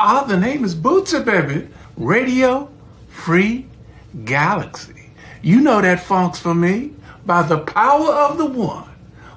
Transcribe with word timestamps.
Ah, 0.00 0.22
the 0.22 0.36
name 0.36 0.64
is 0.64 0.76
Bootsy, 0.76 1.24
baby. 1.24 1.66
Radio 1.96 2.70
Free 3.08 3.66
Galaxy. 4.24 5.10
You 5.42 5.60
know 5.60 5.80
that 5.80 5.98
funk's 5.98 6.38
for 6.38 6.54
me. 6.54 6.92
By 7.26 7.42
the 7.42 7.58
power 7.58 8.08
of 8.12 8.38
the 8.38 8.46
one, 8.46 8.88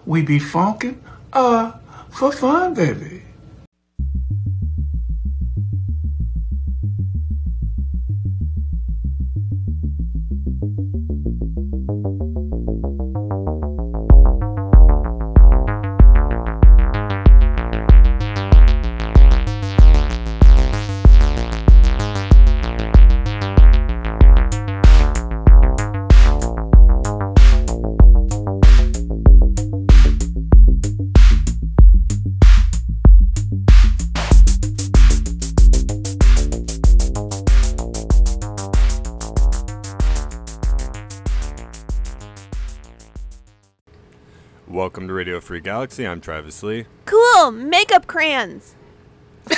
we 0.06 0.22
be 0.22 0.40
funkin', 0.40 0.98
uh, 1.34 1.72
for 2.12 2.32
fun, 2.32 2.76
baby. 2.76 3.24
Welcome 45.42 45.48
Free 45.48 45.60
Galaxy. 45.62 46.06
I'm 46.08 46.22
Travis 46.22 46.62
Lee. 46.62 46.86
Cool 47.06 47.50
makeup 47.50 48.06
crayons. 48.06 48.76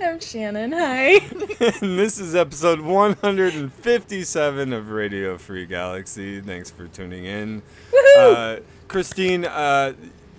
I'm 0.00 0.20
Shannon. 0.20 0.70
Hi. 0.70 1.14
and 1.82 1.98
this 1.98 2.20
is 2.20 2.36
episode 2.36 2.80
157 2.82 4.72
of 4.72 4.90
Radio 4.90 5.36
Free 5.38 5.66
Galaxy. 5.66 6.40
Thanks 6.40 6.70
for 6.70 6.86
tuning 6.86 7.24
in. 7.24 7.62
Uh, 8.16 8.58
Christine, 8.86 9.44
uh, 9.44 9.94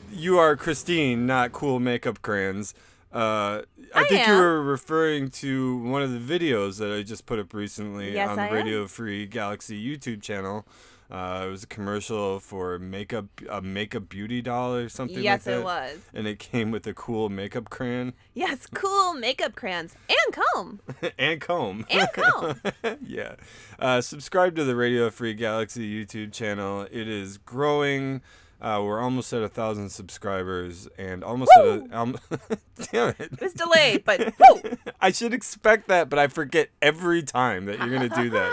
you 0.10 0.38
are 0.40 0.56
Christine, 0.56 1.26
not 1.28 1.52
cool 1.52 1.82
makeup 1.82 2.22
crayons. 2.22 2.74
Uh, 3.14 3.64
I, 3.94 4.02
I 4.02 4.04
think 4.06 4.28
you 4.28 4.34
were 4.34 4.62
referring 4.64 5.30
to 5.32 5.78
one 5.84 6.04
of 6.04 6.12
the 6.14 6.40
videos 6.40 6.80
that 6.80 6.94
I 6.98 7.04
just 7.04 7.26
put 7.26 7.38
up 7.38 7.54
recently 7.54 8.14
Yes, 8.14 8.30
on 8.30 8.38
the 8.38 8.44
I 8.44 8.48
am. 8.48 8.54
Radio 8.54 8.88
Free 8.88 9.26
Galaxy 9.26 9.78
YouTube 9.78 10.22
channel. 10.22 10.66
Uh, 11.10 11.46
it 11.48 11.50
was 11.52 11.64
a 11.64 11.68
commercial 11.68 12.40
for 12.42 12.78
makeup, 12.80 13.26
a 13.50 13.62
makeup 13.62 14.10
beauty 14.10 14.42
doll 14.42 14.76
or 14.76 14.90
something 14.90 15.24
Yes, 15.24 15.46
like 15.46 15.56
that. 15.56 15.60
it 15.60 15.64
was. 15.64 16.00
And 16.14 16.28
it 16.28 16.38
came 16.38 16.70
with 16.70 16.86
a 16.86 16.94
cool 16.94 17.30
makeup 17.30 17.70
crayon 17.70 18.12
Yes, 18.34 18.68
cool 18.74 19.14
makeup 19.14 19.56
crayons 19.56 19.96
and 20.10 20.36
comb 20.54 20.80
and 21.18 21.40
comb. 21.40 21.86
and 21.90 22.10
comb. 22.12 22.62
yeah. 23.06 23.36
Uh, 23.80 24.02
subscribe 24.02 24.56
to 24.58 24.66
the 24.66 24.76
Radio 24.76 25.10
Free 25.10 25.34
Galaxy 25.34 25.90
YouTube 26.06 26.34
channel. 26.34 26.82
It 26.92 27.08
is 27.08 27.38
growing. 27.38 28.22
Uh, 28.60 28.82
we're 28.84 29.00
almost 29.00 29.32
at 29.34 29.44
a 29.44 29.48
thousand 29.48 29.90
subscribers 29.90 30.88
and 30.98 31.24
almost 31.24 31.52
Woo! 31.58 31.86
at 31.86 31.92
a. 31.92 31.98
Um, 31.98 32.18
damn 32.92 33.10
it. 33.10 33.16
It 33.32 33.40
was 33.42 33.54
delayed, 33.54 34.04
but 34.04 34.34
woo. 34.40 34.72
I 35.00 35.12
should 35.12 35.34
expect 35.34 35.88
that, 35.88 36.10
but 36.10 36.18
I 36.20 36.28
forget 36.28 36.70
every 36.82 37.22
time 37.24 37.66
that 37.68 37.78
you're 37.80 37.90
going 37.96 38.10
to 38.10 38.16
do 38.16 38.30
that. 38.32 38.52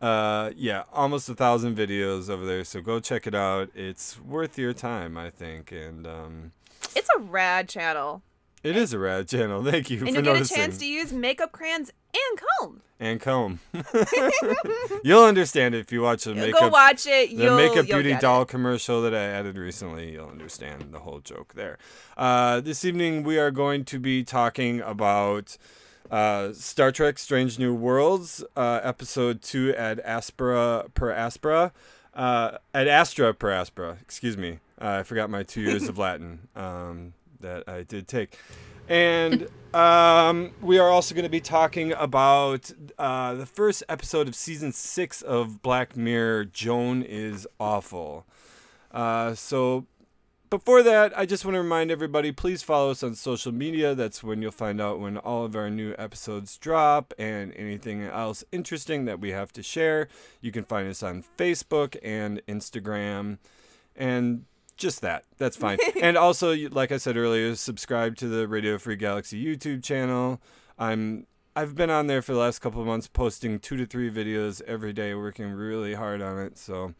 Uh, 0.00 0.50
yeah, 0.56 0.84
almost 0.92 1.28
a 1.28 1.34
thousand 1.34 1.76
videos 1.76 2.30
over 2.30 2.46
there. 2.46 2.64
So 2.64 2.80
go 2.80 3.00
check 3.00 3.26
it 3.26 3.34
out. 3.34 3.70
It's 3.74 4.20
worth 4.20 4.56
your 4.58 4.72
time, 4.72 5.16
I 5.18 5.30
think. 5.30 5.72
And 5.72 6.06
um, 6.06 6.52
it's 6.94 7.08
a 7.16 7.20
rad 7.20 7.68
channel, 7.68 8.22
it 8.62 8.76
is 8.76 8.92
a 8.92 8.98
rad 8.98 9.28
channel. 9.28 9.64
Thank 9.70 9.90
you 9.90 9.98
and 9.98 10.08
you 10.08 10.14
get 10.14 10.24
noticing. 10.24 10.56
a 10.56 10.60
chance 10.60 10.78
to 10.78 10.86
use 10.86 11.12
makeup 11.12 11.52
crayons 11.52 11.90
and 12.12 12.40
comb. 12.60 12.80
and 13.00 13.20
comb. 13.20 13.60
You'll 15.04 15.24
understand 15.24 15.74
it 15.74 15.78
if 15.80 15.92
you 15.92 16.02
watch 16.02 16.24
the 16.24 16.30
You'll 16.32 16.46
makeup 16.46 16.60
Go 16.60 16.68
watch 16.68 17.06
it. 17.06 17.30
the 17.36 17.44
You'll, 17.44 17.56
makeup 17.56 17.86
you'll 17.88 18.02
beauty 18.02 18.16
doll 18.20 18.42
It. 18.42 18.48
commercial 18.48 19.02
that 19.02 19.14
I 19.14 19.22
added 19.24 19.56
recently. 19.58 20.12
You'll 20.12 20.28
understand 20.28 20.92
the 20.92 21.00
whole 21.00 21.20
joke 21.20 21.54
there. 21.54 21.78
Uh, 22.16 22.60
this 22.60 22.84
evening 22.84 23.22
we 23.24 23.38
are 23.38 23.50
going 23.50 23.84
to 23.86 23.98
be 23.98 24.24
talking 24.24 24.80
about 24.80 25.56
uh, 26.10 26.52
Star 26.52 26.92
Trek: 26.92 27.18
Strange 27.18 27.58
New 27.58 27.74
Worlds, 27.74 28.44
uh, 28.56 28.80
episode 28.82 29.42
two 29.42 29.74
at 29.76 29.98
Aspera 30.04 30.92
per 30.94 31.12
Aspera, 31.12 31.72
uh, 32.14 32.58
ad 32.74 32.88
Astra 32.88 33.34
per 33.34 33.50
Aspera. 33.50 33.98
Excuse 34.00 34.36
me, 34.36 34.58
uh, 34.80 34.98
I 35.00 35.02
forgot 35.02 35.30
my 35.30 35.42
two 35.42 35.60
years 35.60 35.88
of 35.88 35.98
Latin 36.06 36.48
um, 36.56 37.14
that 37.40 37.68
I 37.68 37.82
did 37.82 38.08
take. 38.08 38.38
And 38.88 39.48
um, 39.74 40.52
we 40.62 40.78
are 40.78 40.88
also 40.88 41.14
going 41.14 41.24
to 41.24 41.30
be 41.30 41.40
talking 41.40 41.92
about 41.92 42.72
uh, 42.98 43.34
the 43.34 43.44
first 43.44 43.82
episode 43.88 44.28
of 44.28 44.34
season 44.34 44.72
six 44.72 45.20
of 45.20 45.60
Black 45.60 45.96
Mirror. 45.96 46.46
Joan 46.46 47.02
is 47.02 47.46
awful. 47.60 48.26
Uh, 48.90 49.34
so 49.34 49.86
before 50.50 50.82
that, 50.82 51.16
I 51.16 51.26
just 51.26 51.44
want 51.44 51.54
to 51.54 51.62
remind 51.62 51.90
everybody 51.90 52.32
please 52.32 52.62
follow 52.62 52.90
us 52.90 53.02
on 53.02 53.14
social 53.14 53.52
media. 53.52 53.94
That's 53.94 54.22
when 54.22 54.42
you'll 54.42 54.50
find 54.50 54.80
out 54.80 55.00
when 55.00 55.16
all 55.16 55.44
of 55.44 55.56
our 55.56 55.70
new 55.70 55.94
episodes 55.98 56.56
drop 56.56 57.12
and 57.18 57.52
anything 57.54 58.02
else 58.02 58.44
interesting 58.52 59.04
that 59.06 59.20
we 59.20 59.30
have 59.30 59.52
to 59.52 59.62
share. 59.62 60.08
You 60.40 60.52
can 60.52 60.64
find 60.64 60.88
us 60.88 61.02
on 61.02 61.24
Facebook 61.36 61.96
and 62.02 62.40
Instagram. 62.46 63.38
And 63.96 64.44
just 64.76 65.00
that. 65.02 65.24
That's 65.36 65.56
fine. 65.56 65.78
and 66.00 66.16
also, 66.16 66.54
like 66.70 66.92
I 66.92 66.96
said 66.96 67.16
earlier, 67.16 67.54
subscribe 67.54 68.16
to 68.16 68.28
the 68.28 68.48
Radio 68.48 68.78
Free 68.78 68.96
Galaxy 68.96 69.44
YouTube 69.44 69.82
channel. 69.82 70.40
I'm 70.78 71.26
I've 71.56 71.74
been 71.74 71.90
on 71.90 72.06
there 72.06 72.22
for 72.22 72.32
the 72.32 72.38
last 72.38 72.60
couple 72.60 72.80
of 72.80 72.86
months, 72.86 73.08
posting 73.08 73.58
two 73.58 73.76
to 73.76 73.84
three 73.84 74.10
videos 74.10 74.62
every 74.62 74.92
day, 74.92 75.12
working 75.14 75.50
really 75.50 75.94
hard 75.94 76.22
on 76.22 76.38
it. 76.38 76.56
So, 76.56 76.94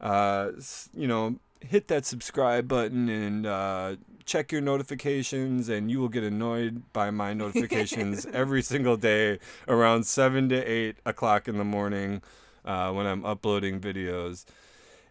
uh, 0.00 0.52
you 0.94 1.08
know, 1.08 1.40
hit 1.64 1.88
that 1.88 2.06
subscribe 2.06 2.68
button 2.68 3.08
and 3.08 3.46
uh, 3.46 3.96
check 4.24 4.52
your 4.52 4.60
notifications, 4.60 5.68
and 5.68 5.90
you 5.90 6.00
will 6.00 6.08
get 6.08 6.24
annoyed 6.24 6.82
by 6.92 7.10
my 7.10 7.32
notifications 7.34 8.26
every 8.26 8.62
single 8.62 8.96
day 8.96 9.38
around 9.68 10.06
seven 10.06 10.48
to 10.48 10.56
eight 10.56 10.96
o'clock 11.04 11.48
in 11.48 11.58
the 11.58 11.64
morning 11.64 12.22
uh, 12.64 12.92
when 12.92 13.06
I'm 13.06 13.24
uploading 13.24 13.80
videos. 13.80 14.44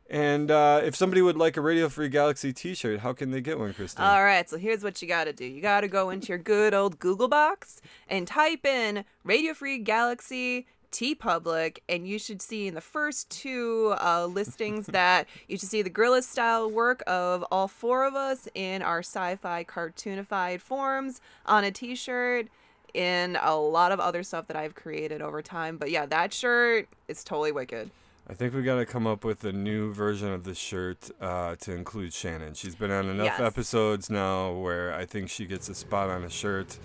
And 0.09 0.51
uh, 0.51 0.81
if 0.83 0.95
somebody 0.95 1.21
would 1.21 1.37
like 1.37 1.57
a 1.57 1.61
Radio 1.61 1.89
Free 1.89 2.09
Galaxy 2.09 2.53
T-shirt, 2.53 2.99
how 2.99 3.13
can 3.13 3.31
they 3.31 3.41
get 3.41 3.57
one, 3.57 3.73
Kristen? 3.73 4.03
All 4.03 4.23
right, 4.23 4.47
so 4.47 4.57
here's 4.57 4.83
what 4.83 5.01
you 5.01 5.07
got 5.07 5.23
to 5.23 5.33
do. 5.33 5.45
You 5.45 5.61
got 5.61 5.81
to 5.81 5.87
go 5.87 6.09
into 6.09 6.27
your 6.27 6.37
good 6.37 6.73
old 6.73 6.99
Google 6.99 7.27
box 7.27 7.81
and 8.07 8.27
type 8.27 8.65
in 8.65 9.05
Radio 9.23 9.53
Free 9.53 9.79
Galaxy 9.79 10.67
TeePublic, 10.93 11.79
and 11.89 12.07
you 12.07 12.17
should 12.17 12.41
see 12.41 12.67
in 12.67 12.75
the 12.75 12.81
first 12.81 13.29
two 13.29 13.93
uh, 13.99 14.25
listings 14.27 14.85
that 15.01 15.27
you 15.49 15.57
should 15.57 15.67
see 15.69 15.81
the 15.81 15.89
gorilla 15.89 16.21
style 16.21 16.69
work 16.71 17.03
of 17.07 17.43
all 17.51 17.67
four 17.67 18.05
of 18.05 18.15
us 18.15 18.47
in 18.55 18.81
our 18.81 18.99
sci 18.99 19.35
fi 19.35 19.63
cartoonified 19.65 20.61
forms 20.61 21.19
on 21.45 21.63
a 21.65 21.71
t 21.71 21.95
shirt. 21.95 22.47
In 22.93 23.39
a 23.41 23.55
lot 23.57 23.91
of 23.91 23.99
other 23.99 24.21
stuff 24.21 24.45
that 24.49 24.55
I've 24.55 24.75
created 24.75 25.19
over 25.19 25.41
time. 25.41 25.77
But 25.77 25.89
yeah, 25.89 26.05
that 26.05 26.31
shirt 26.31 26.87
is 27.07 27.23
totally 27.23 27.51
wicked. 27.51 27.89
I 28.29 28.35
think 28.35 28.53
we 28.53 28.61
got 28.61 28.75
to 28.75 28.85
come 28.85 29.07
up 29.07 29.23
with 29.25 29.43
a 29.45 29.51
new 29.51 29.91
version 29.91 30.31
of 30.31 30.43
the 30.43 30.53
shirt 30.53 31.09
uh, 31.19 31.55
to 31.61 31.71
include 31.73 32.13
Shannon. 32.13 32.53
She's 32.53 32.75
been 32.75 32.91
on 32.91 33.09
enough 33.09 33.25
Yes. 33.25 33.39
episodes 33.39 34.11
now 34.11 34.51
where 34.53 34.93
I 34.93 35.07
think 35.07 35.31
she 35.31 35.47
gets 35.47 35.69
a 35.69 35.73
spot 35.73 36.11
on 36.11 36.23
a 36.23 36.29
shirt. 36.29 36.77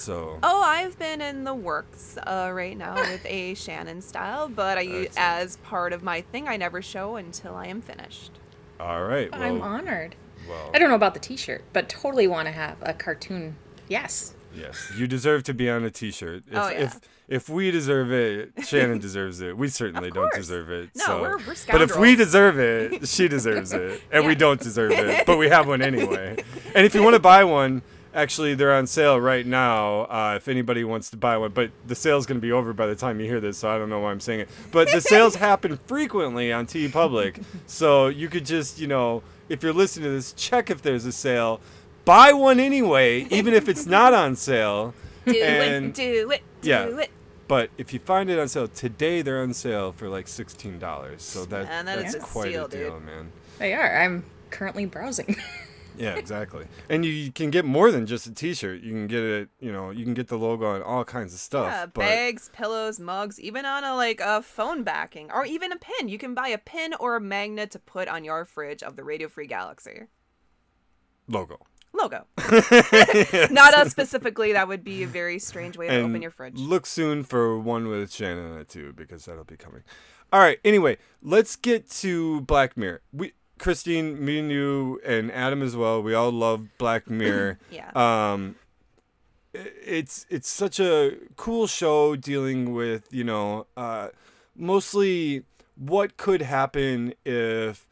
So 0.00 0.38
Oh, 0.42 0.62
I've 0.62 0.98
been 0.98 1.20
in 1.20 1.44
the 1.44 1.54
works 1.54 2.16
uh, 2.26 2.50
right 2.54 2.76
now 2.76 2.94
with 3.10 3.24
a 3.26 3.54
Shannon 3.54 4.00
style, 4.00 4.48
but 4.48 4.78
I 4.78 4.82
use 4.82 5.06
Excellent. 5.08 5.18
as 5.42 5.56
part 5.58 5.92
of 5.92 6.02
my 6.02 6.22
thing. 6.22 6.48
I 6.48 6.56
never 6.56 6.80
show 6.80 7.16
until 7.16 7.54
I 7.54 7.66
am 7.66 7.82
finished. 7.82 8.32
all 8.80 9.04
right, 9.04 9.30
well, 9.30 9.42
I'm 9.42 9.60
honored. 9.60 10.14
well, 10.48 10.70
I 10.72 10.78
don't 10.78 10.88
know 10.88 10.94
about 10.94 11.12
the 11.14 11.20
T-shirt, 11.20 11.64
but 11.74 11.88
totally 11.90 12.26
want 12.26 12.46
to 12.46 12.52
have 12.52 12.78
a 12.80 12.94
cartoon. 12.94 13.56
Yes. 13.88 14.34
yes, 14.54 14.90
you 14.96 15.06
deserve 15.06 15.42
to 15.44 15.54
be 15.54 15.68
on 15.68 15.84
a 15.84 15.90
T-shirt. 15.90 16.44
If, 16.50 16.56
Oh, 16.56 16.68
yeah. 16.70 16.78
if 16.84 17.00
if 17.28 17.48
we 17.48 17.70
deserve 17.70 18.10
it, 18.10 18.52
Shannon 18.66 18.98
deserves 19.06 19.40
it. 19.40 19.56
We 19.56 19.68
certainly 19.68 20.10
don't 20.10 20.32
deserve 20.32 20.70
it. 20.70 20.90
No, 20.96 21.04
so. 21.04 21.20
we're- 21.22 21.42
we're 21.46 21.54
But 21.70 21.82
if 21.82 21.96
we 21.96 22.16
deserve 22.16 22.58
it, 22.58 23.06
she 23.06 23.28
deserves 23.36 23.72
it, 23.74 24.02
and 24.10 24.26
we 24.26 24.34
don't 24.34 24.60
deserve 24.60 24.92
it, 24.92 25.26
but 25.26 25.36
we 25.36 25.48
have 25.50 25.68
one 25.68 25.82
anyway. 25.82 26.42
And 26.74 26.86
if 26.86 26.94
you 26.94 27.02
want 27.02 27.14
to 27.14 27.20
buy 27.20 27.44
one, 27.44 27.82
actually, 28.14 28.54
they're 28.54 28.72
on 28.74 28.86
sale 28.86 29.20
right 29.20 29.46
now. 29.46 30.02
Uh, 30.02 30.34
if 30.36 30.48
anybody 30.48 30.84
wants 30.84 31.10
to 31.10 31.16
buy 31.16 31.36
one, 31.36 31.52
but 31.52 31.70
the 31.86 31.94
sale's 31.94 32.26
going 32.26 32.38
to 32.40 32.46
be 32.46 32.52
over 32.52 32.72
by 32.72 32.86
the 32.86 32.94
time 32.94 33.20
you 33.20 33.26
hear 33.26 33.40
this, 33.40 33.58
so 33.58 33.68
I 33.70 33.78
don't 33.78 33.88
know 33.90 34.00
why 34.00 34.10
I'm 34.10 34.20
saying 34.20 34.40
it. 34.40 34.48
But 34.70 34.90
the 34.92 35.00
sales 35.00 35.34
happen 35.48 35.78
frequently 35.86 36.52
on 36.52 36.66
TeePublic, 36.66 37.42
so 37.66 38.08
you 38.08 38.28
could 38.28 38.46
just, 38.46 38.78
you 38.78 38.86
know, 38.86 39.22
if 39.48 39.62
you're 39.62 39.72
listening 39.72 40.04
to 40.04 40.10
this, 40.12 40.32
check 40.32 40.70
if 40.70 40.82
there's 40.82 41.04
a 41.06 41.12
sale. 41.12 41.60
Buy 42.04 42.32
one 42.32 42.58
anyway, 42.60 43.26
even 43.30 43.52
if 43.54 43.68
it's 43.68 43.86
not 43.86 44.14
on 44.14 44.34
sale. 44.36 44.94
Do 45.26 45.32
And- 45.40 45.86
it, 45.86 45.94
do 45.94 46.30
it, 46.30 46.42
do 46.62 46.68
yeah. 46.68 46.84
it. 46.98 47.10
But 47.46 47.70
if 47.76 47.92
you 47.92 47.98
find 47.98 48.30
it 48.30 48.38
on 48.38 48.46
sale 48.48 48.68
today, 48.68 49.22
they're 49.22 49.42
on 49.42 49.52
sale 49.54 49.90
for 49.92 50.08
like 50.08 50.28
sixteen 50.28 50.78
dollars. 50.78 51.22
So 51.22 51.44
that, 51.46 51.64
Man, 51.66 51.84
that 51.86 51.98
is 51.98 52.12
that's 52.12 52.14
a 52.14 52.18
quite 52.20 52.50
steal, 52.50 52.66
a 52.66 52.68
deal, 52.68 52.94
dude. 52.98 53.04
man. 53.06 53.32
They 53.58 53.74
are. 53.74 54.02
I'm 54.02 54.24
currently 54.50 54.86
browsing. 54.86 55.34
Yeah, 56.00 56.14
exactly. 56.14 56.66
and 56.88 57.04
you 57.04 57.30
can 57.30 57.50
get 57.50 57.64
more 57.64 57.90
than 57.90 58.06
just 58.06 58.26
a 58.26 58.34
T-shirt. 58.34 58.80
You 58.80 58.92
can 58.92 59.06
get 59.06 59.22
it. 59.22 59.48
You 59.60 59.70
know, 59.70 59.90
you 59.90 60.04
can 60.04 60.14
get 60.14 60.28
the 60.28 60.38
logo 60.38 60.66
on 60.66 60.82
all 60.82 61.04
kinds 61.04 61.34
of 61.34 61.40
stuff. 61.40 61.66
Yeah, 61.66 61.86
but 61.86 62.00
bags, 62.00 62.50
pillows, 62.52 62.98
mugs, 62.98 63.38
even 63.38 63.64
on 63.64 63.84
a 63.84 63.94
like 63.94 64.20
a 64.20 64.42
phone 64.42 64.82
backing, 64.82 65.30
or 65.30 65.44
even 65.44 65.72
a 65.72 65.76
pin. 65.76 66.08
You 66.08 66.18
can 66.18 66.34
buy 66.34 66.48
a 66.48 66.58
pin 66.58 66.94
or 66.98 67.16
a 67.16 67.20
magnet 67.20 67.70
to 67.72 67.78
put 67.78 68.08
on 68.08 68.24
your 68.24 68.44
fridge 68.44 68.82
of 68.82 68.96
the 68.96 69.04
Radio 69.04 69.28
Free 69.28 69.46
Galaxy 69.46 70.06
logo. 71.30 71.58
logo. 71.92 72.26
Not 73.50 73.74
us 73.74 73.90
specifically. 73.90 74.52
That 74.52 74.68
would 74.68 74.84
be 74.84 75.02
a 75.02 75.06
very 75.06 75.38
strange 75.38 75.76
way 75.78 75.88
to 75.88 75.94
and 75.94 76.06
open 76.06 76.22
your 76.22 76.30
fridge. 76.30 76.58
Look 76.58 76.86
soon 76.86 77.24
for 77.24 77.58
one 77.58 77.88
with 77.88 78.12
Shannon 78.12 78.52
on 78.52 78.58
it 78.58 78.68
too, 78.68 78.92
because 78.92 79.24
that'll 79.24 79.44
be 79.44 79.56
coming. 79.56 79.82
All 80.32 80.40
right. 80.40 80.58
Anyway, 80.64 80.98
let's 81.22 81.56
get 81.56 81.90
to 81.90 82.42
Black 82.42 82.76
Mirror. 82.76 83.02
We, 83.12 83.32
Christine, 83.60 84.24
me 84.24 84.38
and 84.38 84.50
you, 84.50 85.00
and 85.06 85.30
Adam 85.30 85.62
as 85.62 85.76
well. 85.76 86.02
We 86.02 86.14
all 86.14 86.32
love 86.32 86.66
Black 86.78 87.08
Mirror. 87.20 87.58
Yeah. 87.70 87.90
Um, 87.94 88.56
it's 89.52 90.26
it's 90.30 90.48
such 90.48 90.80
a 90.80 91.16
cool 91.36 91.66
show 91.66 92.16
dealing 92.16 92.72
with 92.72 93.12
you 93.12 93.24
know 93.24 93.66
uh, 93.76 94.08
mostly 94.56 95.44
what 95.76 96.16
could 96.16 96.42
happen 96.42 97.14
if 97.24 97.86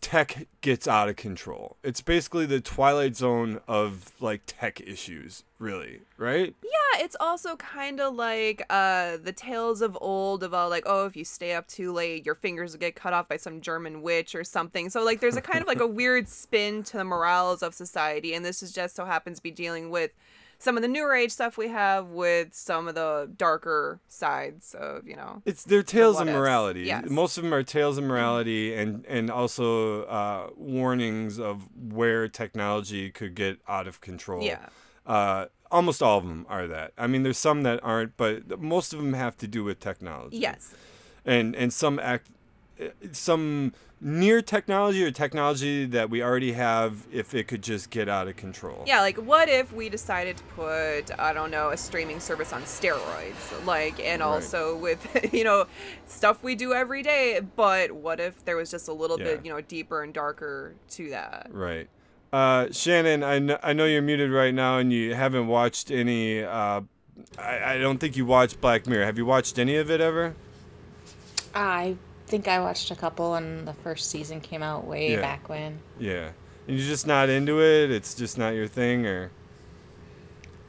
tech 0.00 0.46
gets 0.60 0.86
out 0.86 1.08
of 1.08 1.16
control. 1.16 1.76
It's 1.82 2.00
basically 2.00 2.46
the 2.46 2.60
twilight 2.60 3.16
zone 3.16 3.60
of 3.66 4.12
like 4.20 4.42
tech 4.46 4.80
issues, 4.80 5.44
really, 5.58 6.00
right? 6.16 6.54
Yeah, 6.62 7.04
it's 7.04 7.16
also 7.18 7.56
kind 7.56 8.00
of 8.00 8.14
like 8.14 8.64
uh, 8.70 9.18
the 9.22 9.32
tales 9.32 9.82
of 9.82 9.98
old 10.00 10.42
of 10.42 10.54
all 10.54 10.68
like, 10.68 10.84
oh, 10.86 11.06
if 11.06 11.16
you 11.16 11.24
stay 11.24 11.54
up 11.54 11.66
too 11.66 11.92
late, 11.92 12.24
your 12.24 12.34
fingers 12.34 12.72
will 12.72 12.80
get 12.80 12.94
cut 12.94 13.12
off 13.12 13.28
by 13.28 13.36
some 13.36 13.60
German 13.60 14.02
witch 14.02 14.34
or 14.34 14.44
something. 14.44 14.88
So 14.90 15.04
like, 15.04 15.20
there's 15.20 15.36
a 15.36 15.42
kind 15.42 15.60
of 15.60 15.66
like 15.66 15.80
a 15.80 15.86
weird 15.86 16.28
spin 16.28 16.82
to 16.84 16.96
the 16.96 17.04
morals 17.04 17.62
of 17.62 17.74
society, 17.74 18.34
and 18.34 18.44
this 18.44 18.62
is 18.62 18.72
just 18.72 18.94
so 18.94 19.04
happens 19.04 19.38
to 19.38 19.42
be 19.42 19.50
dealing 19.50 19.90
with 19.90 20.12
some 20.58 20.76
of 20.76 20.82
the 20.82 20.88
newer 20.88 21.14
age 21.14 21.30
stuff 21.30 21.56
we 21.56 21.68
have 21.68 22.08
with 22.08 22.52
some 22.52 22.88
of 22.88 22.94
the 22.94 23.30
darker 23.36 24.00
sides 24.08 24.74
of 24.74 25.06
you 25.06 25.16
know. 25.16 25.42
It's 25.44 25.64
their 25.64 25.82
tales 25.82 26.20
of 26.20 26.26
morality. 26.26 26.82
yes. 26.82 27.08
Most 27.08 27.38
of 27.38 27.44
them 27.44 27.54
are 27.54 27.62
tales 27.62 27.98
of 27.98 28.04
morality 28.04 28.74
and 28.74 29.04
and 29.06 29.30
also 29.30 30.04
uh, 30.04 30.50
warnings 30.56 31.38
of 31.38 31.68
where 31.74 32.28
technology 32.28 33.10
could 33.10 33.34
get 33.34 33.60
out 33.68 33.86
of 33.86 34.00
control. 34.00 34.42
Yeah. 34.42 34.66
Uh, 35.06 35.46
almost 35.70 36.02
all 36.02 36.18
of 36.18 36.26
them 36.26 36.44
are 36.48 36.66
that. 36.66 36.92
I 36.98 37.06
mean, 37.06 37.22
there's 37.22 37.38
some 37.38 37.62
that 37.62 37.80
aren't, 37.82 38.16
but 38.16 38.60
most 38.60 38.92
of 38.92 38.98
them 38.98 39.14
have 39.14 39.36
to 39.38 39.46
do 39.46 39.64
with 39.64 39.80
technology. 39.80 40.38
Yes. 40.38 40.74
And 41.24 41.54
and 41.54 41.72
some 41.72 41.98
act, 41.98 42.28
some 43.12 43.72
near 44.00 44.40
technology 44.40 45.04
or 45.04 45.10
technology 45.10 45.84
that 45.84 46.08
we 46.08 46.22
already 46.22 46.52
have 46.52 47.04
if 47.12 47.34
it 47.34 47.48
could 47.48 47.62
just 47.62 47.90
get 47.90 48.08
out 48.08 48.28
of 48.28 48.36
control. 48.36 48.84
Yeah, 48.86 49.00
like 49.00 49.16
what 49.16 49.48
if 49.48 49.72
we 49.72 49.88
decided 49.88 50.36
to 50.36 50.42
put 50.54 51.18
I 51.18 51.32
don't 51.32 51.50
know 51.50 51.70
a 51.70 51.76
streaming 51.76 52.20
service 52.20 52.52
on 52.52 52.62
steroids, 52.62 53.64
like, 53.66 53.98
and 53.98 54.20
Right. 54.20 54.26
also 54.28 54.76
with 54.76 55.04
you 55.34 55.42
know 55.44 55.66
stuff 56.06 56.42
we 56.44 56.54
do 56.54 56.72
every 56.72 57.02
day. 57.02 57.40
But 57.56 57.90
what 57.92 58.20
if 58.20 58.44
there 58.44 58.56
was 58.56 58.70
just 58.70 58.86
a 58.88 58.92
little 58.92 59.18
Yeah. 59.18 59.24
bit 59.36 59.44
you 59.44 59.52
know 59.52 59.60
deeper 59.60 60.02
and 60.02 60.14
darker 60.14 60.74
to 60.90 61.10
that? 61.10 61.48
Right. 61.50 61.88
Uh, 62.32 62.68
Shannon, 62.70 63.22
I 63.24 63.38
kn- 63.40 63.58
I 63.62 63.72
know 63.72 63.86
you're 63.86 64.02
muted 64.02 64.30
right 64.30 64.54
now 64.54 64.78
and 64.78 64.92
you 64.92 65.14
haven't 65.14 65.46
watched 65.48 65.90
any. 65.90 66.44
Uh, 66.44 66.82
I, 67.36 67.74
I 67.74 67.78
don't 67.78 67.98
think 67.98 68.16
you 68.16 68.26
watched 68.26 68.60
Black 68.60 68.86
Mirror. 68.86 69.06
Have 69.06 69.18
you 69.18 69.26
watched 69.26 69.58
any 69.58 69.74
of 69.76 69.90
it 69.90 70.00
ever? 70.00 70.34
I 71.54 71.96
think 72.28 72.48
I 72.48 72.60
watched 72.60 72.90
a 72.90 72.96
couple 72.96 73.32
when 73.32 73.64
the 73.64 73.72
first 73.72 74.10
season 74.10 74.40
came 74.40 74.62
out 74.62 74.86
way 74.86 75.12
Yeah. 75.12 75.20
back 75.20 75.48
when. 75.48 75.80
Yeah. 75.98 76.30
And 76.66 76.78
you're 76.78 76.86
just 76.86 77.06
not 77.06 77.28
into 77.28 77.60
it? 77.62 77.90
It's 77.90 78.14
just 78.14 78.38
not 78.38 78.50
your 78.54 78.68
thing? 78.68 79.06
Or. 79.06 79.30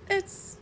It's 0.09 0.57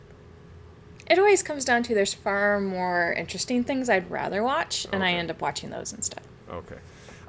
it 1.08 1.18
always 1.18 1.42
comes 1.42 1.64
down 1.64 1.82
to 1.84 1.94
there's 1.94 2.12
far 2.12 2.60
more 2.60 3.14
interesting 3.16 3.64
things 3.64 3.88
I'd 3.88 4.10
rather 4.10 4.42
watch, 4.42 4.86
and 4.92 5.02
I 5.02 5.12
end 5.12 5.30
up 5.30 5.40
watching 5.40 5.70
those 5.70 5.92
instead. 5.94 6.20
Okay. 6.50 6.76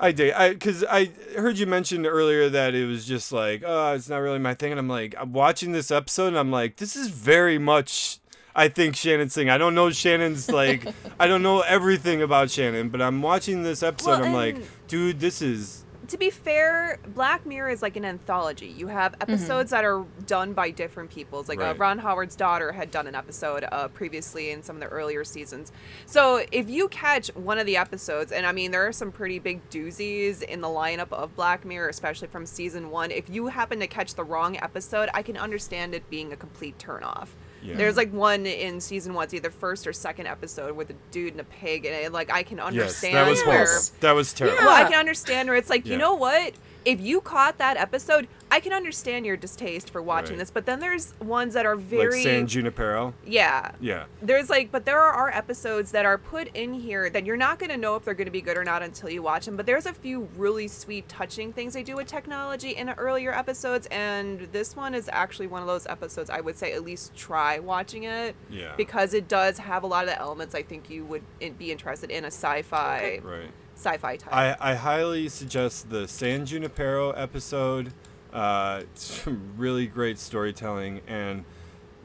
I 0.01 0.12
did. 0.12 0.33
I 0.33 0.50
because 0.54 0.83
I 0.83 1.12
heard 1.38 1.57
you 1.57 1.66
mention 1.66 2.06
earlier 2.06 2.50
that 2.50 2.74
it 2.75 2.86
was 2.86 3.06
just 3.06 3.31
like, 3.31 3.63
oh, 3.66 3.94
it's 3.94 4.10
not 4.10 4.18
really 4.18 4.39
my 4.39 4.54
thing, 4.54 4.71
and 4.71 4.80
I'm 4.80 4.89
like, 4.89 5.16
I'm 5.18 5.31
watching 5.33 5.71
this 5.71 5.92
episode, 5.92 6.27
and 6.27 6.38
I'm 6.38 6.51
like, 6.51 6.77
this 6.77 6.95
is 6.95 7.10
very 7.10 7.57
much. 7.57 8.19
I 8.56 8.68
think 8.68 8.96
Shannon's 8.96 9.34
thing. 9.34 9.50
I 9.50 9.57
don't 9.57 9.75
know 9.75 9.90
Shannon's 9.92 10.50
like. 10.50 10.88
I 11.19 11.28
don't 11.28 11.44
know 11.44 11.62
everything 11.62 12.22
about 12.22 12.50
Shannon, 12.50 12.90
but 12.90 13.01
I'm 13.01 13.22
watching 13.22 13.63
this 13.63 13.84
episode. 13.84 14.19
Well, 14.19 14.25
I'm 14.25 14.34
like, 14.34 14.57
dude, 14.88 15.19
this 15.19 15.42
is 15.42 15.86
To 16.07 16.18
be 16.18 16.31
fair, 16.31 16.98
Black 17.13 17.46
Mirror 17.46 17.69
is 17.69 17.81
like 17.84 17.96
an 17.96 18.04
anthology. 18.06 18.66
You 18.66 18.88
have 18.88 19.16
episodes 19.22 19.69
that 19.69 19.86
are 19.86 20.04
done 20.25 20.54
by 20.54 20.72
different 20.72 21.12
peoples. 21.12 21.48
Like 21.48 21.60
uh, 21.60 21.75
Ron 21.78 22.00
Howard's 22.00 22.36
daughter 22.36 22.72
had 22.72 22.90
done 22.90 23.06
an 23.06 23.13
episode 23.13 23.66
uh, 23.72 23.88
previously 23.90 24.50
in 24.50 24.63
some 24.63 24.78
of 24.78 24.80
the 24.81 24.88
earlier 24.88 25.24
seasons. 25.24 25.72
So 26.07 26.44
if 26.52 26.68
you 26.69 26.88
catch 26.90 27.28
one 27.36 27.60
of 27.60 27.68
the 27.68 27.78
episodes, 27.78 28.31
and 28.31 28.45
I 28.48 28.52
mean 28.52 28.72
there 28.72 28.88
are 28.88 28.92
some 28.92 29.12
pretty 29.12 29.38
big 29.38 29.69
doozies 29.69 30.42
in 30.42 30.62
the 30.62 30.68
lineup 30.68 31.12
of 31.13 31.36
Black 31.36 31.63
Mirror, 31.63 31.90
especially 31.90 32.28
from 32.28 32.48
season 32.48 32.90
one. 32.90 33.12
If 33.12 33.30
you 33.30 33.48
happen 33.48 33.80
to 33.80 33.88
catch 33.88 34.16
the 34.16 34.24
wrong 34.24 34.57
episode, 34.57 35.10
I 35.13 35.22
can 35.22 35.38
understand 35.38 35.94
it 35.94 36.10
being 36.10 36.34
a 36.34 36.36
complete 36.36 36.80
turnoff. 36.80 37.28
Yeah. 37.61 37.75
There's 37.75 37.97
like 37.97 38.11
one 38.13 38.45
in 38.45 38.79
season 38.79 39.13
one, 39.13 39.25
it's 39.25 39.33
either 39.33 39.50
first 39.50 39.85
or 39.88 39.94
second 39.94 40.27
episode 40.27 40.75
with 40.75 40.89
a 40.91 40.95
dude 41.11 41.33
and 41.33 41.41
a 41.41 41.44
pig, 41.45 41.85
and 41.85 41.94
it, 41.94 42.11
like 42.11 42.31
I 42.31 42.44
can 42.44 42.59
understand. 42.59 43.13
yes, 43.13 43.13
understand 43.13 43.15
that 43.15 43.29
was 43.29 43.39
where 43.45 43.65
horrible. 43.65 43.83
That 44.00 44.11
was 44.13 44.33
terrible. 44.33 44.57
well, 44.65 44.85
I 44.85 44.89
can 44.89 45.00
understand 45.00 45.50
where 45.50 45.57
it's 45.57 45.69
like, 45.69 45.85
Yeah. 45.85 45.94
you 45.94 45.97
know 45.97 46.15
what? 46.15 46.53
If 46.86 47.02
you 47.02 47.22
caught 47.22 47.58
that 47.58 47.78
episode, 47.78 48.28
I 48.52 48.60
can 48.60 48.74
understand 48.74 49.26
your 49.26 49.38
distaste 49.38 49.90
for 49.92 50.02
watching 50.02 50.31
Right. 50.31 50.40
this. 50.40 50.50
But 50.50 50.66
then 50.66 50.80
there's 50.80 51.14
ones 51.20 51.54
that 51.54 51.66
are 51.66 51.76
very, 51.76 52.16
like 52.16 52.24
San 52.24 52.48
Junipero. 52.48 53.14
yeah. 53.26 53.72
Yeah. 53.80 54.06
There's 54.22 54.50
like, 54.50 54.72
but 54.72 54.86
there 54.86 55.00
are 55.00 55.30
episodes 55.30 55.92
that 55.92 56.06
are 56.06 56.18
put 56.18 56.48
in 56.56 56.74
here 56.74 57.10
that 57.12 57.26
you're 57.26 57.38
not 57.38 57.60
going 57.60 57.70
to 57.70 57.78
know 57.78 57.96
if 57.96 58.06
they're 58.06 58.14
going 58.16 58.26
to 58.26 58.31
be 58.31 58.42
good 58.42 58.58
or 58.58 58.64
not 58.64 58.81
until 58.81 59.10
you 59.10 59.22
watch 59.22 59.46
them. 59.46 59.56
But 59.56 59.66
there's 59.68 59.86
a 59.86 59.94
few 59.94 60.30
really 60.36 60.68
sweet, 60.68 61.08
touching 61.08 61.54
things 61.54 61.74
they 61.74 61.84
do 61.84 61.96
with 61.96 62.08
technology 62.08 62.72
in 62.72 62.90
earlier 62.90 63.34
episodes, 63.34 63.88
and 63.92 64.42
this 64.52 64.76
one 64.76 64.96
is 64.96 65.10
actually 65.14 65.48
one 65.48 65.62
of 65.62 65.68
those 65.68 65.86
episodes 65.86 66.30
I 66.30 66.42
would 66.42 66.58
say 66.58 66.74
at 66.74 66.84
least 66.84 67.16
try 67.16 67.60
watching 67.60 68.04
it 68.04 68.36
Yeah. 68.50 68.74
because 68.78 69.14
it 69.14 69.28
does 69.28 69.60
have 69.60 69.84
a 69.84 69.88
lot 69.88 70.06
of 70.06 70.10
the 70.10 70.18
elements 70.20 70.56
I 70.56 70.64
think 70.64 70.90
you 70.90 71.06
would 71.06 71.24
be 71.60 71.72
interested 71.72 72.10
in 72.10 72.24
a 72.24 72.28
sci-fi, 72.31 73.20
Right. 73.24 73.52
Sci-fi 73.80 74.18
type. 74.18 74.34
I, 74.34 74.56
I 74.60 74.76
highly 74.76 75.30
suggest 75.30 75.90
the 75.90 76.08
San 76.08 76.46
Junipero 76.46 77.12
episode. 77.12 77.94
Uh, 78.34 78.81
it's 78.81 79.26
really 79.58 79.88
great 79.88 80.20
storytelling, 80.20 81.02
and 81.08 81.46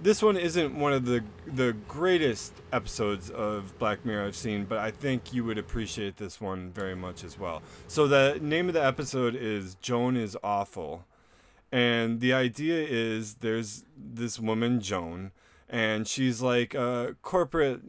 this 0.01 0.23
one 0.23 0.37
isn't 0.37 0.75
one 0.75 0.93
of 0.93 1.05
the 1.05 1.25
the 1.47 1.75
greatest 1.89 2.55
episodes 2.73 3.31
of 3.31 3.79
Black 3.79 4.05
Mirror 4.05 4.29
I've 4.29 4.37
seen, 4.37 4.65
but 4.65 4.79
I 4.79 4.91
think 4.91 5.33
you 5.35 5.45
would 5.45 5.59
appreciate 5.59 6.17
this 6.17 6.41
one 6.41 6.71
very 6.71 6.95
much 6.95 7.25
as 7.25 7.39
well. 7.39 7.63
So 7.89 8.07
the 8.07 8.39
name 8.41 8.69
of 8.69 8.75
the 8.75 8.85
episode 8.85 9.35
is 9.35 9.75
Joan 9.77 10.17
is 10.17 10.37
Awful, 10.43 11.05
and 11.73 12.21
the 12.21 12.33
idea 12.33 12.87
is 12.89 13.35
there's 13.35 13.85
this 13.97 14.39
woman 14.39 14.81
Joan, 14.81 15.33
and 15.69 16.07
she's 16.07 16.41
like 16.41 16.75
a 16.75 17.17
corporate 17.23 17.81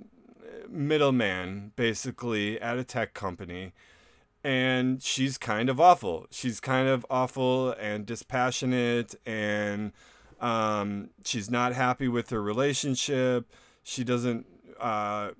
middleman 0.70 1.72
basically 1.76 2.60
at 2.62 2.78
a 2.78 2.84
tech 2.84 3.14
company 3.14 3.74
and 4.44 5.02
she's 5.02 5.38
kind 5.40 5.70
of 5.70 5.80
awful. 5.82 6.28
She's 6.30 6.60
kind 6.60 6.88
of 6.88 7.04
awful 7.10 7.72
and 7.80 8.06
dispassionate, 8.06 9.16
and 9.26 9.92
um, 10.40 11.10
she's 11.24 11.50
not 11.50 11.74
happy 11.74 12.08
with 12.08 12.30
her 12.30 12.44
relationship. 12.44 13.52
She 13.82 14.04
doesn't. 14.04 14.46
Uh, 14.80 15.32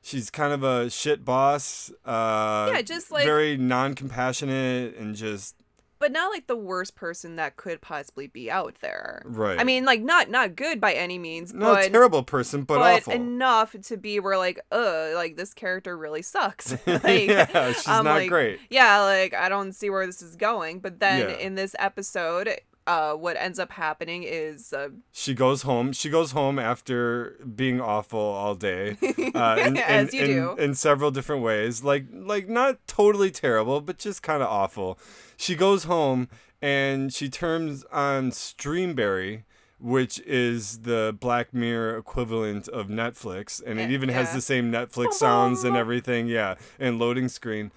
she's 0.00 0.30
kind 0.30 0.54
of 0.54 0.62
a 0.62 0.88
shit 0.88 1.26
boss. 1.26 1.90
Uh, 2.06 2.70
Yeah, 2.72 2.80
just 2.80 3.10
like- 3.10 3.26
very 3.26 3.58
non-compassionate 3.58 4.96
and 4.96 5.14
just 5.14 5.56
but 6.00 6.10
not 6.10 6.32
like 6.32 6.48
the 6.48 6.56
worst 6.56 6.96
person 6.96 7.36
that 7.36 7.56
could 7.56 7.80
possibly 7.80 8.26
be 8.26 8.50
out 8.50 8.74
there. 8.80 9.22
Right. 9.26 9.60
I 9.60 9.64
mean, 9.64 9.84
like 9.84 10.00
not 10.00 10.28
not 10.28 10.56
good 10.56 10.80
by 10.80 10.94
any 10.94 11.18
means, 11.18 11.54
not 11.54 11.74
but 11.74 11.86
a 11.86 11.90
terrible 11.90 12.24
person, 12.24 12.62
but, 12.62 12.78
but 12.78 13.02
awful. 13.02 13.12
enough 13.12 13.76
to 13.80 13.96
be 13.96 14.18
where 14.18 14.36
like, 14.38 14.58
uh, 14.72 15.10
like 15.14 15.36
this 15.36 15.54
character 15.54 15.96
really 15.96 16.22
sucks. 16.22 16.72
like, 16.86 17.28
Yeah, 17.28 17.72
she's 17.72 17.86
I'm 17.86 18.04
not 18.04 18.14
like, 18.16 18.30
great. 18.30 18.58
Yeah, 18.70 19.00
like 19.02 19.34
I 19.34 19.48
don't 19.48 19.72
see 19.74 19.90
where 19.90 20.06
this 20.06 20.22
is 20.22 20.34
going. 20.34 20.80
But 20.80 20.98
then 20.98 21.28
Yeah. 21.28 21.36
in 21.36 21.54
this 21.54 21.76
episode, 21.78 22.60
uh, 22.90 23.14
what 23.14 23.36
ends 23.36 23.58
up 23.58 23.70
happening 23.72 24.22
is 24.24 24.72
uh, 24.72 24.88
She 25.12 25.32
goes 25.34 25.62
home. 25.62 25.92
She 25.92 26.08
goes 26.10 26.32
home 26.32 26.58
after 26.58 27.36
being 27.54 27.80
awful 27.80 28.18
all 28.20 28.54
day, 28.54 28.96
uh, 29.34 29.56
in, 29.66 29.76
As 29.76 30.12
in, 30.12 30.18
you 30.18 30.24
in, 30.24 30.30
do. 30.56 30.62
in 30.62 30.74
several 30.74 31.10
different 31.10 31.42
ways. 31.42 31.84
Like 31.84 32.04
like 32.12 32.48
not 32.48 32.72
totally 32.86 33.30
terrible, 33.30 33.80
but 33.80 33.98
just 33.98 34.22
kind 34.22 34.42
of 34.42 34.48
awful. 34.48 34.98
She 35.36 35.54
goes 35.54 35.84
home 35.84 36.28
and 36.60 37.12
she 37.12 37.28
turns 37.30 37.84
on 37.92 38.30
Streamberry, 38.32 39.44
which 39.78 40.18
is 40.26 40.80
the 40.80 41.16
Black 41.18 41.54
Mirror 41.54 41.96
equivalent 41.98 42.68
of 42.68 42.88
Netflix, 42.88 43.62
and 43.64 43.78
it 43.80 43.88
Yeah, 43.88 43.94
even 43.94 44.08
has 44.10 44.34
the 44.34 44.40
same 44.42 44.70
Netflix 44.72 45.12
sounds 45.26 45.64
and 45.64 45.76
everything. 45.76 46.26
Yeah, 46.28 46.56
and 46.78 46.98
loading 46.98 47.28
screen. 47.28 47.70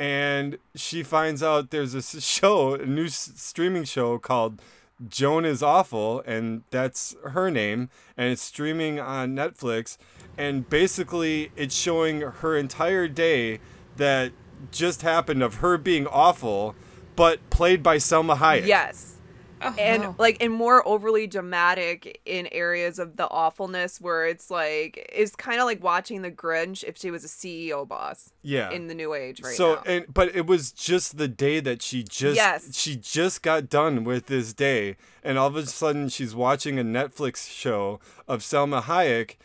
And 0.00 0.56
she 0.74 1.02
finds 1.02 1.42
out 1.42 1.70
there's 1.70 1.94
a 1.94 2.02
show, 2.20 2.74
a 2.74 2.86
new 2.86 3.04
s- 3.04 3.32
streaming 3.36 3.84
show 3.84 4.18
called 4.18 4.60
Joan 5.08 5.44
is 5.44 5.62
Awful, 5.62 6.22
and 6.26 6.62
that's 6.70 7.14
her 7.30 7.50
name, 7.50 7.90
and 8.16 8.32
it's 8.32 8.42
streaming 8.42 8.98
on 8.98 9.34
Netflix. 9.36 9.98
And 10.38 10.68
basically, 10.68 11.52
it's 11.54 11.74
showing 11.74 12.22
her 12.22 12.56
entire 12.56 13.08
day 13.08 13.60
that 13.96 14.32
just 14.72 15.02
happened 15.02 15.42
of 15.42 15.56
her 15.56 15.76
being 15.76 16.06
awful, 16.06 16.74
but 17.16 17.38
played 17.50 17.82
by 17.82 17.96
Salma 17.98 18.36
Hayek. 18.38 18.66
Yes. 18.66 19.16
Oh, 19.62 19.74
and 19.78 20.02
no. 20.02 20.14
like 20.18 20.38
and 20.40 20.52
more 20.52 20.86
overly 20.86 21.26
dramatic 21.26 22.20
in 22.24 22.48
areas 22.52 22.98
of 22.98 23.16
the 23.16 23.28
awfulness 23.30 24.00
where 24.00 24.26
it's 24.26 24.50
like 24.50 25.08
it's 25.12 25.34
kind 25.36 25.60
of 25.60 25.66
like 25.66 25.82
watching 25.82 26.22
the 26.22 26.30
Grinch 26.30 26.82
if 26.84 26.96
she 26.96 27.10
was 27.10 27.24
a 27.24 27.28
CEO 27.28 27.86
boss 27.86 28.32
Yeah. 28.42 28.70
in 28.70 28.86
the 28.88 28.94
new 28.94 29.12
age 29.14 29.42
right 29.42 29.54
so 29.54 29.74
now. 29.74 29.82
and 29.86 30.06
but 30.12 30.34
it 30.34 30.46
was 30.46 30.72
just 30.72 31.18
the 31.18 31.28
day 31.28 31.60
that 31.60 31.82
she 31.82 32.02
just 32.02 32.36
Yes. 32.36 32.76
she 32.76 32.96
just 32.96 33.42
got 33.42 33.68
done 33.68 34.04
with 34.04 34.26
this 34.26 34.52
day 34.52 34.96
and 35.22 35.36
all 35.38 35.48
of 35.48 35.56
a 35.56 35.66
sudden 35.66 36.08
she's 36.08 36.34
watching 36.34 36.78
a 36.78 36.84
Netflix 36.84 37.50
show 37.50 38.00
of 38.26 38.40
Salma 38.40 38.82
Hayek 38.82 39.36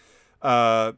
uh 0.42 0.94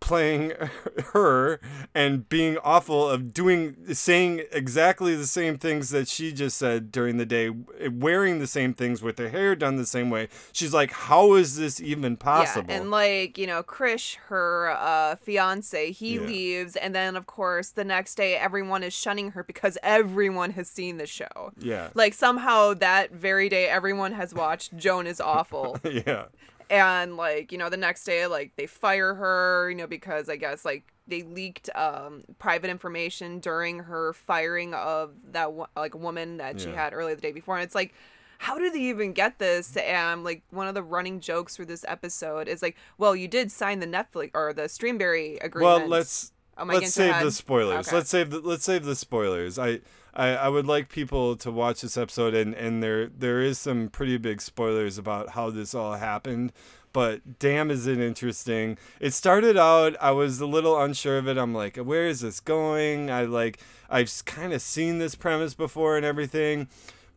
playing 0.00 0.52
her 1.12 1.60
and 1.94 2.28
being 2.28 2.58
awful 2.64 3.08
of 3.08 3.32
doing 3.32 3.76
saying 3.94 4.42
exactly 4.52 5.14
the 5.14 5.26
same 5.26 5.58
things 5.58 5.90
that 5.90 6.08
she 6.08 6.32
just 6.32 6.56
said 6.58 6.90
during 6.92 7.16
the 7.16 7.26
day 7.26 7.50
wearing 7.90 8.38
the 8.38 8.46
same 8.46 8.74
things 8.74 9.02
with 9.02 9.18
her 9.18 9.28
hair 9.28 9.54
done 9.56 9.76
the 9.76 9.86
same 9.86 10.10
way. 10.10 10.28
She's 10.52 10.72
like 10.74 10.90
how 10.92 11.34
is 11.34 11.56
this 11.56 11.80
even 11.80 12.16
possible 12.16 12.70
Yeah, 12.70 12.80
and 12.80 12.90
like 12.90 13.38
you 13.38 13.46
know, 13.46 13.62
Krish, 13.62 14.16
her 14.28 14.70
uh, 14.70 15.16
fiance, 15.16 15.90
he 15.92 16.14
Yeah. 16.14 16.20
leaves, 16.22 16.76
and 16.76 16.94
then 16.94 17.16
of 17.16 17.26
course 17.26 17.70
the 17.70 17.84
next 17.84 18.14
day 18.16 18.36
everyone 18.36 18.82
is 18.82 18.92
shunning 18.94 19.32
her 19.32 19.42
because 19.42 19.78
everyone 19.82 20.50
has 20.52 20.68
seen 20.68 20.96
the 20.98 21.06
show. 21.06 21.52
yeah. 21.58 21.88
Like 21.94 22.14
somehow 22.14 22.74
that 22.74 23.12
very 23.12 23.48
day 23.48 23.68
everyone 23.68 24.12
has 24.12 24.34
watched 24.34 24.76
Joan 24.76 25.06
is 25.06 25.20
awful, 25.20 25.78
yeah 25.84 26.26
and 26.70 27.16
like 27.16 27.52
you 27.52 27.58
know 27.58 27.68
the 27.70 27.76
next 27.76 28.04
day 28.04 28.26
like 28.26 28.52
they 28.56 28.66
fire 28.66 29.14
her, 29.14 29.70
you 29.70 29.76
know 29.76 29.86
because 29.86 30.28
I 30.28 30.36
guess 30.36 30.64
like 30.64 30.92
they 31.06 31.22
leaked 31.22 31.70
um, 31.74 32.24
private 32.38 32.70
information 32.70 33.40
during 33.40 33.78
her 33.80 34.12
firing 34.12 34.74
of 34.74 35.12
that 35.32 35.50
like 35.76 35.94
woman 35.94 36.36
that 36.38 36.60
she 36.60 36.70
Yeah. 36.70 36.76
had 36.84 36.92
earlier 36.94 37.14
the 37.14 37.22
day 37.22 37.32
before, 37.32 37.56
and 37.56 37.64
it's 37.64 37.74
like 37.74 37.94
how 38.40 38.56
did 38.56 38.72
they 38.72 38.80
even 38.80 39.12
get 39.12 39.38
this? 39.40 39.76
And 39.76 40.22
like 40.22 40.42
one 40.50 40.68
of 40.68 40.74
the 40.74 40.82
running 40.82 41.18
jokes 41.18 41.56
for 41.56 41.64
this 41.64 41.84
episode 41.88 42.46
is 42.46 42.62
like, 42.62 42.76
well, 42.96 43.16
you 43.16 43.26
did 43.26 43.50
sign 43.50 43.80
the 43.80 43.86
Netflix 43.86 44.30
or 44.32 44.52
the 44.52 44.62
Streamberry 44.68 45.42
agreement. 45.42 45.78
Well, 45.80 45.88
let's 45.88 46.32
Oh, 46.58 46.64
let's 46.64 46.92
save 46.92 47.22
the 47.22 47.30
spoilers. 47.30 47.88
Okay. 47.88 47.96
Let's 47.96 48.10
save 48.10 48.30
the 48.30 48.40
let's 48.40 48.64
save 48.64 48.84
the 48.84 48.96
spoilers. 48.96 49.58
I, 49.58 49.80
I 50.14 50.28
I 50.30 50.48
would 50.48 50.66
like 50.66 50.88
people 50.88 51.36
to 51.36 51.50
watch 51.50 51.82
this 51.82 51.96
episode 51.96 52.34
and 52.34 52.54
and 52.54 52.82
there 52.82 53.06
there 53.06 53.40
is 53.40 53.58
some 53.58 53.88
pretty 53.88 54.18
big 54.18 54.40
spoilers 54.40 54.98
about 54.98 55.30
how 55.30 55.50
this 55.50 55.74
all 55.74 55.94
happened. 55.94 56.52
But 56.92 57.38
damn, 57.38 57.70
is 57.70 57.86
it 57.86 57.98
interesting! 57.98 58.78
It 58.98 59.12
started 59.12 59.56
out, 59.56 59.94
I 60.00 60.10
was 60.10 60.40
a 60.40 60.46
little 60.46 60.80
unsure 60.80 61.18
of 61.18 61.28
it. 61.28 61.36
I'm 61.36 61.54
like, 61.54 61.76
where 61.76 62.06
is 62.06 62.20
this 62.22 62.40
going? 62.40 63.10
I 63.10 63.24
like, 63.24 63.60
I've 63.90 64.10
kind 64.24 64.52
of 64.54 64.62
seen 64.62 64.98
this 64.98 65.14
premise 65.14 65.52
before 65.54 65.96
and 65.96 66.04
everything, 66.06 66.66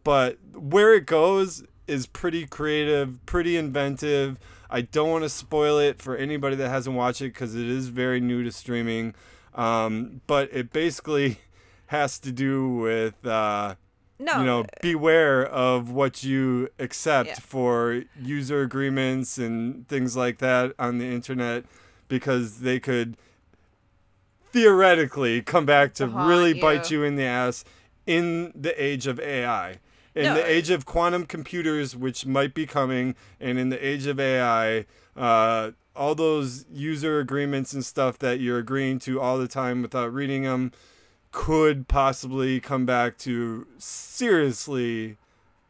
but 0.04 0.38
where 0.54 0.94
it 0.94 1.06
goes 1.06 1.64
is 1.88 2.06
pretty 2.06 2.46
creative, 2.46 3.26
pretty 3.26 3.56
inventive. 3.58 4.38
I 4.72 4.82
don't 4.82 5.10
want 5.10 5.24
to 5.26 5.30
spoil 5.30 5.78
it 5.80 6.02
for 6.02 6.16
anybody 6.16 6.56
that 6.56 6.70
hasn't 6.70 6.96
watched 6.96 7.22
it 7.22 7.34
because 7.34 7.56
it 7.56 7.68
is 7.68 7.90
very 7.90 8.20
new 8.22 8.44
to 8.44 8.52
streaming. 8.52 9.14
Um, 9.54 10.22
but 10.28 10.50
it 10.54 10.72
basically 10.72 11.40
has 11.88 12.18
to 12.20 12.32
do 12.32 12.70
with, 12.70 13.26
uh, 13.26 13.76
no, 14.18 14.40
you 14.40 14.46
know, 14.46 14.66
beware 14.82 15.46
of 15.46 15.92
what 15.92 16.24
you 16.24 16.70
accept 16.80 17.28
Yeah. 17.28 17.36
for 17.40 18.04
user 18.22 18.62
agreements 18.62 19.38
and 19.38 19.86
things 19.90 20.16
like 20.16 20.38
that 20.38 20.74
on 20.80 21.00
the 21.00 21.06
internet 21.06 21.66
because 22.08 22.60
they 22.60 22.80
could 22.80 23.18
theoretically 24.52 25.42
come 25.42 25.66
back 25.66 25.94
to 25.96 26.08
really 26.08 26.54
bite 26.54 26.92
you 26.92 27.04
in 27.04 27.16
the 27.16 27.24
ass 27.24 27.64
in 28.06 28.52
the 28.56 28.82
age 28.82 29.08
of 29.08 29.20
AI. 29.20 29.80
In 30.14 30.24
No, 30.24 30.36
the 30.36 30.46
age 30.46 30.70
of 30.70 30.86
quantum 30.86 31.26
computers, 31.26 31.96
which 31.96 32.26
might 32.26 32.54
be 32.54 32.66
coming, 32.66 33.16
and 33.40 33.58
in 33.58 33.70
the 33.70 33.86
age 33.86 34.06
of 34.08 34.20
AI, 34.20 34.86
uh, 35.16 35.72
all 35.96 36.16
those 36.16 36.66
user 36.72 37.20
agreements 37.20 37.74
and 37.74 37.86
stuff 37.86 38.18
that 38.20 38.40
you're 38.40 38.58
agreeing 38.60 39.00
to 39.00 39.20
all 39.22 39.38
the 39.38 39.48
time 39.48 39.82
without 39.82 40.14
reading 40.14 40.44
them 40.44 40.72
could 41.32 41.88
possibly 41.88 42.60
come 42.60 42.86
back 42.86 43.18
to 43.18 43.66
seriously 43.78 45.18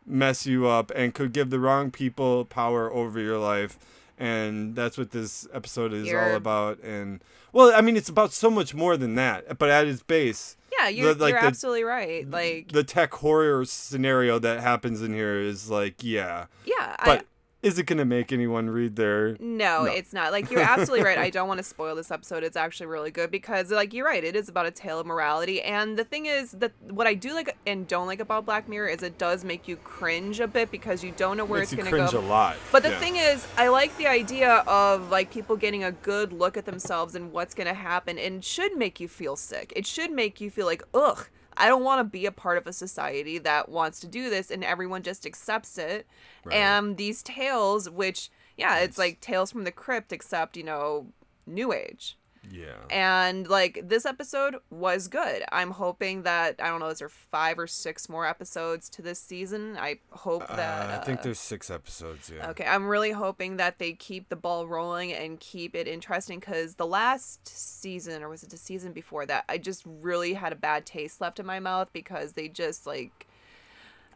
mess 0.06 0.46
you 0.48 0.68
up 0.68 0.92
and 0.96 1.14
could 1.14 1.32
give 1.34 1.50
the 1.52 1.60
wrong 1.60 1.92
people 1.92 2.46
power 2.46 2.92
over 2.92 3.20
your 3.20 3.38
life. 3.38 3.78
And 4.18 4.76
that's 4.76 4.98
what 4.98 5.12
this 5.12 5.48
episode 5.54 5.94
is 5.94 6.08
all 6.30 6.36
about. 6.36 6.80
And 6.84 7.24
well 7.54 7.72
i 7.76 7.82
mean 7.82 7.98
it's 7.98 8.10
about 8.10 8.32
so 8.32 8.50
much 8.50 8.74
more 8.74 8.98
than 8.98 9.16
that 9.16 9.58
but 9.58 9.70
at 9.70 9.88
its 9.88 10.02
base 10.04 10.56
yeah, 10.84 10.90
you're, 10.90 11.14
the- 11.14 11.24
like 11.26 11.36
absolutely 11.36 11.84
right. 11.84 12.30
Like, 12.30 12.72
the 12.72 12.84
tech 12.84 13.14
horror 13.14 13.66
scenario 13.66 14.40
that 14.40 14.62
happens 14.62 15.02
in 15.02 15.14
here 15.14 15.40
is 15.40 15.70
like 15.70 15.96
yeah 16.04 16.46
yeah, 16.66 16.96
I, 17.00 17.06
but 17.06 17.26
is 17.64 17.78
it 17.78 17.84
going 17.84 18.00
to 18.00 18.06
make 18.06 18.32
anyone 18.32 18.70
read 18.70 18.96
their 18.96 19.38
No, 19.40 19.84
No. 19.84 19.86
it's 19.86 20.14
not. 20.14 20.32
Like 20.32 20.50
you're 20.50 20.62
absolutely 20.62 21.06
right. 21.06 21.18
I 21.18 21.30
don't 21.38 21.48
want 21.48 21.60
to 21.60 21.64
spoil 21.64 21.96
this 21.96 22.10
episode. 22.10 22.44
It's 22.44 22.58
actually 22.58 22.88
really 22.88 23.12
good 23.12 23.30
because 23.30 23.70
like 23.72 23.94
you're 23.94 24.06
right, 24.06 24.24
it 24.24 24.36
is 24.36 24.50
about 24.50 24.66
a 24.66 24.72
tale 24.72 25.00
of 25.00 25.06
morality. 25.06 25.62
And 25.62 25.98
the 25.98 26.04
thing 26.04 26.26
is 26.26 26.52
that 26.54 26.72
what 26.90 27.06
I 27.08 27.14
do 27.14 27.34
like 27.34 27.56
and 27.68 27.88
don't 27.88 28.08
like 28.08 28.20
about 28.20 28.46
Black 28.46 28.68
Mirror 28.68 28.88
is 28.90 29.04
it 29.04 29.18
does 29.18 29.44
make 29.44 29.68
you 29.68 29.76
cringe 29.78 30.40
a 30.40 30.48
bit 30.48 30.72
because 30.72 31.04
you 31.04 31.12
don't 31.18 31.38
know 31.38 31.46
where 31.46 31.60
makes 31.60 31.72
it's 31.74 31.82
going 31.82 31.92
to 31.92 31.98
cringe 31.98 32.12
go. 32.14 32.20
a 32.20 32.22
lot 32.28 32.56
But 32.72 32.84
the 32.84 32.90
Yeah. 32.90 33.00
thing 33.00 33.16
is, 33.18 33.46
I 33.58 33.68
like 33.68 33.96
the 33.98 34.08
idea 34.08 34.64
of 34.68 35.10
like 35.12 35.30
people 35.32 35.56
getting 35.56 35.84
a 35.84 35.92
good 35.92 36.34
look 36.34 36.58
at 36.58 36.66
themselves 36.66 37.14
and 37.16 37.32
what's 37.32 37.54
going 37.54 37.68
to 37.68 37.74
happen 37.74 38.18
and 38.18 38.44
should 38.44 38.76
make 38.76 39.00
you 39.00 39.08
feel 39.08 39.36
sick. 39.36 39.72
It 39.76 39.86
should 39.86 40.12
make 40.12 40.42
you 40.42 40.50
feel 40.50 40.66
like, 40.66 40.84
"Ugh, 40.94 41.28
I 41.62 41.68
don't 41.68 41.84
want 41.84 42.00
to 42.00 42.04
be 42.04 42.26
a 42.26 42.32
part 42.32 42.58
of 42.58 42.68
a 42.68 42.74
society 42.74 43.38
that 43.40 43.70
wants 43.70 44.00
to 44.02 44.08
do 44.08 44.30
this 44.30 44.52
and 44.52 44.64
everyone 44.64 45.04
just 45.04 45.26
accepts 45.26 45.78
it." 45.78 46.08
Right. 46.44 46.56
And 46.56 46.98
these 46.98 47.22
tales 47.24 47.90
which 47.90 48.30
yeah, 48.58 48.80
it's 48.80 48.98
like 48.98 49.22
tales 49.22 49.52
from 49.52 49.64
the 49.64 49.72
crypt 49.72 50.12
except, 50.12 50.58
you 50.58 50.64
know, 50.64 51.08
new 51.48 51.74
age. 51.74 52.18
Yeah 52.50 52.74
And 52.90 53.48
like 53.48 53.82
this 53.88 54.06
episode 54.06 54.56
was 54.70 55.08
good. 55.08 55.44
I'm 55.52 55.72
hoping 55.72 56.24
that 56.24 56.56
I 56.62 56.68
don't 56.68 56.80
know, 56.80 56.88
is 56.88 57.00
there 57.00 57.10
five 57.10 57.60
or 57.60 57.68
six 57.68 58.10
more 58.10 58.26
episodes 58.26 58.90
to 58.90 59.02
this 59.02 59.20
season? 59.20 59.78
I 59.80 60.00
hope 60.10 60.48
that 60.48 60.90
uh, 60.90 61.00
i 61.00 61.06
think 61.06 61.20
uh, 61.20 61.24
there's 61.24 61.40
six 61.40 61.70
episodes 61.70 62.32
yeah 62.34 62.50
Okay, 62.50 62.66
I'm 62.66 62.88
really 62.88 63.12
hoping 63.12 63.58
that 63.58 63.80
they 63.80 63.94
keep 63.94 64.30
the 64.30 64.36
ball 64.36 64.68
rolling 64.68 65.14
and 65.14 65.40
keep 65.40 65.76
it 65.76 65.88
interesting 65.88 66.40
because 66.40 66.76
the 66.76 66.88
last 66.88 67.48
season, 67.48 68.24
or 68.24 68.30
was 68.30 68.44
it 68.44 68.50
the 68.50 68.58
season 68.58 68.92
before 68.92 69.26
that, 69.28 69.46
I 69.48 69.58
just 69.58 69.84
really 69.86 70.34
had 70.34 70.52
a 70.52 70.56
bad 70.56 70.86
taste 70.86 71.22
left 71.22 71.40
in 71.40 71.46
my 71.46 71.60
mouth 71.60 71.90
because 71.94 72.34
they 72.34 72.48
just 72.48 72.86
like. 72.88 73.28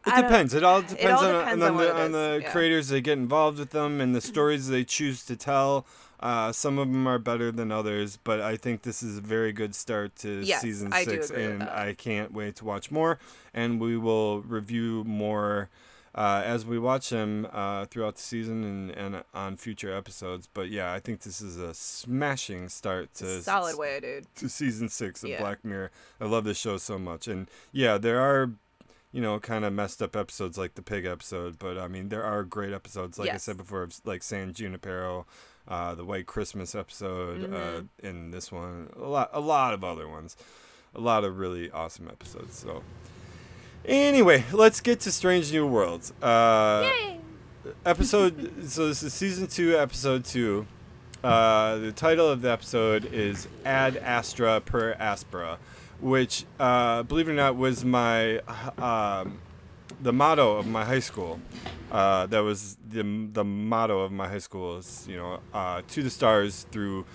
It 0.06 0.14
depends. 0.14 0.54
It 0.54 0.62
all 0.62 0.82
depends, 0.82 1.20
all 1.20 1.28
on, 1.28 1.34
on, 1.34 1.62
on 1.62 1.74
what 1.74 1.88
the, 1.88 2.02
on 2.04 2.12
the 2.12 2.40
yeah. 2.42 2.50
creators 2.50 2.88
that 2.88 3.00
get 3.00 3.18
involved 3.18 3.58
with 3.58 3.70
them 3.70 4.00
and 4.00 4.14
the 4.14 4.20
stories 4.20 4.68
they 4.68 4.84
choose 4.84 5.24
to 5.24 5.36
tell. 5.36 5.84
Uh, 6.20 6.50
some 6.52 6.78
of 6.78 6.88
them 6.90 7.06
are 7.06 7.18
better 7.18 7.52
than 7.52 7.70
others, 7.70 8.18
but 8.24 8.40
I 8.40 8.56
think 8.56 8.82
this 8.82 9.02
is 9.02 9.18
a 9.18 9.20
very 9.20 9.52
good 9.52 9.74
start 9.74 10.16
to 10.16 10.40
Yes, 10.42 10.62
season 10.62 10.92
I 10.92 11.04
six, 11.04 11.30
and. 11.30 11.62
I 11.62 11.94
can't 11.94 12.32
wait 12.32 12.56
to 12.56 12.64
watch 12.64 12.90
more. 12.90 13.18
And 13.52 13.80
we 13.80 13.96
will 13.96 14.40
review 14.42 15.04
more 15.04 15.68
uh, 16.14 16.42
as 16.44 16.64
we 16.64 16.78
watch 16.78 17.10
them 17.10 17.46
uh, 17.52 17.84
throughout 17.86 18.16
the 18.16 18.22
season 18.22 18.64
and, 18.64 18.90
and 18.90 19.24
on 19.34 19.56
future 19.58 19.94
episodes. 19.94 20.48
But 20.52 20.70
yeah, 20.70 20.92
I 20.92 20.98
think 21.00 21.20
this 21.20 21.42
is 21.42 21.58
a 21.58 21.74
smashing 21.74 22.70
start 22.70 23.12
to 23.16 23.42
Solid 23.42 23.76
way, 23.76 24.00
dude. 24.00 24.26
to 24.36 24.48
season 24.48 24.88
six 24.88 25.22
of 25.22 25.28
Yeah. 25.30 25.40
Black 25.40 25.64
Mirror. 25.64 25.90
I 26.20 26.24
love 26.24 26.44
this 26.44 26.58
show 26.58 26.78
so 26.78 26.98
much, 26.98 27.28
and 27.28 27.50
yeah, 27.70 27.98
there 27.98 28.18
are, 28.20 28.50
you 29.12 29.20
know, 29.20 29.38
kind 29.38 29.66
of 29.66 29.74
messed 29.74 30.00
up 30.00 30.16
episodes 30.16 30.56
like 30.56 30.74
the 30.74 30.82
pig 30.82 31.04
episode, 31.04 31.58
but 31.58 31.76
I 31.76 31.86
mean, 31.88 32.08
there 32.08 32.24
are 32.24 32.42
great 32.44 32.72
episodes, 32.72 33.18
like 33.18 33.28
I 33.30 33.36
said 33.36 33.58
before, 33.58 33.82
of, 33.82 34.00
like 34.06 34.22
San 34.22 34.54
Junipero, 34.54 35.26
uh, 35.68 35.94
the 35.94 36.04
White 36.04 36.26
Christmas 36.26 36.74
episode, 36.74 37.44
uh, 37.52 37.56
Mhm. 37.56 37.88
in 38.02 38.30
this 38.30 38.50
one, 38.52 38.88
a 38.96 39.06
lot, 39.08 39.30
a 39.32 39.40
lot 39.40 39.74
of 39.74 39.82
other 39.82 40.06
ones, 40.08 40.36
a 40.94 41.00
lot 41.00 41.24
of 41.24 41.38
really 41.38 41.70
awesome 41.70 42.08
episodes. 42.08 42.58
So, 42.58 42.82
anyway, 43.84 44.44
let's 44.52 44.80
get 44.80 45.00
to 45.00 45.12
Strange 45.12 45.52
New 45.52 45.66
Worlds. 45.66 46.12
Uh, 46.22 46.90
episode 47.84 48.64
so 48.68 48.86
this 48.88 49.02
is 49.02 49.12
season 49.12 49.48
two 49.48 49.76
episode 49.76 50.24
two 50.24 50.64
uh, 51.24 51.76
the 51.78 51.90
title 51.90 52.28
of 52.28 52.40
the 52.40 52.48
episode 52.48 53.04
is 53.12 53.48
ad 53.64 53.96
astra 53.96 54.60
per 54.60 54.94
aspera 55.00 55.58
which 56.00 56.44
uh, 56.60 57.02
believe 57.02 57.28
it 57.28 57.32
or 57.32 57.34
not 57.34 57.56
was 57.56 57.84
my 57.84 58.38
um, 58.78 59.38
the 60.00 60.12
motto 60.12 60.56
of 60.56 60.66
my 60.66 60.84
high 60.84 61.00
school 61.00 61.40
uh, 61.90 62.26
that 62.26 62.40
was 62.40 62.76
the, 62.86 63.28
the 63.32 63.44
motto 63.44 64.00
of 64.00 64.12
my 64.12 64.28
high 64.28 64.38
school 64.38 64.78
is 64.78 65.06
you 65.08 65.16
know 65.16 65.40
uh, 65.54 65.82
to 65.88 66.02
the 66.02 66.10
stars 66.10 66.66
through 66.70 67.06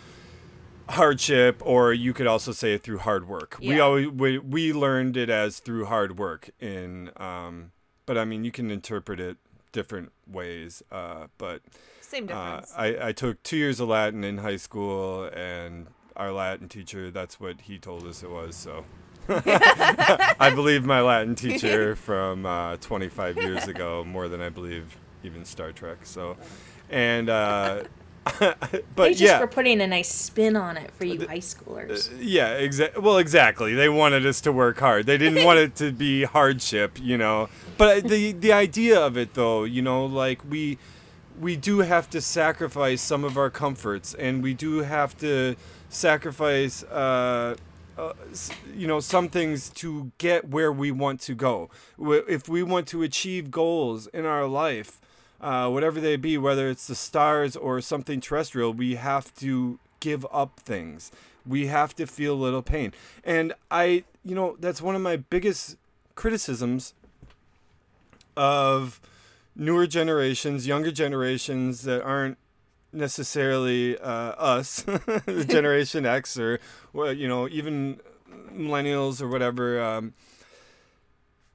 hardship, 0.90 1.62
or 1.66 1.94
you 1.94 2.14
could 2.14 2.28
also 2.28 2.52
say 2.52 2.74
it 2.74 2.84
through 2.84 3.00
hard 3.00 3.28
work. 3.28 3.58
We 3.60 3.80
always 3.80 4.08
we, 4.08 4.38
we 4.38 4.74
learned 4.74 5.18
it 5.18 5.30
as 5.30 5.60
through 5.60 5.86
hard 5.86 6.18
work 6.18 6.50
in, 6.60 7.12
um, 7.18 7.72
but 8.06 8.18
I 8.18 8.26
mean 8.26 8.44
you 8.44 8.52
can 8.52 8.72
interpret 8.72 9.20
it 9.20 9.38
different 9.72 10.12
ways. 10.28 10.84
Uh, 10.92 11.28
but 11.38 11.62
Same 12.02 12.24
uh, 12.24 12.28
difference. 12.28 12.74
I 12.78 13.08
I 13.08 13.12
took 13.12 13.42
two 13.44 13.58
years 13.58 13.80
of 13.80 13.90
Latin 13.90 14.24
in 14.24 14.40
high 14.40 14.58
school, 14.58 15.26
and 15.34 15.88
our 16.16 16.32
Latin 16.32 16.70
teacher 16.70 17.12
that's 17.12 17.40
what 17.40 17.62
he 17.62 17.78
told 17.78 18.06
us 18.06 18.24
it 18.24 18.30
was. 18.30 18.56
So. 18.56 18.86
I 19.30 20.52
believe 20.54 20.86
my 20.86 21.02
Latin 21.02 21.36
teacher 21.36 21.96
from 21.96 22.46
uh, 22.46 22.78
25 22.78 23.38
years 23.38 23.68
ago 23.68 24.04
more 24.04 24.28
than 24.28 24.42
I 24.42 24.50
believe 24.50 24.98
even 25.24 25.46
Star 25.46 25.72
Trek. 25.72 26.00
So, 26.06 26.36
and 26.90 27.30
uh, 27.30 27.84
They 28.40 28.54
but 28.96 29.10
just 29.10 29.22
yeah, 29.22 29.40
were 29.40 29.48
putting 29.48 29.82
a 29.82 29.88
nice 29.88 30.14
spin 30.14 30.56
on 30.56 30.78
it 30.78 30.92
for 30.92 31.06
you 31.06 31.26
high 31.28 31.40
schoolers. 31.40 32.12
yeah, 32.20 32.54
exactly. 32.54 33.02
well, 33.02 33.18
exactly. 33.18 33.74
They 33.74 33.90
wanted 33.90 34.26
us 34.28 34.42
to 34.42 34.52
work 34.52 34.80
hard. 34.80 35.08
They 35.08 35.18
didn't 35.18 35.44
want 35.44 35.58
it 35.60 35.76
to 35.78 35.92
be 35.92 36.24
hardship, 36.24 37.00
you 37.02 37.18
know. 37.18 37.50
But 37.78 38.08
the 38.08 38.34
the 38.34 38.54
idea 38.54 39.00
of 39.00 39.18
it, 39.18 39.34
though, 39.34 39.64
you 39.64 39.82
know, 39.82 40.06
like 40.06 40.40
we 40.48 40.78
we 41.40 41.56
do 41.56 41.80
have 41.80 42.10
to 42.12 42.22
sacrifice 42.22 43.02
some 43.02 43.24
of 43.24 43.38
our 43.38 43.50
comforts, 43.50 44.14
and 44.14 44.44
we 44.44 44.54
do 44.54 44.80
have 44.80 45.18
to 45.18 45.56
sacrifice, 45.90 46.84
uh, 46.84 47.56
uh, 47.98 48.14
you 48.76 48.88
know, 48.88 49.00
some 49.00 49.30
things 49.30 49.70
to 49.70 50.12
get 50.18 50.50
where 50.50 50.72
we 50.72 50.92
want 50.92 51.20
to 51.22 51.36
go. 51.36 51.70
If 52.00 52.48
we 52.48 52.64
want 52.64 52.88
to 52.90 53.04
achieve 53.04 53.52
goals 53.52 54.08
in 54.08 54.26
our 54.26 54.46
life, 54.48 55.00
uh, 55.40 55.70
whatever 55.70 56.00
they 56.00 56.16
be, 56.16 56.38
whether 56.38 56.70
it's 56.70 56.88
the 56.88 56.96
stars 56.96 57.56
or 57.56 57.82
something 57.82 58.22
terrestrial, 58.22 58.74
we 58.74 58.96
have 58.96 59.34
to 59.36 59.80
give 60.00 60.26
up 60.32 60.60
things. 60.60 61.12
We 61.46 61.68
have 61.68 61.96
to 61.96 62.06
feel 62.06 62.34
a 62.34 62.42
little 62.42 62.62
pain. 62.62 62.94
And 63.24 63.54
I, 63.70 64.04
you 64.24 64.36
know, 64.36 64.56
that's 64.60 64.82
one 64.82 64.96
of 64.96 65.02
my 65.02 65.18
biggest 65.18 65.78
criticisms 66.16 66.94
of 68.38 69.02
newer 69.56 69.88
generations, 69.88 70.68
younger 70.68 70.92
generations 70.92 71.82
that 71.84 72.04
aren't 72.04 72.38
necessarily 72.94 73.98
uh, 73.98 74.34
us, 74.38 74.86
Generation 75.48 76.06
X, 76.06 76.38
or 76.38 76.60
you 76.94 77.28
know, 77.28 77.48
even 77.48 78.00
millennials 78.54 79.22
or 79.22 79.28
whatever. 79.28 79.82
Um, 79.82 80.14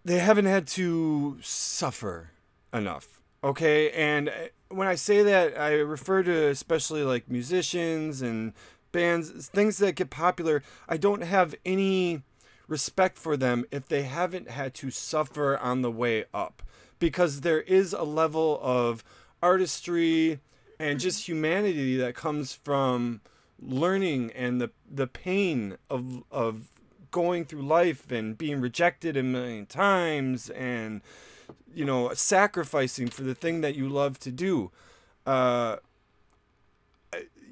they 0.04 0.18
haven't 0.18 0.46
had 0.46 0.66
to 0.68 1.38
suffer 1.42 2.30
enough. 2.72 3.20
Okay, 3.42 3.90
and 3.90 4.28
uh, 4.28 4.32
when 4.68 4.88
I 4.88 4.94
say 4.94 5.22
that, 5.22 5.58
I 5.58 5.74
refer 5.74 6.22
to 6.22 6.48
especially 6.48 7.02
like 7.02 7.30
musicians 7.30 8.22
and 8.22 8.52
bands, 8.92 9.48
things 9.48 9.78
that 9.78 9.96
get 9.96 10.10
popular. 10.10 10.62
I 10.88 10.96
don't 10.96 11.22
have 11.22 11.54
any 11.64 12.22
respect 12.68 13.18
for 13.18 13.36
them 13.36 13.64
if 13.70 13.86
they 13.86 14.02
haven't 14.02 14.50
had 14.50 14.74
to 14.74 14.90
suffer 14.90 15.56
on 15.58 15.82
the 15.82 15.90
way 15.90 16.24
up 16.34 16.62
because 16.98 17.42
there 17.42 17.60
is 17.60 17.92
a 17.92 18.02
level 18.02 18.58
of 18.62 19.04
artistry 19.42 20.40
and 20.78 21.00
just 21.00 21.26
humanity 21.26 21.96
that 21.96 22.14
comes 22.14 22.52
from 22.52 23.20
learning 23.60 24.30
and 24.34 24.60
the 24.60 24.70
the 24.90 25.06
pain 25.06 25.76
of 25.88 26.22
of 26.30 26.68
going 27.10 27.44
through 27.44 27.62
life 27.62 28.10
and 28.10 28.36
being 28.36 28.60
rejected 28.60 29.16
a 29.16 29.22
million 29.22 29.64
times 29.64 30.50
and 30.50 31.00
you 31.72 31.84
know 31.84 32.12
sacrificing 32.12 33.08
for 33.08 33.22
the 33.22 33.34
thing 33.34 33.60
that 33.62 33.74
you 33.74 33.88
love 33.88 34.18
to 34.18 34.30
do. 34.30 34.70
Uh 35.24 35.76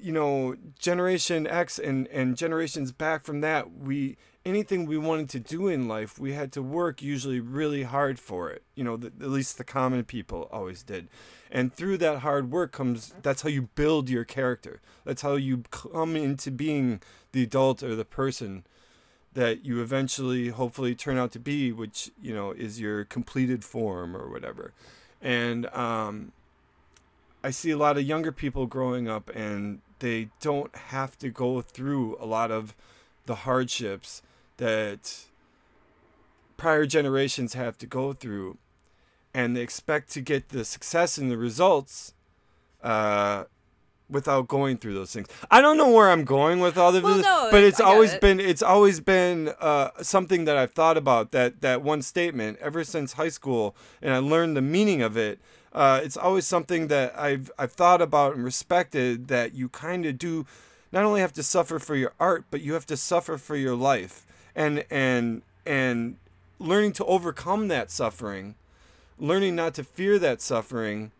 you 0.01 0.11
know 0.11 0.55
generation 0.77 1.47
x 1.47 1.79
and 1.79 2.07
and 2.09 2.37
generations 2.37 2.91
back 2.91 3.25
from 3.25 3.41
that 3.41 3.75
we 3.75 4.15
anything 4.45 4.85
we 4.85 4.97
wanted 4.97 5.27
to 5.27 5.39
do 5.39 5.67
in 5.67 5.87
life 5.87 6.19
we 6.19 6.33
had 6.33 6.51
to 6.51 6.61
work 6.61 7.01
usually 7.01 7.39
really 7.39 7.83
hard 7.83 8.19
for 8.19 8.51
it. 8.51 8.61
You 8.75 8.83
know 8.83 8.95
the, 8.95 9.07
at 9.07 9.29
least 9.29 9.57
the 9.57 9.63
common 9.63 10.03
people 10.03 10.47
always 10.51 10.83
did. 10.83 11.07
And 11.51 11.73
through 11.73 11.97
that 11.99 12.19
hard 12.19 12.51
work 12.51 12.71
comes 12.71 13.13
that's 13.21 13.41
how 13.41 13.49
you 13.49 13.63
build 13.75 14.09
your 14.09 14.23
character. 14.23 14.81
That's 15.03 15.23
how 15.23 15.35
you 15.35 15.63
come 15.71 16.15
into 16.15 16.51
being 16.51 17.01
the 17.31 17.43
adult 17.43 17.81
or 17.81 17.95
the 17.95 18.05
person 18.05 18.65
that 19.33 19.65
you 19.65 19.81
eventually 19.81 20.49
hopefully 20.49 20.95
turn 20.95 21.17
out 21.17 21.31
to 21.33 21.39
be 21.39 21.71
which 21.71 22.11
you 22.21 22.33
know 22.33 22.51
is 22.51 22.79
your 22.79 23.03
completed 23.03 23.65
form 23.65 24.15
or 24.15 24.29
whatever. 24.29 24.73
And 25.21 25.65
um 25.67 26.31
I 27.43 27.51
see 27.51 27.71
a 27.71 27.77
lot 27.77 27.97
of 27.97 28.03
younger 28.03 28.31
people 28.31 28.65
growing 28.67 29.07
up 29.07 29.29
and 29.35 29.81
they 29.99 30.29
don't 30.39 30.75
have 30.75 31.17
to 31.19 31.29
go 31.29 31.61
through 31.61 32.17
a 32.19 32.25
lot 32.25 32.51
of 32.51 32.75
the 33.25 33.35
hardships 33.35 34.21
that 34.57 35.25
prior 36.57 36.85
generations 36.85 37.53
have 37.53 37.77
to 37.77 37.85
go 37.85 38.13
through 38.13 38.57
and 39.33 39.55
they 39.55 39.61
expect 39.61 40.09
to 40.11 40.21
get 40.21 40.49
the 40.49 40.63
success 40.63 41.17
and 41.17 41.29
the 41.29 41.37
results 41.37 42.13
uh, 42.81 43.43
without 44.09 44.47
going 44.47 44.77
through 44.77 44.93
those 44.93 45.11
things. 45.11 45.27
I 45.51 45.59
don't 45.61 45.77
know 45.77 45.91
where 45.91 46.09
I'm 46.09 46.23
going 46.23 46.59
with 46.59 46.77
all 46.77 46.95
of 46.95 47.03
Well, 47.03 47.17
this, 47.17 47.25
no, 47.25 47.49
but 47.51 47.63
it's 47.63 47.79
always 47.81 48.13
it. 48.13 48.21
been 48.21 48.39
it's 48.39 48.61
always 48.61 48.99
been 48.99 49.51
uh, 49.59 49.89
something 50.01 50.45
that 50.45 50.55
I've 50.55 50.71
thought 50.71 50.95
about 50.95 51.31
that 51.31 51.61
that 51.61 51.81
one 51.81 52.01
statement 52.01 52.57
ever 52.61 52.83
since 52.83 53.13
high 53.13 53.29
school, 53.29 53.75
and 54.01 54.13
I 54.13 54.19
learned 54.19 54.55
the 54.55 54.61
meaning 54.61 55.01
of 55.01 55.17
it. 55.17 55.39
Uh, 55.73 55.99
it's 56.01 56.15
always 56.15 56.45
something 56.47 56.87
that 56.87 57.17
I've 57.19 57.51
I've 57.57 57.73
thought 57.73 58.01
about 58.01 58.35
and 58.35 58.45
respected 58.45 59.27
that 59.27 59.53
you 59.53 59.67
kind 59.69 60.05
of 60.05 60.17
do 60.17 60.45
not 60.91 61.03
only 61.03 61.19
have 61.19 61.33
to 61.33 61.43
suffer 61.43 61.79
for 61.79 61.95
your 61.95 62.13
art, 62.19 62.45
but 62.49 62.61
you 62.61 62.73
have 62.73 62.85
to 62.85 62.95
suffer 62.95 63.37
for 63.37 63.57
your 63.57 63.75
life, 63.75 64.24
and 64.55 64.85
and 64.89 65.41
and 65.65 66.17
learning 66.59 66.93
to 66.93 67.05
overcome 67.05 67.67
that 67.67 67.91
suffering, 67.91 68.55
learning 69.19 69.55
not 69.55 69.73
to 69.75 69.83
fear 69.83 70.17
that 70.19 70.41
suffering. 70.41 71.11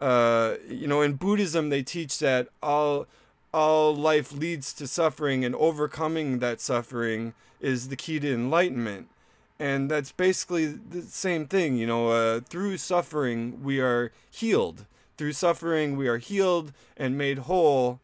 Uh, 0.00 0.56
you 0.68 0.86
know, 0.86 1.02
in 1.02 1.14
Buddhism, 1.14 1.70
they 1.70 1.82
teach 1.82 2.18
that 2.18 2.48
all 2.62 3.06
all 3.52 3.94
life 3.94 4.32
leads 4.32 4.72
to 4.74 4.86
suffering, 4.86 5.44
and 5.44 5.54
overcoming 5.54 6.38
that 6.38 6.60
suffering 6.60 7.34
is 7.60 7.88
the 7.88 7.96
key 7.96 8.20
to 8.20 8.32
enlightenment. 8.32 9.08
And 9.58 9.90
that's 9.90 10.12
basically 10.12 10.66
the 10.66 11.02
same 11.02 11.46
thing, 11.46 11.76
you 11.76 11.86
know. 11.86 12.10
Uh, 12.10 12.40
through 12.40 12.76
suffering, 12.76 13.62
we 13.62 13.80
are 13.80 14.12
healed. 14.30 14.84
Through 15.16 15.32
suffering, 15.32 15.96
we 15.96 16.08
are 16.08 16.18
healed 16.18 16.72
and 16.96 17.16
made 17.16 17.38
whole. 17.40 18.00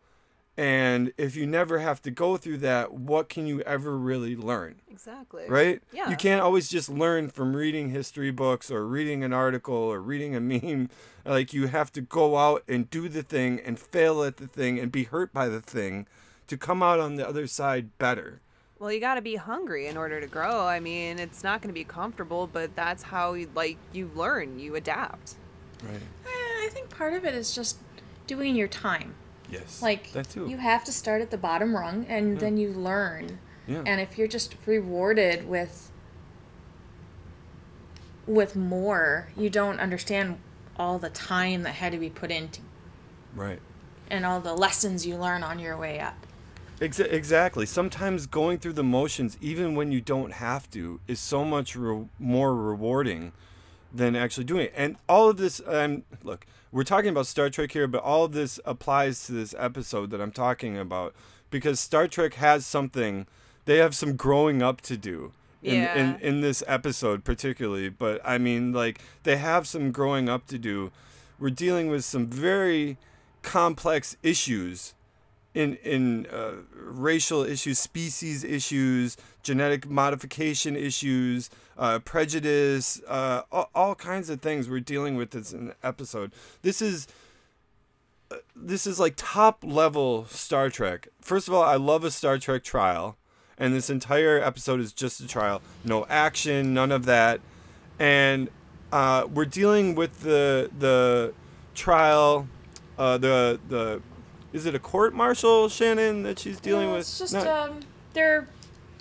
And 0.57 1.13
if 1.17 1.35
you 1.35 1.47
never 1.47 1.79
have 1.79 2.03
to 2.03 2.11
go 2.11 2.37
through 2.37 2.59
that, 2.59 2.93
what 2.93 3.31
can 3.31 3.47
you 3.47 3.63
ever 3.63 3.97
really 3.97 4.37
learn? 4.37 4.77
exactly. 4.91 5.45
right? 5.49 5.83
Yeah. 5.93 6.11
You 6.11 6.17
can't 6.17 6.43
always 6.43 6.69
just 6.69 6.89
learn 6.91 7.31
from 7.31 7.57
reading 7.57 7.89
history 7.89 8.31
books 8.31 8.71
or 8.71 8.87
reading 8.87 9.25
an 9.25 9.33
article 9.33 9.75
or 9.75 10.01
reading 10.01 10.37
a 10.37 10.41
meme. 10.63 10.91
Like 11.25 11.53
you 11.53 11.69
have 11.69 11.91
to 11.93 12.03
go 12.03 12.37
out 12.37 12.63
and 12.69 12.91
do 12.91 13.09
the 13.09 13.23
thing 13.23 13.61
and 13.65 13.79
fail 13.79 14.23
at 14.23 14.37
the 14.37 14.47
thing 14.47 14.79
and 14.79 14.93
be 14.93 15.05
hurt 15.05 15.33
by 15.33 15.49
the 15.49 15.61
thing 15.61 16.07
to 16.49 16.57
come 16.57 16.83
out 16.83 17.01
on 17.01 17.17
the 17.17 17.27
other 17.27 17.47
side 17.47 17.97
better. 17.99 18.41
Well, 18.79 18.93
you 18.93 19.01
got 19.01 19.15
to 19.15 19.23
be 19.23 19.37
hungry 19.37 19.87
in 19.87 19.97
order 19.97 20.21
to 20.21 20.27
grow. 20.27 20.67
I 20.67 20.81
mean, 20.81 21.19
it's 21.19 21.43
not 21.43 21.63
going 21.63 21.69
to 21.69 21.75
be 21.75 21.85
comfortable, 21.85 22.47
but 22.47 22.75
that's 22.77 23.05
how 23.05 23.37
like 23.55 23.79
you 23.93 24.11
learn, 24.15 24.59
you 24.59 24.75
adapt. 24.75 25.37
Right. 25.83 25.95
Eh, 26.27 26.67
I 26.67 26.69
think 26.73 26.91
part 26.91 27.15
of 27.15 27.25
it 27.25 27.35
is 27.35 27.55
just 27.55 27.79
doing 28.27 28.55
your 28.55 28.69
time. 28.69 29.15
Yes. 29.53 29.83
Like 29.83 30.11
that 30.13 30.31
too. 30.31 30.49
you 30.49 30.57
have 30.57 30.83
to 30.85 30.93
start 30.93 31.21
at 31.21 31.31
the 31.31 31.37
bottom 31.37 31.77
rung 31.77 32.07
and 32.09 32.41
then 32.41 32.57
you 32.57 32.71
learn. 32.71 33.39
yeah. 33.67 33.83
And 33.87 34.01
if 34.01 34.17
you're 34.17 34.27
just 34.29 34.57
rewarded 34.67 35.47
with 35.47 35.91
with 38.27 38.57
more, 38.57 39.29
you 39.37 39.51
don't 39.51 39.79
understand 39.81 40.39
all 40.77 40.99
the 40.99 41.11
time 41.11 41.63
that 41.65 41.75
had 41.75 41.93
to 41.93 41.99
be 41.99 42.09
put 42.09 42.31
into 42.31 42.63
right. 43.35 43.59
and 44.11 44.25
all 44.25 44.41
the 44.41 44.55
lessons 44.55 45.07
you 45.07 45.17
learn 45.17 45.43
on 45.43 45.59
your 45.59 45.77
way 45.77 46.01
up. 46.01 46.15
Exa- 46.81 47.13
exactly. 47.13 47.67
Sometimes 47.67 48.27
going 48.27 48.59
through 48.59 48.73
the 48.73 48.83
motions, 48.83 49.37
even 49.41 49.75
when 49.75 49.93
you 49.93 50.01
don't 50.01 50.33
have 50.35 50.71
to, 50.71 50.99
is 51.07 51.21
so 51.21 51.45
much 51.45 51.77
re- 51.77 52.07
more 52.19 52.55
rewarding 52.55 53.33
than 53.93 54.17
actually 54.17 54.45
doing 54.45 54.67
it. 54.67 54.73
And 54.75 54.97
all 55.09 55.29
of 55.29 55.37
this, 55.37 55.61
um, 55.67 56.05
look, 56.23 56.47
we're 56.73 56.85
talking 56.85 57.11
about 57.11 57.27
Star 57.27 57.51
Trek 57.51 57.73
here, 57.73 57.87
but 57.87 58.03
all 58.03 58.25
of 58.25 58.33
this 58.33 58.59
applies 58.65 59.27
to 59.27 59.33
this 59.33 59.55
episode 59.59 60.11
that 60.11 60.21
I'm 60.21 60.33
talking 60.33 60.79
about 60.79 61.15
because 61.51 61.79
Star 61.79 62.09
Trek 62.09 62.35
has 62.35 62.65
something. 62.67 63.27
They 63.67 63.77
have 63.77 63.95
some 63.95 64.17
growing 64.17 64.63
up 64.63 64.81
to 64.83 64.97
do. 64.97 65.33
In, 65.63 65.75
in, 65.97 66.21
in 66.21 66.41
this 66.41 66.65
episode 66.67 67.23
particularly 67.23 67.89
but 67.89 68.21
i 68.25 68.37
mean 68.37 68.73
like 68.73 69.01
they 69.23 69.37
have 69.37 69.69
some 69.69 69.93
growing 69.93 70.29
up 70.29 70.45
to 70.49 70.59
do 70.59 70.91
we're 71.39 71.51
dealing 71.51 71.87
with 71.87 72.05
some 72.05 72.27
very 72.27 72.97
complex 73.43 74.17
issues 74.25 74.95
in 75.55 75.77
in 75.77 76.27
uh, 76.27 76.53
racial 76.75 77.43
issues, 77.43 77.79
species 77.79 78.45
issues, 78.45 79.17
genetic 79.43 79.89
modification 79.89 80.77
issues, 80.77 81.51
uh, 81.77 81.99
prejudice, 81.99 83.01
uh, 83.07 83.43
all, 83.51 83.71
all 83.75 83.95
kinds 83.95 84.31
of 84.31 84.41
things 84.41 84.69
we're 84.69 84.81
dealing 84.81 85.17
with 85.17 85.31
this 85.31 85.55
episode. 85.83 86.33
This 86.63 86.81
is 86.81 87.07
this 88.57 88.87
is 88.87 88.99
like 88.99 89.15
top 89.17 89.63
level 89.63 90.25
Star 90.27 90.71
Trek. 90.71 91.09
First 91.21 91.49
of 91.49 91.55
all, 91.55 91.63
I 91.63 91.77
love 91.77 92.05
a 92.05 92.11
Star 92.11 92.39
Trek 92.39 92.65
trial, 92.65 93.17
and 93.59 93.75
this 93.75 93.91
entire 93.91 94.39
episode 94.39 94.81
is 94.81 94.93
just 94.93 95.21
a 95.21 95.27
trial. 95.27 95.61
No 95.85 96.07
action, 96.09 96.73
none 96.73 96.93
of 96.93 97.05
that, 97.05 97.41
and 97.99 98.49
uh, 98.91 99.27
we're 99.33 99.45
dealing 99.45 99.95
with 99.95 100.21
the 100.21 100.71
the 100.79 101.35
trial. 101.75 102.49
Uh, 102.99 103.17
the 103.17 103.59
the 103.69 104.03
is 104.53 104.67
it 104.67 104.75
a 104.75 104.79
court 104.79 105.15
martial, 105.15 105.69
Shannon, 105.69 106.23
that 106.25 106.39
she's 106.39 106.61
dealing 106.61 106.87
No, 106.89 106.93
with? 106.93 107.01
It's 107.03 107.19
just 107.19 107.33
Not- 107.35 107.47
um, 107.47 107.81
they're 108.13 108.47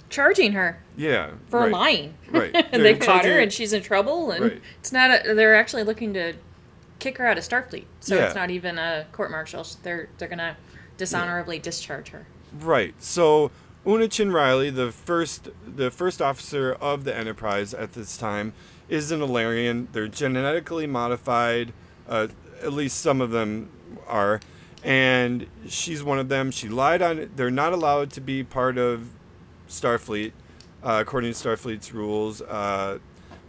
charging 0.10 0.52
her 0.54 0.80
yeah, 0.98 1.32
for 1.50 1.62
right, 1.62 1.72
lying. 1.72 2.14
Right. 2.30 2.54
and 2.72 2.84
they've 2.84 3.00
caught 3.00 3.26
her, 3.26 3.40
and 3.40 3.52
she's 3.52 3.74
in 3.74 3.82
trouble. 3.82 4.32
And 4.32 4.44
Right. 4.44 4.62
it's 4.80 4.92
not. 4.92 5.26
A, 5.26 5.34
they're 5.34 5.56
actually 5.56 5.84
looking 5.84 6.14
to 6.16 6.34
kick 7.00 7.18
her 7.18 7.26
out 7.28 7.38
of 7.38 7.44
Starfleet. 7.44 7.86
So 8.00 8.16
Yeah. 8.16 8.26
it's 8.28 8.36
not 8.36 8.50
even 8.52 8.78
a 8.78 9.06
court 9.12 9.32
martial. 9.32 9.66
They're 9.84 10.10
they're 10.18 10.28
gonna 10.28 10.58
dishonorably 10.98 11.60
discharge 11.60 12.10
her. 12.10 12.28
Right. 12.60 12.94
So 13.00 13.52
Una 13.88 14.08
Chin 14.08 14.32
Riley, 14.32 14.70
the 14.70 14.92
first 14.92 15.50
the 15.66 15.90
first 15.90 16.22
officer 16.22 16.74
of 16.80 17.04
the 17.06 17.16
Enterprise 17.16 17.74
at 17.74 17.94
this 17.94 18.18
time, 18.18 18.54
is 18.90 19.12
an 19.12 19.22
Illyrian. 19.22 19.88
They're 19.94 20.08
genetically 20.08 20.86
modified. 20.88 21.74
Uh, 22.08 22.28
at 22.62 22.74
least 22.74 23.00
some 23.00 23.22
of 23.22 23.32
them 23.32 23.70
are, 24.08 24.40
and 24.84 25.46
she's 25.68 26.04
one 26.04 26.20
of 26.20 26.30
them. 26.30 26.52
She 26.52 26.70
lied 26.70 27.02
on. 27.02 27.20
it. 27.20 27.38
They're 27.38 27.52
not 27.52 27.74
allowed 27.74 28.12
to 28.12 28.22
be 28.22 28.44
part 28.44 28.78
of 28.78 29.10
Starfleet, 29.70 30.32
uh, 30.84 31.00
according 31.02 31.34
to 31.34 31.38
Starfleet's 31.38 31.94
rules. 31.94 32.42
Uh, 32.42 33.00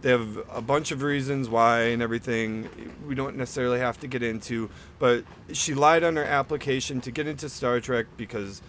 they 0.01 0.09
have 0.09 0.37
a 0.51 0.61
bunch 0.61 0.91
of 0.91 1.01
reasons 1.01 1.47
why 1.47 1.83
and 1.83 2.01
everything 2.01 2.69
we 3.07 3.15
don't 3.15 3.37
necessarily 3.37 3.79
have 3.79 3.97
to 4.01 4.07
get 4.07 4.21
into, 4.21 4.69
but 4.99 5.23
she 5.53 5.73
lied 5.73 6.03
on 6.03 6.17
her 6.17 6.25
application 6.25 6.99
to 7.01 7.09
get 7.11 7.25
into 7.25 7.47
Star 7.47 7.79
Trek 7.79 8.07
because, 8.17 8.61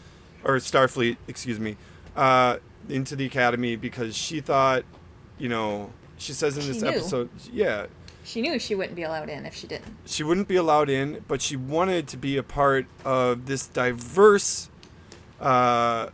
or 0.45 0.57
Starfleet, 0.59 1.17
excuse 1.27 1.59
me, 1.59 1.77
uh, 2.15 2.59
into 2.89 3.17
the 3.17 3.25
Academy 3.27 3.75
because 3.75 4.17
she 4.17 4.41
thought, 4.41 4.85
you 5.37 5.49
know, 5.49 5.91
she 6.19 6.33
says 6.33 6.57
in 6.57 6.63
She 6.63 6.69
this 6.69 6.83
knew. 6.83 6.89
episode, 6.91 7.29
yeah, 7.53 7.87
She 8.25 8.41
knew 8.41 8.59
she 8.59 8.75
wouldn't 8.75 8.97
be 8.97 9.03
allowed 9.03 9.29
in 9.29 9.45
if 9.47 9.55
she 9.55 9.67
didn't. 9.67 9.95
she 10.07 10.23
wouldn't 10.23 10.49
be 10.49 10.57
allowed 10.57 10.89
in, 10.89 11.23
but 11.29 11.43
she 11.43 11.57
wanted 11.57 12.09
to 12.09 12.17
be 12.17 12.37
a 12.37 12.43
part 12.43 12.87
of 13.05 13.47
this 13.47 13.67
diverse 13.67 14.71
uh, 15.41 16.09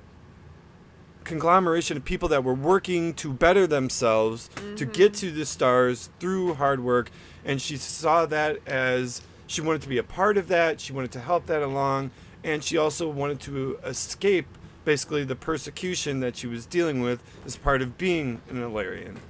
conglomeration 1.24 1.96
of 1.96 2.04
people 2.04 2.28
that 2.28 2.42
were 2.42 2.54
working 2.54 3.14
to 3.14 3.32
better 3.32 3.66
themselves 3.66 4.50
to 4.76 4.84
get 4.84 5.14
to 5.14 5.30
the 5.30 5.46
stars 5.46 6.10
through 6.18 6.54
hard 6.54 6.80
work. 6.80 7.10
And 7.44 7.62
she 7.62 7.76
saw 7.76 8.26
that 8.26 8.58
as 8.66 9.22
she 9.46 9.60
wanted 9.60 9.82
to 9.82 9.88
be 9.88 9.98
a 9.98 10.02
part 10.02 10.36
of 10.36 10.48
that, 10.48 10.80
she 10.80 10.92
wanted 10.92 11.12
to 11.12 11.20
help 11.20 11.46
that 11.46 11.62
along, 11.62 12.10
and 12.42 12.64
she 12.64 12.76
also 12.76 13.08
wanted 13.08 13.40
to 13.40 13.78
escape 13.84 14.46
basically 14.84 15.24
the 15.24 15.36
persecution 15.36 16.20
that 16.20 16.36
she 16.36 16.46
was 16.46 16.66
dealing 16.66 17.00
with 17.00 17.22
as 17.46 17.56
part 17.56 17.82
of 17.82 17.96
being 17.98 18.40
an 18.48 18.60
Illyrian. 18.62 19.20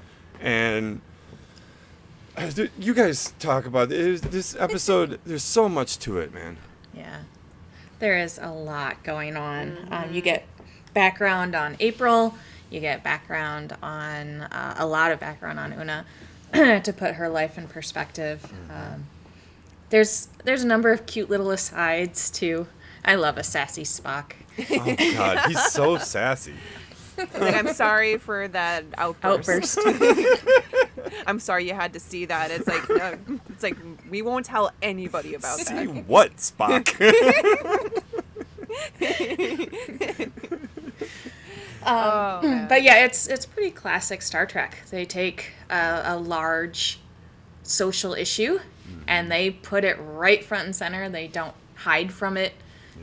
And 0.41 1.03
you 2.79 2.95
guys 2.95 3.35
talk 3.39 3.67
about 3.67 3.89
this, 3.89 4.21
this 4.21 4.57
episode. 4.59 5.21
There's 5.25 5.43
so 5.43 5.69
much 5.69 5.99
to 6.01 6.19
it, 6.19 6.33
man. 6.33 6.57
Yeah. 6.95 7.21
There 7.99 8.19
is 8.19 8.39
a 8.41 8.51
lot 8.51 9.03
going 9.03 9.37
on. 9.37 9.89
Um, 9.91 10.13
you 10.13 10.23
get 10.23 10.47
background 10.95 11.55
on 11.55 11.77
April. 11.81 12.35
You 12.71 12.81
get 12.81 13.03
background 13.03 13.77
on 13.83 14.43
uh, 14.43 14.77
a 14.79 14.87
lot 14.87 15.13
of 15.13 15.21
background 15.21 15.59
on 15.59 15.73
Una 15.73 16.05
to 16.83 16.93
put 16.93 17.15
her 17.15 17.29
life 17.29 17.59
in 17.59 17.67
perspective. 17.67 18.45
Um, 18.71 19.07
there's 19.91 20.29
there's 20.45 20.63
a 20.63 20.67
number 20.67 20.93
of 20.93 21.05
cute 21.07 21.29
little 21.29 21.51
asides 21.51 22.31
too. 22.31 22.67
I 23.05 23.17
love 23.17 23.39
a 23.39 23.43
sassy 23.43 23.83
Spock. 23.83 24.33
Oh 24.71 24.95
God, 25.15 25.49
he's 25.49 25.63
so 25.73 25.99
sassy. 25.99 26.55
Like, 27.39 27.55
I'm 27.55 27.75
sorry 27.75 28.17
for 28.17 28.49
that 28.49 28.83
outburst. 28.97 29.77
Outburst. 29.77 30.43
I'm 31.27 31.41
sorry 31.41 31.67
you 31.67 31.75
had 31.75 31.93
to 31.95 32.01
see 32.01 32.27
that. 32.27 32.51
It's 32.51 32.67
like 32.67 32.91
uh, 32.91 33.17
it's 33.49 33.63
like 33.63 33.77
we 34.11 34.23
won't 34.23 34.47
tell 34.47 34.71
anybody 34.83 35.35
about 35.35 35.61
See 35.61 35.87
that. 35.87 36.07
what, 36.07 36.37
Spock? 36.37 36.97
Um, 41.83 41.97
oh, 41.97 42.41
hmm, 42.43 42.67
but 42.67 42.83
yeah, 42.83 43.07
it's 43.07 43.27
it's 43.27 43.47
pretty 43.47 43.71
classic 43.71 44.21
Star 44.21 44.45
Trek. 44.45 44.77
They 44.91 45.07
take 45.07 45.53
a, 45.71 46.03
a 46.05 46.17
large 46.19 47.01
social 47.63 48.13
issue 48.13 48.59
hmm. 48.59 49.01
and 49.09 49.33
they 49.33 49.51
put 49.51 49.85
it 49.85 49.97
right 49.99 50.45
front 50.45 50.67
and 50.67 50.77
center. 50.77 51.09
They 51.09 51.27
don't 51.27 51.55
hide 51.75 52.13
from 52.13 52.37
it. 52.37 52.53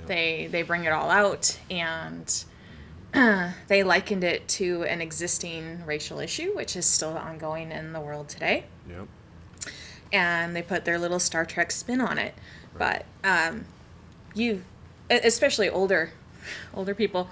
They 0.06 0.48
they 0.52 0.62
bring 0.62 0.86
it 0.86 0.91
all 0.91 1.10
out 1.10 1.60
and 1.70 2.32
they 3.67 3.84
likened 3.84 4.23
it 4.23 4.47
to 4.49 4.84
an 4.84 5.01
existing 5.01 5.86
racial 5.86 6.19
issue, 6.19 6.56
which 6.56 6.75
is 6.75 6.86
still 6.86 7.17
ongoing 7.17 7.71
in 7.71 7.93
the 7.93 7.99
world 7.99 8.30
today. 8.30 8.65
yep. 8.89 9.08
And 10.13 10.56
they 10.56 10.62
put 10.62 10.86
their 10.86 10.97
little 10.97 11.19
Star 11.19 11.45
Trek 11.45 11.71
spin 11.71 11.99
on 11.99 12.17
it. 12.17 12.34
But 12.77 13.06
um, 13.23 13.65
you, 14.34 14.63
especially 15.10 15.69
older, 15.69 16.12
older 16.73 16.95
people, 16.95 17.30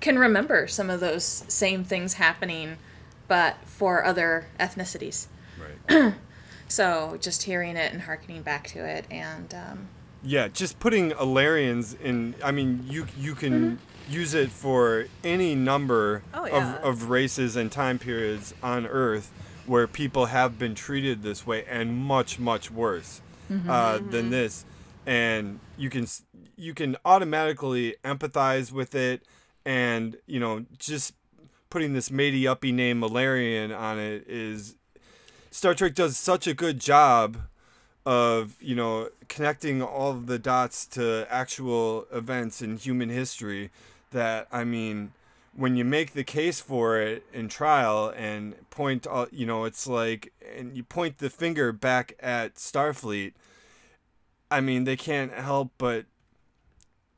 can 0.00 0.18
remember 0.18 0.66
some 0.66 0.90
of 0.90 1.00
those 1.00 1.24
same 1.24 1.84
things 1.84 2.14
happening, 2.14 2.76
but 3.28 3.56
for 3.64 4.04
other 4.04 4.46
ethnicities. 4.60 5.26
Right. 5.88 6.14
So 6.68 7.16
just 7.20 7.44
hearing 7.44 7.76
it 7.76 7.92
and 7.92 8.02
harkening 8.02 8.42
back 8.42 8.66
to 8.68 8.86
it, 8.86 9.06
and 9.10 9.52
um, 9.54 9.88
Yeah, 10.22 10.48
just 10.48 10.78
putting 10.78 11.12
Illyrians 11.12 11.94
in. 11.94 12.34
I 12.44 12.52
mean, 12.52 12.84
you 12.86 13.06
you 13.18 13.34
can 13.34 13.78
use 14.08 14.34
it 14.34 14.50
for 14.50 15.06
any 15.22 15.54
number 15.54 16.22
Oh, 16.34 16.46
yeah. 16.46 16.76
of, 16.78 16.84
of 17.02 17.10
races 17.10 17.56
and 17.56 17.70
time 17.70 17.98
periods 17.98 18.54
on 18.62 18.86
Earth 18.86 19.30
where 19.66 19.86
people 19.86 20.26
have 20.26 20.58
been 20.58 20.74
treated 20.74 21.22
this 21.22 21.46
way 21.46 21.64
and 21.66 21.94
much 21.96 22.38
much 22.38 22.70
worse 22.70 23.20
uh, 23.68 23.98
than 24.10 24.30
this, 24.30 24.64
and 25.06 25.58
you 25.76 25.88
can 25.90 26.06
you 26.56 26.74
can 26.74 26.96
automatically 27.04 27.94
empathize 28.04 28.72
with 28.72 28.94
it, 28.94 29.22
and 29.64 30.16
you 30.26 30.38
know 30.40 30.64
just 30.78 31.14
putting 31.70 31.92
this 31.92 32.10
matey 32.10 32.46
uppy 32.48 32.72
name 32.72 33.00
Malarian 33.00 33.78
on 33.78 33.98
it 33.98 34.24
is 34.26 34.76
Star 35.50 35.74
Trek 35.74 35.94
does 35.94 36.16
such 36.16 36.46
a 36.46 36.54
good 36.54 36.78
job 36.80 37.36
of 38.06 38.56
you 38.60 38.74
know 38.74 39.08
connecting 39.28 39.82
all 39.82 40.10
of 40.12 40.26
the 40.26 40.38
dots 40.38 40.86
to 40.86 41.26
actual 41.30 42.06
events 42.12 42.62
in 42.62 42.76
human 42.78 43.08
history 43.10 43.70
that 44.10 44.48
I 44.52 44.64
mean 44.64 45.12
when 45.54 45.76
you 45.76 45.84
make 45.84 46.12
the 46.12 46.24
case 46.24 46.60
for 46.60 47.00
it 47.00 47.24
in 47.32 47.48
trial 47.48 48.12
and 48.16 48.54
point 48.70 49.06
all 49.06 49.26
you 49.30 49.46
know 49.46 49.64
it's 49.64 49.86
like 49.86 50.32
and 50.56 50.76
you 50.76 50.82
point 50.82 51.18
the 51.18 51.30
finger 51.30 51.72
back 51.72 52.14
at 52.20 52.56
Starfleet 52.56 53.32
I 54.50 54.60
mean 54.60 54.84
they 54.84 54.96
can't 54.96 55.32
help 55.32 55.72
but 55.78 56.06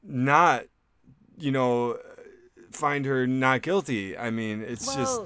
not 0.03 0.65
you 1.39 1.53
know 1.53 1.99
find 2.71 3.05
her 3.05 3.27
not 3.27 3.63
guilty. 3.63 4.17
I 4.17 4.31
mean 4.31 4.63
it's 4.63 4.95
just 4.95 5.23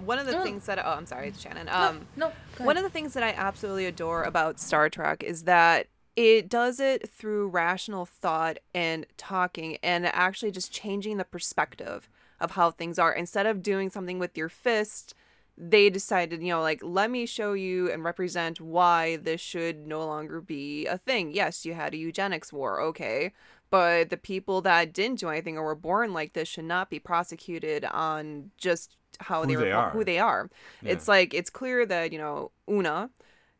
one 0.00 0.18
of 0.18 0.26
the 0.26 0.42
things 0.42 0.66
that 0.66 0.78
oh, 0.78 0.90
I'm 0.90 1.06
sorry, 1.06 1.28
it's 1.28 1.40
Shannon. 1.40 1.68
Um, 1.68 2.06
no, 2.16 2.32
go 2.56 2.64
One 2.64 2.76
of 2.76 2.82
the 2.82 2.90
things 2.90 3.14
that 3.14 3.22
I 3.22 3.30
absolutely 3.30 3.86
adore 3.86 4.24
about 4.24 4.58
Star 4.58 4.88
Trek 4.88 5.22
is 5.22 5.44
that 5.44 5.86
it 6.16 6.48
does 6.48 6.80
it 6.80 7.08
through 7.08 7.48
rational 7.48 8.06
thought 8.06 8.58
and 8.74 9.06
talking 9.16 9.78
and 9.82 10.06
actually 10.06 10.50
just 10.52 10.72
changing 10.72 11.16
the 11.16 11.24
perspective 11.24 12.08
of 12.40 12.52
how 12.52 12.70
things 12.70 12.98
are. 12.98 13.12
Instead 13.12 13.46
of 13.46 13.62
doing 13.62 13.90
something 13.90 14.18
with 14.18 14.36
your 14.36 14.48
fist, 14.48 15.14
they 15.56 15.88
decided, 15.88 16.42
you 16.42 16.48
know, 16.48 16.60
like, 16.60 16.80
let 16.82 17.10
me 17.10 17.26
show 17.26 17.52
you 17.52 17.90
and 17.90 18.04
represent 18.04 18.60
why 18.60 19.16
this 19.16 19.40
should 19.40 19.86
no 19.86 20.04
longer 20.04 20.40
be 20.40 20.86
a 20.86 20.98
thing. 20.98 21.32
Yes, 21.32 21.64
you 21.64 21.74
had 21.74 21.94
a 21.94 21.96
eugenics 21.96 22.52
war, 22.52 22.80
okay. 22.80 23.32
But 23.70 24.10
the 24.10 24.16
people 24.16 24.60
that 24.62 24.92
didn't 24.92 25.20
do 25.20 25.28
anything 25.28 25.56
or 25.56 25.64
were 25.64 25.74
born 25.74 26.12
like 26.12 26.32
this 26.32 26.48
should 26.48 26.64
not 26.64 26.90
be 26.90 26.98
prosecuted 26.98 27.84
on 27.84 28.50
just 28.56 28.96
how 29.20 29.42
Who 29.42 29.46
they 29.48 29.56
were 29.56 29.62
they 29.62 29.72
are. 29.72 29.90
who 29.90 30.04
they 30.04 30.18
are. 30.18 30.50
Yeah. 30.82 30.92
It's 30.92 31.08
like 31.08 31.34
it's 31.34 31.50
clear 31.50 31.86
that, 31.86 32.12
you 32.12 32.18
know, 32.18 32.50
Una 32.68 33.10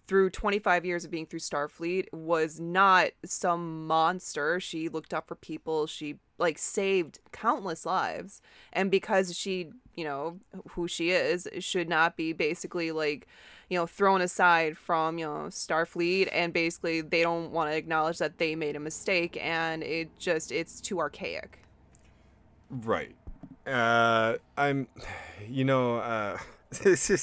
through 0.07 0.31
25 0.31 0.85
years 0.85 1.05
of 1.05 1.11
being 1.11 1.27
through 1.27 1.41
Starfleet 1.41 2.13
was 2.13 2.61
not 2.61 3.11
some 3.25 3.87
monster. 3.87 4.61
She 4.61 4.89
looked 4.89 5.15
up 5.15 5.29
for 5.29 5.35
people. 5.35 5.87
She 5.87 6.17
like 6.39 6.59
saved 6.59 7.21
countless 7.33 7.87
lives. 7.87 8.43
And 8.73 8.91
because 8.91 9.37
she, 9.37 9.71
you 9.95 10.05
know, 10.05 10.41
who 10.71 10.89
she 10.89 11.11
is, 11.11 11.49
should 11.61 11.89
not 11.89 12.17
be 12.17 12.33
basically 12.33 12.93
like, 12.93 13.27
you 13.71 13.79
know, 13.79 13.87
thrown 13.87 14.21
aside 14.21 14.77
from, 14.77 15.19
you 15.19 15.25
know, 15.25 15.47
Starfleet 15.49 16.29
and 16.33 16.53
basically 16.53 17.01
they 17.01 17.23
don't 17.23 17.51
want 17.51 17.71
to 17.71 17.77
acknowledge 17.77 18.19
that 18.19 18.39
they 18.39 18.55
made 18.55 18.77
a 18.77 18.81
mistake 18.81 19.39
and 19.41 19.83
it 19.83 20.11
just 20.19 20.53
it's 20.53 20.81
too 20.81 20.99
archaic. 20.99 21.61
Right. 22.69 23.15
Uh, 23.67 24.37
I'm, 24.59 24.89
you 25.49 25.65
know, 25.65 25.97
uh, 25.97 26.39
this 26.83 27.11
is 27.11 27.23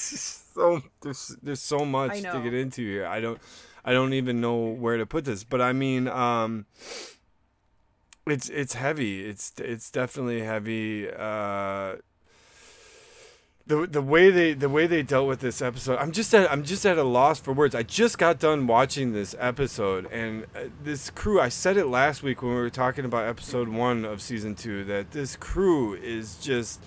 so 0.54 0.82
there's 1.02 1.36
there's 1.42 1.60
so 1.60 1.84
much 1.84 2.22
to 2.22 2.40
get 2.42 2.54
into 2.54 2.82
here. 2.82 3.06
I 3.06 3.20
don't, 3.20 3.38
I 3.84 3.92
don't 3.92 4.12
even 4.12 4.40
know 4.40 4.56
where 4.56 4.96
to 4.96 5.06
put 5.06 5.24
this, 5.24 5.44
but 5.44 5.60
I 5.60 5.72
mean, 5.72 6.08
um, 6.08 6.66
it's 8.26 8.48
it's 8.48 8.74
heavy. 8.74 9.24
It's 9.24 9.52
it's 9.58 9.90
definitely 9.90 10.42
heavy. 10.42 11.08
Uh, 11.10 11.96
the 13.66 13.86
the 13.86 14.02
way 14.02 14.30
they 14.30 14.54
the 14.54 14.68
way 14.68 14.86
they 14.86 15.02
dealt 15.02 15.28
with 15.28 15.40
this 15.40 15.62
episode, 15.62 15.98
I'm 15.98 16.12
just 16.12 16.34
at 16.34 16.50
I'm 16.50 16.64
just 16.64 16.84
at 16.84 16.98
a 16.98 17.04
loss 17.04 17.40
for 17.40 17.52
words. 17.52 17.74
I 17.74 17.82
just 17.82 18.18
got 18.18 18.38
done 18.38 18.66
watching 18.66 19.12
this 19.12 19.34
episode, 19.38 20.06
and 20.12 20.44
uh, 20.54 20.64
this 20.82 21.10
crew. 21.10 21.40
I 21.40 21.48
said 21.48 21.76
it 21.76 21.86
last 21.86 22.22
week 22.22 22.42
when 22.42 22.52
we 22.52 22.60
were 22.60 22.70
talking 22.70 23.04
about 23.04 23.26
episode 23.26 23.68
one 23.68 24.04
of 24.04 24.20
season 24.20 24.54
two 24.54 24.84
that 24.84 25.12
this 25.12 25.36
crew 25.36 25.94
is 25.94 26.36
just. 26.36 26.82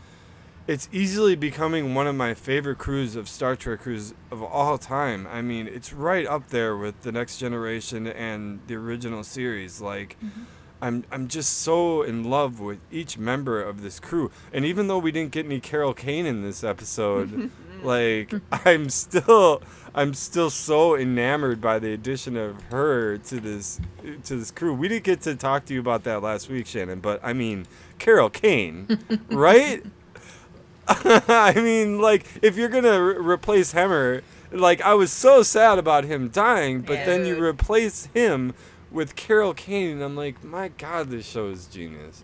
It's 0.67 0.89
easily 0.91 1.35
becoming 1.35 1.93
one 1.93 2.07
of 2.07 2.15
my 2.15 2.33
favorite 2.33 2.79
crews 2.79 3.15
of 3.15 3.29
Star 3.29 3.55
Trek 3.55 3.81
crews 3.81 4.15
of 4.31 4.41
all 4.41 4.79
time. 4.79 5.27
I 5.31 5.41
mean, 5.43 5.67
it's 5.67 5.93
right 5.93 6.25
up 6.25 6.49
there 6.49 6.75
with 6.75 7.01
the 7.01 7.11
Next 7.11 7.37
Generation 7.37 8.07
and 8.07 8.59
the 8.67 8.75
original 8.75 9.23
series. 9.23 9.81
Like. 9.81 10.17
Mm-hmm. 10.23 10.43
I'm 10.81 11.05
I'm 11.11 11.27
just 11.29 11.59
so 11.59 12.03
in 12.03 12.25
love 12.25 12.59
with 12.59 12.79
each 12.91 13.17
member 13.17 13.63
of 13.63 13.81
this 13.81 13.99
crew. 13.99 14.29
And 14.51 14.65
even 14.65 14.87
though 14.87 14.97
we 14.97 15.11
didn't 15.11 15.31
get 15.31 15.45
any 15.45 15.59
Carol 15.59 15.93
Kane 15.93 16.25
in 16.25 16.41
this 16.41 16.63
episode, 16.63 17.49
like 17.83 18.33
I'm 18.51 18.89
still 18.89 19.61
I'm 19.95 20.13
still 20.13 20.49
so 20.49 20.95
enamored 20.95 21.61
by 21.61 21.79
the 21.79 21.93
addition 21.93 22.35
of 22.35 22.61
her 22.63 23.17
to 23.17 23.39
this 23.39 23.79
to 24.25 24.35
this 24.35 24.51
crew. 24.51 24.73
We 24.73 24.87
didn't 24.87 25.05
get 25.05 25.21
to 25.21 25.35
talk 25.35 25.65
to 25.65 25.73
you 25.73 25.79
about 25.79 26.03
that 26.03 26.21
last 26.21 26.49
week, 26.49 26.67
Shannon, 26.67 26.99
but 26.99 27.19
I 27.23 27.33
mean 27.33 27.65
Carol 27.97 28.29
Kane, 28.29 28.99
right? 29.29 29.83
I 30.87 31.53
mean, 31.55 31.99
like 31.99 32.25
if 32.41 32.55
you're 32.57 32.69
gonna 32.69 33.01
re- 33.01 33.17
replace 33.33 33.73
Hemmer, 33.73 34.21
like 34.51 34.81
I 34.81 34.93
was 34.93 35.11
so 35.11 35.43
sad 35.43 35.79
about 35.79 36.03
him 36.03 36.29
dying, 36.29 36.81
but 36.81 37.05
then 37.05 37.25
you 37.25 37.41
replace 37.43 38.05
him 38.13 38.53
with 38.91 39.15
Carol 39.15 39.53
Kane, 39.53 39.91
and 39.91 40.03
I'm 40.03 40.15
like, 40.15 40.43
my 40.43 40.69
God, 40.69 41.09
this 41.09 41.25
show 41.27 41.47
is 41.49 41.65
genius. 41.65 42.23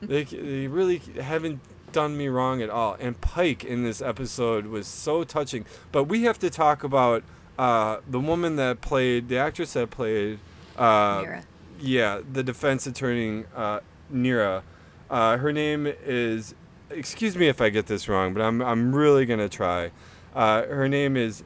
they, 0.00 0.24
they 0.24 0.66
really 0.68 0.98
haven't 1.20 1.60
done 1.92 2.16
me 2.16 2.28
wrong 2.28 2.62
at 2.62 2.70
all. 2.70 2.96
And 2.98 3.20
Pike 3.20 3.64
in 3.64 3.82
this 3.82 4.00
episode 4.00 4.66
was 4.66 4.86
so 4.86 5.22
touching. 5.24 5.66
But 5.92 6.04
we 6.04 6.22
have 6.22 6.38
to 6.38 6.50
talk 6.50 6.82
about 6.82 7.24
uh, 7.58 7.98
the 8.08 8.20
woman 8.20 8.56
that 8.56 8.80
played, 8.80 9.28
the 9.28 9.36
actress 9.38 9.74
that 9.74 9.90
played, 9.90 10.38
uh, 10.78 11.22
Neera. 11.22 11.44
yeah, 11.80 12.20
the 12.32 12.42
defense 12.42 12.86
attorney, 12.86 13.44
uh, 13.54 13.80
Neera. 14.12 14.62
Uh, 15.10 15.36
her 15.36 15.52
name 15.52 15.86
is, 15.86 16.54
excuse 16.90 17.36
me 17.36 17.48
if 17.48 17.60
I 17.60 17.68
get 17.70 17.86
this 17.86 18.08
wrong, 18.08 18.32
but 18.34 18.42
I'm, 18.42 18.60
I'm 18.62 18.94
really 18.94 19.26
going 19.26 19.40
to 19.40 19.48
try. 19.48 19.90
Uh, 20.34 20.62
her 20.66 20.88
name 20.88 21.16
is 21.16 21.42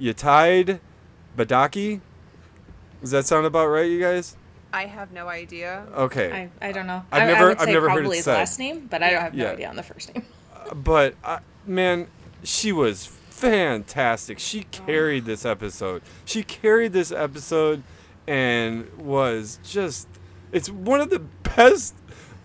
Yetide 0.00 0.80
Badaki. 1.36 2.00
Does 3.00 3.10
that 3.10 3.26
sound 3.26 3.46
about 3.46 3.66
right, 3.66 3.90
you 3.90 4.00
guys? 4.00 4.36
I 4.72 4.86
have 4.86 5.12
no 5.12 5.28
idea. 5.28 5.86
Okay. 5.94 6.50
I, 6.60 6.68
I 6.68 6.72
don't 6.72 6.86
know. 6.86 7.04
I've 7.12 7.22
I, 7.22 7.26
never- 7.26 7.44
I 7.44 7.48
would 7.48 7.58
I've 7.58 7.64
say 7.64 7.72
never 7.72 7.88
heard 7.90 7.96
it 7.96 8.00
probably 8.00 8.16
his 8.16 8.24
said. 8.24 8.34
last 8.34 8.58
name, 8.58 8.86
but 8.90 9.02
I 9.02 9.10
don't 9.10 9.20
have 9.20 9.34
no 9.34 9.44
Yeah. 9.44 9.50
idea 9.52 9.68
on 9.68 9.76
the 9.76 9.82
first 9.82 10.14
name. 10.14 10.24
but 10.74 11.14
uh, 11.22 11.38
man, 11.66 12.08
she 12.42 12.72
was 12.72 13.06
fantastic. 13.06 14.38
She 14.38 14.62
carried 14.64 15.26
this 15.26 15.44
episode. 15.44 16.02
She 16.24 16.42
carried 16.42 16.92
this 16.92 17.12
episode 17.12 17.82
and 18.26 18.90
was 18.96 19.58
just 19.62 20.08
it's 20.50 20.70
one 20.70 21.00
of 21.00 21.10
the 21.10 21.18
best 21.56 21.94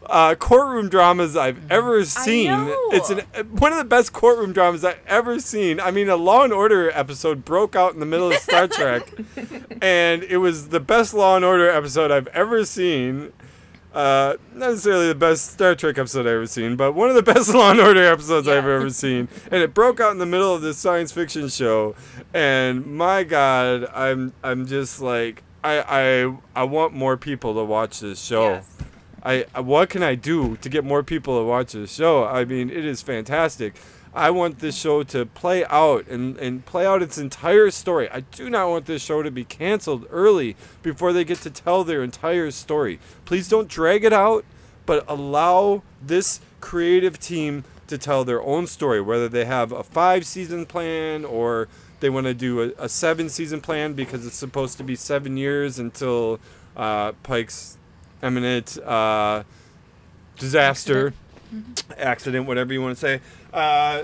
uh, 0.05 0.35
courtroom 0.35 0.89
dramas 0.89 1.35
I've 1.35 1.71
ever 1.71 2.03
seen. 2.05 2.49
It's 2.91 3.09
an, 3.09 3.19
one 3.51 3.71
of 3.71 3.77
the 3.77 3.83
best 3.83 4.13
courtroom 4.13 4.53
dramas 4.53 4.83
I've 4.83 4.99
ever 5.07 5.39
seen. 5.39 5.79
I 5.79 5.91
mean, 5.91 6.09
a 6.09 6.15
Law 6.15 6.43
and 6.43 6.53
Order 6.53 6.91
episode 6.91 7.45
broke 7.45 7.75
out 7.75 7.93
in 7.93 7.99
the 7.99 8.05
middle 8.05 8.31
of 8.31 8.37
Star 8.37 8.67
Trek, 8.67 9.11
and 9.81 10.23
it 10.23 10.37
was 10.37 10.69
the 10.69 10.79
best 10.79 11.13
Law 11.13 11.35
and 11.35 11.45
Order 11.45 11.69
episode 11.69 12.11
I've 12.11 12.27
ever 12.27 12.65
seen. 12.65 13.33
Uh, 13.93 14.37
not 14.53 14.69
necessarily 14.69 15.07
the 15.07 15.15
best 15.15 15.51
Star 15.51 15.73
Trek 15.73 15.97
episode 15.97 16.21
I've 16.21 16.27
ever 16.33 16.47
seen, 16.47 16.75
but 16.75 16.93
one 16.93 17.09
of 17.09 17.15
the 17.15 17.23
best 17.33 17.53
Law 17.53 17.71
and 17.71 17.79
Order 17.79 18.05
episodes 18.05 18.47
I've 18.47 18.65
ever 18.65 18.89
seen. 18.89 19.27
And 19.51 19.61
it 19.63 19.73
broke 19.73 19.99
out 19.99 20.11
in 20.11 20.19
the 20.19 20.25
middle 20.25 20.53
of 20.53 20.61
this 20.61 20.77
science 20.77 21.11
fiction 21.11 21.49
show, 21.49 21.95
and 22.33 22.85
my 22.85 23.23
God, 23.23 23.87
I'm 23.93 24.33
I'm 24.43 24.67
just 24.67 25.01
like 25.01 25.43
I 25.63 25.81
I 25.81 26.37
I 26.55 26.63
want 26.63 26.93
more 26.93 27.17
people 27.17 27.53
to 27.55 27.63
watch 27.63 27.99
this 27.99 28.23
show. 28.23 28.53
Yes. 28.53 28.77
I 29.23 29.45
what 29.59 29.89
can 29.89 30.03
I 30.03 30.15
do 30.15 30.57
to 30.57 30.69
get 30.69 30.83
more 30.83 31.03
people 31.03 31.39
to 31.39 31.45
watch 31.45 31.73
this 31.73 31.93
show? 31.93 32.25
I 32.25 32.45
mean, 32.45 32.69
it 32.69 32.85
is 32.85 33.01
fantastic. 33.01 33.75
I 34.13 34.31
want 34.31 34.59
this 34.59 34.75
show 34.75 35.03
to 35.03 35.25
play 35.27 35.63
out 35.65 36.07
and, 36.07 36.35
and 36.37 36.65
play 36.65 36.85
out 36.85 37.03
its 37.03 37.19
entire 37.19 37.69
story. 37.69 38.09
I 38.09 38.21
do 38.21 38.49
not 38.49 38.69
want 38.69 38.85
this 38.87 39.03
show 39.03 39.21
to 39.21 39.29
be 39.29 39.43
canceled 39.43 40.07
early 40.09 40.55
before 40.81 41.13
they 41.13 41.23
get 41.23 41.39
to 41.41 41.51
tell 41.51 41.83
their 41.83 42.03
entire 42.03 42.49
story. 42.49 42.99
Please 43.25 43.47
don't 43.47 43.67
drag 43.67 44.03
it 44.03 44.13
out, 44.13 44.45
but 44.87 45.05
allow 45.07 45.83
this 46.01 46.41
creative 46.59 47.19
team 47.19 47.65
to 47.87 47.97
tell 47.97 48.23
their 48.23 48.41
own 48.41 48.67
story, 48.67 49.01
whether 49.01 49.29
they 49.29 49.45
have 49.45 49.71
a 49.71 49.83
five 49.83 50.25
season 50.25 50.65
plan 50.65 51.25
or 51.25 51.67
they 51.99 52.09
want 52.09 52.25
to 52.25 52.33
do 52.33 52.61
a, 52.61 52.85
a 52.85 52.89
seven 52.89 53.29
season 53.29 53.61
plan 53.61 53.93
because 53.93 54.25
it's 54.25 54.35
supposed 54.35 54.77
to 54.77 54.83
be 54.83 54.95
seven 54.95 55.37
years 55.37 55.77
until 55.77 56.39
uh, 56.77 57.11
Pike's 57.23 57.77
imminent 58.21 58.77
uh, 58.79 59.43
disaster, 60.37 61.13
accident. 61.97 62.45
whatever 62.47 62.73
you 62.73 62.81
want 62.81 62.95
to 62.95 62.99
say. 62.99 63.21
Uh, 63.53 64.03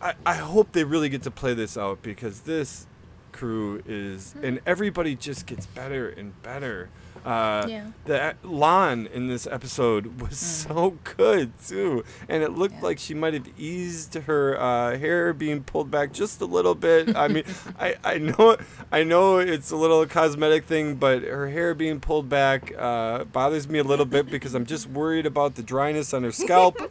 I, 0.00 0.14
I 0.24 0.34
hope 0.34 0.72
they 0.72 0.84
really 0.84 1.08
get 1.08 1.22
to 1.22 1.30
play 1.30 1.54
this 1.54 1.76
out 1.76 2.02
because 2.02 2.40
this 2.40 2.86
crew 3.32 3.82
is, 3.86 4.34
and 4.42 4.60
everybody 4.66 5.14
just 5.14 5.46
gets 5.46 5.66
better 5.66 6.08
and 6.08 6.40
better. 6.42 6.88
Uh, 7.26 7.66
Yeah. 7.68 7.86
The 8.04 8.34
La'an 8.44 9.10
in 9.10 9.26
this 9.28 9.46
episode 9.46 10.20
was 10.20 10.38
so 10.38 10.98
good 11.16 11.52
too, 11.66 12.04
and 12.28 12.42
it 12.42 12.52
looked 12.52 12.82
like 12.82 12.98
she 12.98 13.14
might 13.14 13.34
have 13.34 13.48
eased 13.58 14.14
her 14.14 14.58
uh, 14.60 14.96
hair 14.96 15.32
being 15.32 15.62
pulled 15.64 15.90
back 15.90 16.12
just 16.12 16.40
a 16.40 16.46
little 16.46 16.74
bit. 16.74 17.16
I 17.16 17.28
mean, 17.28 17.44
I, 17.78 17.96
I 18.04 18.18
know 18.18 18.56
I 18.92 19.02
know 19.02 19.38
it's 19.38 19.70
a 19.70 19.76
little 19.76 20.06
cosmetic 20.06 20.64
thing, 20.64 20.94
but 20.94 21.22
her 21.24 21.48
hair 21.48 21.74
being 21.74 21.98
pulled 22.00 22.28
back 22.28 22.72
uh, 22.78 23.24
bothers 23.24 23.68
me 23.68 23.78
a 23.80 23.84
little 23.84 24.06
bit 24.06 24.30
because 24.30 24.54
I'm 24.54 24.66
just 24.66 24.88
worried 24.88 25.26
about 25.26 25.56
the 25.56 25.62
dryness 25.62 26.14
on 26.14 26.22
her 26.22 26.32
scalp. 26.32 26.76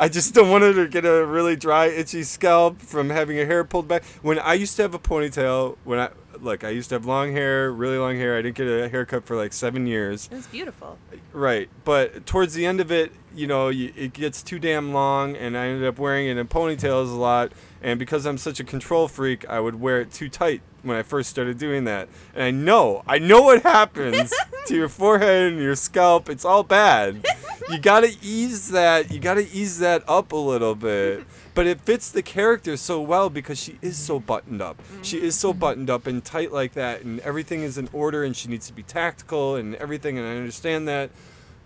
I 0.00 0.08
just 0.08 0.32
don't 0.32 0.48
want 0.48 0.62
her 0.62 0.72
to 0.74 0.86
get 0.86 1.04
a 1.04 1.26
really 1.26 1.56
dry, 1.56 1.86
itchy 1.86 2.22
scalp 2.22 2.80
from 2.80 3.10
having 3.10 3.36
her 3.36 3.46
hair 3.46 3.64
pulled 3.64 3.88
back. 3.88 4.04
When 4.22 4.38
I 4.38 4.54
used 4.54 4.76
to 4.76 4.82
have 4.82 4.94
a 4.94 4.98
ponytail, 4.98 5.76
when 5.82 5.98
I 5.98 6.10
look, 6.40 6.62
I 6.62 6.70
used 6.70 6.90
to 6.90 6.94
have 6.94 7.04
long 7.04 7.32
hair, 7.32 7.72
really 7.72 7.98
long 7.98 8.16
hair. 8.16 8.36
I 8.36 8.42
didn't 8.42 8.56
get 8.56 8.68
a 8.68 8.88
haircut 8.88 9.24
for 9.24 9.36
like 9.36 9.52
seven 9.52 9.86
years. 9.86 10.28
It 10.30 10.36
was 10.36 10.46
beautiful. 10.46 10.98
Right, 11.32 11.68
but 11.84 12.26
towards 12.26 12.54
the 12.54 12.64
end 12.64 12.80
of 12.80 12.92
it, 12.92 13.12
you 13.34 13.46
know, 13.46 13.68
it 13.68 14.12
gets 14.12 14.42
too 14.42 14.58
damn 14.58 14.92
long, 14.92 15.36
and 15.36 15.56
I 15.56 15.66
ended 15.66 15.86
up 15.86 15.98
wearing 15.98 16.28
it 16.28 16.36
in 16.36 16.46
ponytails 16.48 17.10
a 17.10 17.16
lot. 17.16 17.52
And 17.82 17.98
because 17.98 18.26
I'm 18.26 18.38
such 18.38 18.60
a 18.60 18.64
control 18.64 19.08
freak, 19.08 19.48
I 19.48 19.60
would 19.60 19.80
wear 19.80 20.00
it 20.00 20.12
too 20.12 20.28
tight 20.28 20.62
when 20.82 20.96
I 20.96 21.02
first 21.02 21.30
started 21.30 21.58
doing 21.58 21.84
that. 21.84 22.08
And 22.34 22.42
I 22.42 22.50
know, 22.50 23.02
I 23.06 23.18
know 23.18 23.42
what 23.42 23.62
happens 23.62 24.32
to 24.66 24.74
your 24.74 24.88
forehead 24.88 25.52
and 25.52 25.62
your 25.62 25.76
scalp. 25.76 26.28
It's 26.28 26.44
all 26.44 26.62
bad. 26.62 27.24
You 27.70 27.78
gotta 27.78 28.14
ease 28.22 28.70
that. 28.70 29.10
You 29.10 29.20
gotta 29.20 29.46
ease 29.52 29.78
that 29.78 30.02
up 30.08 30.32
a 30.32 30.36
little 30.36 30.74
bit. 30.74 31.26
But 31.54 31.66
it 31.66 31.80
fits 31.80 32.10
the 32.10 32.22
character 32.22 32.76
so 32.76 33.00
well 33.00 33.30
because 33.30 33.58
she 33.58 33.78
is 33.82 33.96
so 33.96 34.20
buttoned 34.20 34.62
up. 34.62 34.80
She 35.02 35.20
is 35.20 35.34
so 35.34 35.50
mm-hmm. 35.50 35.58
buttoned 35.58 35.90
up 35.90 36.06
and 36.06 36.24
tight 36.24 36.52
like 36.52 36.74
that, 36.74 37.02
and 37.02 37.20
everything 37.20 37.62
is 37.62 37.76
in 37.76 37.88
order, 37.92 38.24
and 38.24 38.36
she 38.36 38.48
needs 38.48 38.66
to 38.68 38.72
be 38.72 38.82
tactical 38.82 39.56
and 39.56 39.74
everything. 39.76 40.18
And 40.18 40.26
I 40.26 40.36
understand 40.36 40.86
that 40.88 41.10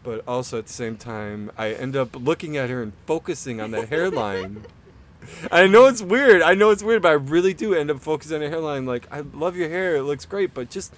but 0.03 0.23
also 0.27 0.59
at 0.59 0.67
the 0.67 0.73
same 0.73 0.97
time 0.97 1.51
I 1.57 1.71
end 1.73 1.97
up 1.97 2.17
looking 2.17 2.57
at 2.57 2.71
her 2.71 2.83
and 2.83 2.93
focusing 3.07 3.61
on 3.61 3.71
that 3.73 3.88
hairline. 3.88 4.65
I 5.53 5.67
know 5.67 5.87
it's 5.87 6.03
weird. 6.03 6.43
I 6.43 6.55
know 6.55 6.71
it's 6.71 6.83
weird, 6.83 7.03
but 7.03 7.11
I 7.11 7.12
really 7.12 7.55
do 7.55 7.75
end 7.75 7.91
up 7.91 8.01
focusing 8.01 8.37
on 8.37 8.43
her 8.43 8.49
hairline. 8.49 8.87
Like, 8.87 9.07
I 9.12 9.21
love 9.21 9.57
your 9.57 9.69
hair; 9.69 9.95
it 9.97 10.03
looks 10.03 10.25
great, 10.25 10.53
but 10.53 10.69
just 10.69 10.93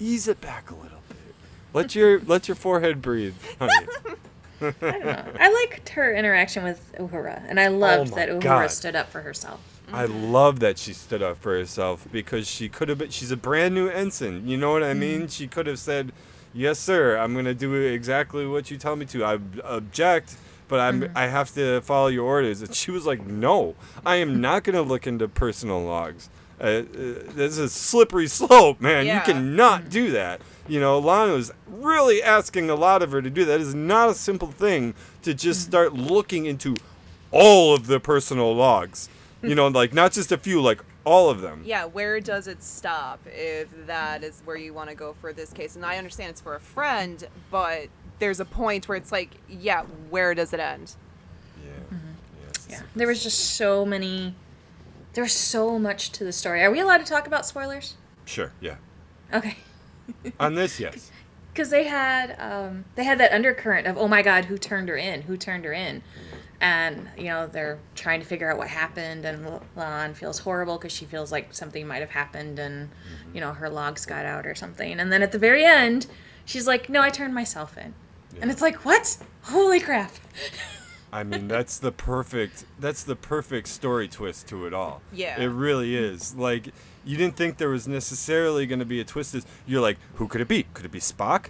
ease 0.00 0.26
it 0.26 0.40
back 0.40 0.70
a 0.70 0.74
little 0.74 0.98
bit. 1.08 1.34
Let 1.72 1.94
your 1.94 2.20
let 2.20 2.48
your 2.48 2.56
forehead 2.56 3.00
breathe, 3.00 3.36
honey. 3.58 3.86
I 4.62 4.72
don't 4.80 5.04
know. 5.04 5.24
I 5.38 5.66
liked 5.66 5.88
her 5.90 6.14
interaction 6.14 6.64
with 6.64 6.92
Uhura, 6.98 7.42
and 7.48 7.58
I 7.58 7.68
loved 7.68 8.12
my 8.12 8.16
that 8.16 8.28
Uhura 8.28 8.40
God. 8.42 8.70
stood 8.70 8.96
up 8.96 9.10
for 9.10 9.20
herself. 9.20 9.60
I 9.92 10.04
love 10.04 10.60
that 10.60 10.78
she 10.78 10.92
stood 10.92 11.22
up 11.22 11.38
for 11.38 11.52
herself 11.52 12.06
because 12.12 12.46
she 12.46 12.68
could 12.68 12.88
have 12.88 12.98
been. 12.98 13.10
She's 13.10 13.30
a 13.30 13.36
brand 13.36 13.74
new 13.74 13.88
ensign. 13.88 14.46
You 14.46 14.56
know 14.56 14.72
what 14.72 14.84
I 14.84 14.94
mean? 14.94 15.26
She 15.28 15.48
could 15.48 15.66
have 15.66 15.78
said, 15.80 16.12
"Yes, 16.52 16.78
sir. 16.78 17.16
I'm 17.16 17.34
gonna 17.34 17.54
do 17.54 17.74
exactly 17.74 18.46
what 18.46 18.70
you 18.70 18.76
tell 18.76 18.96
me 18.96 19.06
to. 19.06 19.24
I 19.24 19.38
object." 19.64 20.36
But 20.68 20.78
I'm, 20.78 21.10
I 21.16 21.26
have 21.26 21.52
to 21.54 21.80
follow 21.80 22.06
your 22.06 22.24
orders. 22.24 22.62
And 22.62 22.72
she 22.72 22.92
was 22.92 23.04
like, 23.04 23.26
no, 23.26 23.74
I 24.06 24.16
am 24.16 24.40
not 24.40 24.62
going 24.62 24.76
to 24.76 24.82
look 24.82 25.04
into 25.04 25.26
personal 25.26 25.82
logs. 25.82 26.30
Uh, 26.60 26.64
uh, 26.64 26.82
this 26.94 27.52
is 27.52 27.58
a 27.58 27.68
slippery 27.68 28.28
slope, 28.28 28.80
man. 28.80 29.04
Yeah. 29.04 29.16
You 29.16 29.32
cannot 29.32 29.90
do 29.90 30.12
that. 30.12 30.40
You 30.70 30.78
know, 30.78 31.02
La'an 31.02 31.34
was 31.34 31.50
really 31.66 32.22
asking 32.22 32.70
a 32.70 32.76
lot 32.76 33.02
of 33.02 33.10
her 33.10 33.20
to 33.20 33.28
do 33.28 33.44
that. 33.44 33.56
It 33.56 33.62
is 33.62 33.74
not 33.74 34.08
a 34.08 34.14
simple 34.14 34.52
thing 34.52 34.94
to 35.22 35.34
just 35.34 35.62
mm-hmm. 35.62 35.70
start 35.70 35.94
looking 35.94 36.46
into 36.46 36.76
all 37.32 37.74
of 37.74 37.88
the 37.88 37.98
personal 37.98 38.54
logs. 38.54 39.08
You 39.42 39.54
know, 39.54 39.66
like 39.68 39.92
not 39.94 40.12
just 40.12 40.30
a 40.32 40.36
few, 40.36 40.60
like 40.60 40.84
all 41.04 41.28
of 41.28 41.40
them. 41.40 41.62
Yeah, 41.64 41.86
where 41.86 42.20
does 42.20 42.46
it 42.46 42.62
stop 42.62 43.18
if 43.26 43.68
that 43.86 44.22
is 44.22 44.42
where 44.44 44.56
you 44.56 44.72
want 44.72 44.90
to 44.90 44.94
go 44.94 45.14
for 45.14 45.32
this 45.32 45.52
case? 45.52 45.74
And 45.74 45.84
I 45.84 45.96
understand 45.96 46.30
it's 46.30 46.40
for 46.40 46.54
a 46.54 46.60
friend, 46.60 47.26
but 47.50 47.88
there's 48.18 48.38
a 48.38 48.44
point 48.44 48.88
where 48.88 48.96
it's 48.96 49.10
like, 49.10 49.30
yeah, 49.48 49.84
where 50.10 50.34
does 50.34 50.52
it 50.52 50.60
end? 50.60 50.94
Yeah. 51.64 51.98
Yes. 52.46 52.66
Yeah, 52.68 52.82
there 52.94 53.08
was 53.08 53.22
just 53.22 53.56
so 53.56 53.84
many. 53.84 54.34
There's 55.14 55.32
so 55.32 55.78
much 55.78 56.12
to 56.12 56.24
the 56.24 56.32
story. 56.32 56.62
Are 56.62 56.70
we 56.70 56.78
allowed 56.78 56.98
to 56.98 57.04
talk 57.04 57.26
about 57.26 57.44
spoilers? 57.44 57.96
Sure. 58.26 58.52
Yeah. 58.60 58.76
Okay. 59.32 59.56
On 60.40 60.54
this, 60.54 60.80
yes. 60.80 61.10
because 61.52 61.70
they 61.70 61.84
had 61.84 62.36
um, 62.38 62.84
they 62.94 63.04
had 63.04 63.18
that 63.18 63.32
undercurrent 63.32 63.86
of 63.86 63.96
oh 63.96 64.08
my 64.08 64.22
god 64.22 64.44
who 64.46 64.56
turned 64.56 64.88
her 64.88 64.96
in 64.96 65.22
who 65.22 65.36
turned 65.36 65.64
her 65.64 65.72
in 65.72 66.02
and 66.60 67.08
you 67.16 67.24
know 67.24 67.46
they're 67.46 67.78
trying 67.94 68.20
to 68.20 68.26
figure 68.26 68.50
out 68.50 68.58
what 68.58 68.68
happened 68.68 69.24
and 69.24 69.60
La'an 69.76 70.14
feels 70.14 70.38
horrible 70.38 70.76
because 70.76 70.92
she 70.92 71.06
feels 71.06 71.32
like 71.32 71.52
something 71.54 71.86
might 71.86 72.00
have 72.00 72.10
happened 72.10 72.58
and 72.58 72.90
you 73.32 73.40
know 73.40 73.52
her 73.52 73.70
logs 73.70 74.04
got 74.06 74.24
out 74.24 74.46
or 74.46 74.54
something 74.54 75.00
and 75.00 75.10
then 75.10 75.22
at 75.22 75.32
the 75.32 75.38
very 75.38 75.64
end 75.64 76.06
she's 76.44 76.66
like 76.66 76.88
no 76.88 77.00
I 77.00 77.10
turned 77.10 77.34
myself 77.34 77.78
in 77.78 77.94
and 78.40 78.50
it's 78.50 78.62
like 78.62 78.84
what 78.84 79.16
holy 79.42 79.80
crap 79.80 80.12
I 81.12 81.24
mean, 81.24 81.48
that's 81.48 81.78
the 81.78 81.92
perfect 81.92 82.64
that's 82.78 83.02
the 83.02 83.16
perfect 83.16 83.68
story 83.68 84.08
twist 84.08 84.46
to 84.48 84.66
it 84.66 84.74
all. 84.74 85.02
Yeah. 85.12 85.40
It 85.40 85.46
really 85.46 85.96
is. 85.96 86.34
Like 86.34 86.72
you 87.04 87.16
didn't 87.16 87.36
think 87.36 87.56
there 87.58 87.68
was 87.68 87.88
necessarily 87.88 88.66
going 88.66 88.78
to 88.78 88.84
be 88.84 89.00
a 89.00 89.04
twist. 89.04 89.34
Is 89.34 89.46
you're 89.66 89.80
like, 89.80 89.98
who 90.14 90.28
could 90.28 90.40
it 90.40 90.48
be? 90.48 90.64
Could 90.74 90.84
it 90.84 90.92
be 90.92 91.00
Spock? 91.00 91.46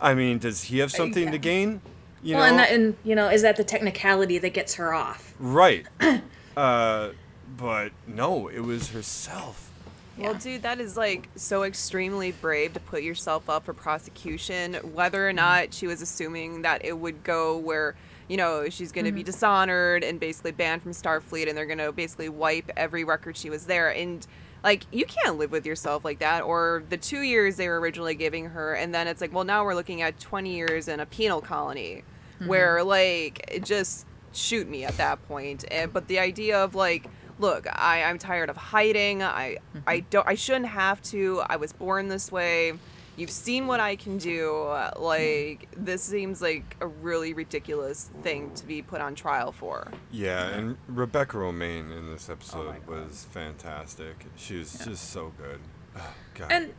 I 0.00 0.14
mean, 0.14 0.38
does 0.38 0.64
he 0.64 0.78
have 0.78 0.90
something 0.90 1.24
yeah. 1.24 1.30
to 1.30 1.38
gain? 1.38 1.80
You 2.22 2.36
well 2.36 2.44
know, 2.44 2.50
and, 2.50 2.58
that, 2.58 2.70
and 2.72 2.96
you 3.02 3.14
know 3.14 3.30
is 3.30 3.42
that 3.42 3.56
the 3.56 3.64
technicality 3.64 4.38
that 4.38 4.50
gets 4.50 4.74
her 4.74 4.92
off 4.92 5.34
right. 5.38 5.86
uh, 6.56 7.10
but 7.56 7.92
no, 8.06 8.48
it 8.48 8.60
was 8.60 8.90
herself. 8.90 9.70
Well, 10.18 10.34
dude, 10.34 10.62
that 10.62 10.80
is 10.80 10.98
like 10.98 11.30
so 11.34 11.62
extremely 11.62 12.32
brave 12.32 12.74
to 12.74 12.80
put 12.80 13.02
yourself 13.02 13.48
up 13.48 13.64
for 13.64 13.72
prosecution, 13.72 14.74
whether 14.74 15.26
or 15.26 15.32
not 15.32 15.72
she 15.72 15.86
was 15.86 16.02
assuming 16.02 16.60
that 16.62 16.84
it 16.84 16.98
would 16.98 17.24
go 17.24 17.56
where, 17.56 17.94
you 18.28 18.36
know, 18.36 18.68
she's 18.68 18.92
going 18.92 19.06
to 19.06 19.12
be 19.12 19.22
dishonored 19.22 20.04
and 20.04 20.20
basically 20.20 20.52
banned 20.52 20.82
from 20.82 20.92
Starfleet 20.92 21.48
and 21.48 21.56
they're 21.56 21.64
going 21.64 21.78
to 21.78 21.90
basically 21.90 22.28
wipe 22.28 22.70
every 22.76 23.02
record 23.02 23.34
she 23.34 23.48
was 23.48 23.64
there. 23.64 23.88
And, 23.94 24.26
like, 24.62 24.84
you 24.92 25.06
can't 25.06 25.38
live 25.38 25.50
with 25.50 25.66
yourself 25.66 26.04
like 26.04 26.18
that. 26.18 26.42
Or 26.42 26.82
the 26.88 26.96
two 26.96 27.22
years 27.22 27.56
they 27.56 27.68
were 27.68 27.80
originally 27.80 28.14
giving 28.14 28.46
her, 28.46 28.74
and 28.74 28.94
then 28.94 29.06
it's 29.06 29.20
like, 29.20 29.32
well, 29.32 29.44
now 29.44 29.64
we're 29.64 29.74
looking 29.74 30.02
at 30.02 30.18
20 30.20 30.54
years 30.54 30.88
in 30.88 31.00
a 31.00 31.06
penal 31.06 31.40
colony 31.40 32.04
mm-hmm. 32.36 32.48
where, 32.48 32.82
like, 32.82 33.44
it 33.48 33.64
just 33.64 34.06
shoot 34.32 34.68
me 34.68 34.84
at 34.84 34.96
that 34.96 35.26
point. 35.26 35.64
And, 35.70 35.92
but 35.92 36.08
the 36.08 36.18
idea 36.18 36.62
of, 36.62 36.74
like, 36.74 37.08
look 37.38 37.66
I, 37.72 38.02
i'm 38.02 38.18
tired 38.18 38.50
of 38.50 38.56
hiding 38.58 39.22
i 39.22 39.56
mm-hmm. 39.74 39.78
i 39.86 40.00
don't 40.00 40.28
i 40.28 40.34
shouldn't 40.34 40.66
have 40.66 41.00
to 41.04 41.42
i 41.48 41.56
was 41.56 41.72
born 41.72 42.08
this 42.08 42.30
way 42.30 42.74
you've 43.20 43.30
seen 43.30 43.66
what 43.66 43.80
i 43.80 43.94
can 43.94 44.18
do 44.18 44.66
like 44.96 45.68
this 45.76 46.02
seems 46.02 46.40
like 46.40 46.76
a 46.80 46.86
really 46.86 47.32
ridiculous 47.34 48.10
thing 48.22 48.50
to 48.54 48.66
be 48.66 48.82
put 48.82 49.00
on 49.00 49.14
trial 49.14 49.52
for 49.52 49.90
Yeah, 50.10 50.48
and 50.48 50.76
Rebecca 50.88 51.36
Romijn 51.36 51.96
in 51.96 52.10
this 52.10 52.28
episode 52.28 52.76
Oh 52.88 52.90
was 52.90 53.26
fantastic. 53.30 54.26
She 54.36 54.56
was 54.56 54.72
just 54.84 55.10
so 55.10 55.32
good. 55.36 55.60
Oh, 55.96 56.14
God. 56.34 56.52
And 56.52 56.72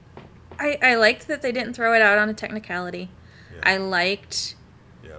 I, 0.59 0.77
I 0.81 0.95
liked 0.95 1.27
that 1.27 1.41
they 1.41 1.51
didn't 1.51 1.73
throw 1.73 1.93
it 1.93 2.01
out 2.01 2.17
on 2.17 2.29
a 2.29 2.33
technicality. 2.33 3.09
Yeah. 3.53 3.61
I 3.63 3.77
liked. 3.77 4.55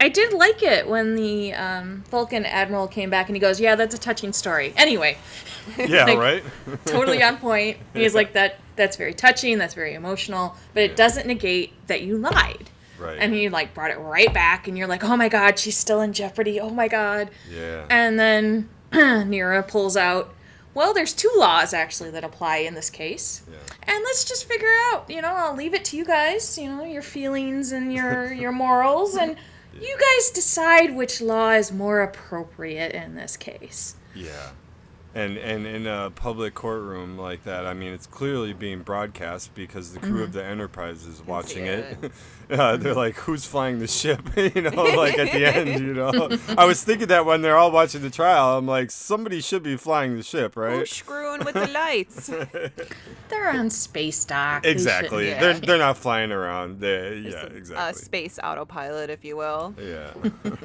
I 0.02 0.08
did 0.08 0.32
like 0.32 0.64
it 0.64 0.88
when 0.88 1.14
the 1.14 1.54
um, 1.54 2.02
Vulcan 2.10 2.44
admiral 2.44 2.88
came 2.88 3.08
back 3.08 3.28
and 3.28 3.36
he 3.36 3.40
goes, 3.40 3.60
"Yeah, 3.60 3.76
that's 3.76 3.94
a 3.94 3.98
touching 3.98 4.32
story." 4.32 4.72
Anyway, 4.76 5.16
yeah, 5.78 6.04
like, 6.06 6.18
right. 6.18 6.42
totally 6.86 7.22
on 7.22 7.36
point. 7.36 7.76
He's 7.94 8.12
like 8.14 8.32
that. 8.32 8.58
That's 8.74 8.96
very 8.96 9.14
touching. 9.14 9.58
That's 9.58 9.74
very 9.74 9.94
emotional. 9.94 10.56
But 10.74 10.82
it 10.82 10.90
Yeah. 10.90 10.96
doesn't 10.96 11.26
negate 11.28 11.72
that 11.86 12.02
you 12.02 12.18
lied. 12.18 12.68
Right. 12.98 13.18
And 13.20 13.32
he 13.32 13.48
like 13.48 13.74
brought 13.74 13.90
it 13.92 13.98
right 13.98 14.32
back, 14.34 14.66
and 14.66 14.76
you're 14.76 14.88
like, 14.88 15.04
"Oh 15.04 15.16
my 15.16 15.28
God, 15.28 15.56
she's 15.58 15.76
still 15.76 16.00
in 16.00 16.12
jeopardy. 16.12 16.58
Oh 16.58 16.70
my 16.70 16.88
God." 16.88 17.30
yeah. 17.48 17.86
And 17.88 18.18
then 18.18 18.68
Neera 18.92 19.66
pulls 19.66 19.96
out. 19.96 20.34
Well, 20.74 20.94
there's 20.94 21.12
two 21.12 21.30
laws 21.36 21.74
actually 21.74 22.10
that 22.12 22.24
apply 22.24 22.56
in 22.58 22.74
this 22.74 22.88
case. 22.90 23.42
yeah. 23.48 23.58
And 23.94 24.02
let's 24.04 24.24
just 24.24 24.48
figure 24.48 24.74
out, 24.90 25.04
you 25.08 25.20
know, 25.20 25.28
I'll 25.34 25.54
leave 25.54 25.74
it 25.74 25.84
to 25.86 25.96
you 25.98 26.04
guys, 26.04 26.56
you 26.58 26.66
know, 26.68 26.82
your 26.84 27.02
feelings 27.02 27.72
and 27.72 27.92
your 27.92 28.32
your 28.32 28.52
morals 28.52 29.14
and 29.16 29.36
you 29.80 29.96
guys 29.98 30.30
decide 30.30 30.94
which 30.94 31.20
law 31.20 31.50
is 31.50 31.72
more 31.72 32.00
appropriate 32.00 32.92
in 32.92 33.14
this 33.14 33.36
case. 33.36 33.96
Yeah. 34.14 34.50
And 35.14 35.36
and 35.36 35.66
in 35.66 35.86
a 35.86 36.10
public 36.10 36.54
courtroom 36.54 37.18
like 37.18 37.44
that, 37.44 37.66
I 37.66 37.74
mean, 37.74 37.92
it's 37.92 38.06
clearly 38.06 38.54
being 38.54 38.80
broadcast 38.80 39.54
because 39.54 39.92
the 39.92 40.00
crew 40.00 40.12
Mm-hmm. 40.12 40.22
of 40.22 40.32
the 40.32 40.42
Enterprise 40.44 41.04
is 41.04 41.20
watching 41.20 41.66
it. 41.66 41.98
it. 42.02 42.12
uh, 42.58 42.76
they're 42.78 42.94
like, 42.94 43.16
"Who's 43.16 43.44
flying 43.44 43.78
the 43.78 43.86
ship?" 43.86 44.22
you 44.36 44.62
know, 44.62 44.70
like 44.84 45.18
at 45.18 45.30
the 45.32 45.44
end. 45.44 45.68
You 45.82 45.92
know, 45.94 46.38
I 46.56 46.64
was 46.64 46.82
thinking 46.82 47.08
that 47.08 47.26
when 47.26 47.42
they're 47.42 47.56
all 47.58 47.70
watching 47.70 48.00
the 48.00 48.08
trial, 48.10 48.56
I'm 48.56 48.66
like, 48.66 48.90
somebody 48.90 49.40
should 49.42 49.62
be 49.62 49.76
flying 49.76 50.16
the 50.16 50.22
ship, 50.22 50.56
right? 50.56 50.78
who's 50.78 50.90
screwing 50.90 51.44
with 51.44 51.54
the 51.54 51.66
lights 51.68 52.30
They're 53.28 53.50
on 53.50 53.68
space 53.70 54.24
dock. 54.24 54.64
Exactly. 54.64 55.30
should- 55.30 55.40
They're 55.40 55.54
they're 55.60 55.78
not 55.78 55.98
flying 55.98 56.32
around. 56.32 56.80
They 56.80 57.18
yeah, 57.18 57.48
a 57.76 57.92
space 57.94 58.38
autopilot 58.42 59.10
if 59.10 59.24
you 59.24 59.36
will 59.36 59.74
yeah. 59.78 60.12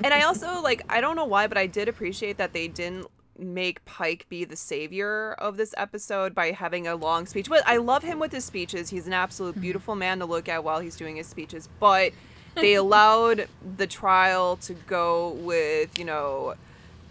and 0.04 0.14
I 0.14 0.22
also 0.22 0.62
like 0.62 0.84
I 0.90 1.02
don't 1.02 1.16
know 1.16 1.26
why, 1.26 1.48
but 1.48 1.58
I 1.58 1.68
did 1.68 1.88
appreciate 1.90 2.38
that 2.38 2.54
they 2.54 2.68
didn't 2.68 3.08
make 3.40 3.84
Pike 3.86 4.26
be 4.30 4.46
the 4.46 4.56
savior 4.56 5.34
of 5.34 5.58
this 5.58 5.74
episode 5.78 6.34
by 6.34 6.52
having 6.52 6.88
a 6.88 6.96
long 6.96 7.26
speech. 7.26 7.50
But 7.50 7.64
I 7.68 7.78
love 7.78 8.04
him 8.04 8.20
with 8.20 8.32
his 8.32 8.46
speeches. 8.46 8.90
He's 8.90 9.08
an 9.08 9.14
absolute 9.14 9.52
mm-hmm. 9.52 9.62
beautiful 9.62 9.96
man 9.96 10.20
to 10.20 10.26
look 10.26 10.50
at 10.50 10.64
while 10.64 10.80
he's 10.80 10.96
doing 10.96 11.16
his 11.16 11.28
speeches. 11.28 11.70
But 11.80 12.14
they 12.56 12.74
allowed 12.76 13.48
the 13.78 13.88
trial 13.88 14.58
to 14.58 14.74
go 14.74 15.32
with, 15.32 15.98
you 15.98 16.06
know, 16.06 16.56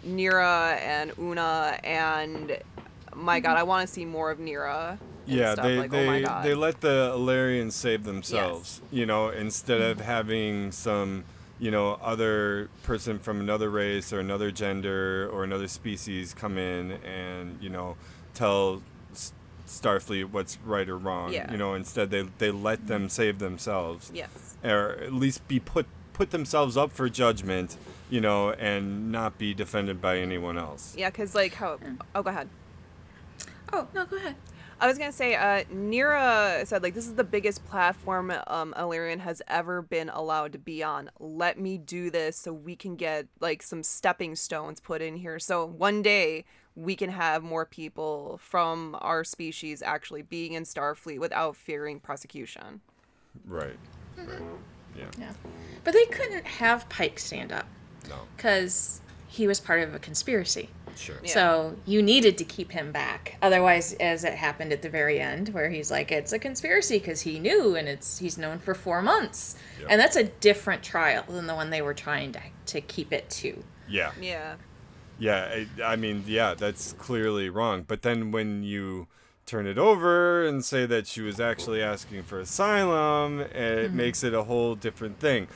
Neera 0.05 0.77
and 0.79 1.11
Una 1.17 1.79
and 1.83 2.57
my 3.17 3.39
god, 3.39 3.51
mm-hmm. 3.51 3.59
I 3.59 3.63
want 3.63 3.87
to 3.87 3.93
see 3.93 4.05
more 4.05 4.31
of 4.31 4.39
Neera. 4.39 4.97
Yeah, 5.25 5.53
stuff. 5.53 5.65
they 5.65 5.77
like, 5.77 5.93
oh 5.93 6.05
my 6.05 6.19
they 6.19 6.23
god. 6.23 6.45
they 6.45 6.53
let 6.53 6.81
the 6.81 7.11
Illyrians 7.13 7.75
save 7.75 8.03
themselves. 8.03 8.81
You 8.91 9.05
know, 9.05 9.29
instead 9.29 9.81
of 9.81 9.99
having 9.99 10.71
some 10.71 11.25
you 11.59 11.71
know 11.71 11.99
other 12.01 12.69
person 12.83 13.19
from 13.19 13.39
another 13.39 13.69
race 13.69 14.13
or 14.13 14.19
another 14.19 14.51
gender 14.51 15.29
or 15.31 15.43
another 15.43 15.67
species 15.67 16.33
come 16.33 16.57
in 16.57 16.91
and 17.03 17.57
you 17.61 17.69
know 17.69 17.95
tell 18.33 18.81
Starfleet 19.67 20.31
what's 20.31 20.57
right 20.65 20.87
or 20.87 20.97
wrong. 20.97 21.33
Yeah. 21.33 21.51
You 21.51 21.57
know, 21.57 21.73
instead 21.73 22.09
they 22.09 22.23
they 22.37 22.51
let 22.51 22.87
them 22.87 23.03
mm-hmm. 23.03 23.09
save 23.09 23.39
themselves, 23.39 24.11
yes. 24.13 24.55
or 24.63 24.97
at 25.01 25.13
least 25.13 25.47
be 25.47 25.59
put 25.59 25.85
put 26.13 26.31
themselves 26.31 26.77
up 26.77 26.91
for 26.91 27.09
judgment. 27.09 27.77
You 28.09 28.21
know, 28.21 28.51
and 28.51 29.11
not 29.11 29.37
be 29.37 29.53
defended 29.53 30.01
by 30.01 30.19
anyone 30.19 30.57
else. 30.57 30.95
Yeah, 30.97 31.09
because 31.09 31.35
like 31.35 31.55
how. 31.55 31.77
Oh, 32.15 32.23
go 32.23 32.29
ahead. 32.29 32.47
Oh, 33.73 33.85
no, 33.93 34.05
go 34.05 34.15
ahead. 34.15 34.35
I 34.79 34.85
was 34.87 34.97
gonna 34.99 35.11
say, 35.11 35.33
uh, 35.35 35.63
Neera 35.73 36.65
said 36.67 36.83
like 36.83 36.93
this 36.93 37.07
is 37.07 37.15
the 37.15 37.23
biggest 37.23 37.65
platform 37.65 38.31
um 38.47 38.75
Illyrian 38.77 39.19
has 39.19 39.41
ever 39.47 39.81
been 39.81 40.09
allowed 40.09 40.51
to 40.53 40.59
be 40.59 40.83
on. 40.83 41.09
Let 41.19 41.59
me 41.59 41.77
do 41.77 42.11
this 42.11 42.37
so 42.37 42.53
we 42.53 42.75
can 42.75 42.95
get 42.95 43.27
like 43.39 43.63
some 43.63 43.81
stepping 43.81 44.35
stones 44.35 44.79
put 44.79 45.01
in 45.01 45.15
here. 45.15 45.39
So 45.39 45.65
one 45.65 46.01
day 46.03 46.45
we 46.75 46.95
can 46.95 47.09
have 47.09 47.41
more 47.41 47.65
people 47.65 48.39
from 48.41 48.95
our 49.01 49.23
species 49.23 49.81
actually 49.81 50.21
being 50.21 50.53
in 50.53 50.63
Starfleet 50.63 51.19
without 51.19 51.55
fearing 51.55 51.99
prosecution. 51.99 52.81
Right. 53.47 53.77
Right. 54.15 54.41
Yeah. 54.95 55.05
Yeah. 55.17 55.33
But 55.83 55.93
they 55.93 56.05
couldn't 56.05 56.45
have 56.45 56.87
Pike 56.89 57.17
stand 57.17 57.51
up 57.51 57.65
No. 58.07 58.15
because 58.35 59.01
he 59.27 59.47
was 59.47 59.59
part 59.59 59.81
of 59.81 59.93
a 59.93 59.99
conspiracy. 59.99 60.69
Sure. 60.95 61.17
Yeah. 61.23 61.33
So 61.33 61.75
you 61.85 62.01
needed 62.01 62.37
to 62.39 62.43
keep 62.43 62.71
him 62.71 62.91
back. 62.91 63.37
Otherwise, 63.41 63.93
as 63.93 64.23
it 64.23 64.33
happened 64.33 64.73
at 64.73 64.81
the 64.81 64.89
very 64.89 65.19
end, 65.19 65.49
where 65.49 65.69
he's 65.69 65.91
like, 65.91 66.11
"It's 66.11 66.33
a 66.33 66.39
conspiracy" 66.39 66.97
because 66.97 67.21
he 67.21 67.39
knew, 67.39 67.75
and 67.75 67.87
it's 67.87 68.17
he's 68.17 68.37
known 68.37 68.59
for 68.59 68.73
four 68.73 69.01
months, 69.01 69.57
Yep. 69.79 69.87
and 69.91 70.01
that's 70.01 70.15
a 70.15 70.23
different 70.23 70.81
trial 70.83 71.23
than 71.27 71.45
the 71.45 71.53
one 71.53 71.69
they 71.69 71.81
were 71.81 71.93
trying 71.93 72.31
to 72.33 72.41
to 72.67 72.81
keep 72.81 73.13
it 73.13 73.29
to. 73.29 73.63
Yeah. 73.87 74.11
Yeah. 74.19 74.55
Yeah, 75.19 75.65
I, 75.79 75.83
I 75.83 75.95
mean, 75.95 76.23
yeah, 76.27 76.53
that's 76.53 76.93
clearly 76.93 77.49
wrong. 77.49 77.83
But 77.87 78.03
then 78.03 78.31
when 78.31 78.63
you 78.63 79.07
turn 79.47 79.65
it 79.65 79.77
over 79.77 80.45
and 80.45 80.63
say 80.63 80.85
that 80.85 81.07
she 81.07 81.21
was 81.21 81.39
actually 81.39 81.81
asking 81.81 82.23
for 82.23 82.39
asylum, 82.39 83.39
it 83.39 83.51
mm-hmm. 83.51 83.95
makes 83.95 84.23
it 84.23 84.33
a 84.33 84.43
whole 84.43 84.75
different 84.75 85.19
thing. 85.19 85.47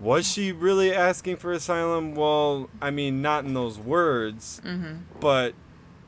Was 0.00 0.26
she 0.26 0.50
really 0.50 0.94
asking 0.94 1.36
for 1.36 1.52
asylum? 1.52 2.14
Well, 2.14 2.70
I 2.80 2.90
mean, 2.90 3.20
not 3.20 3.44
in 3.44 3.52
those 3.54 3.78
words, 3.78 4.60
mm-hmm. 4.64 5.02
but 5.20 5.54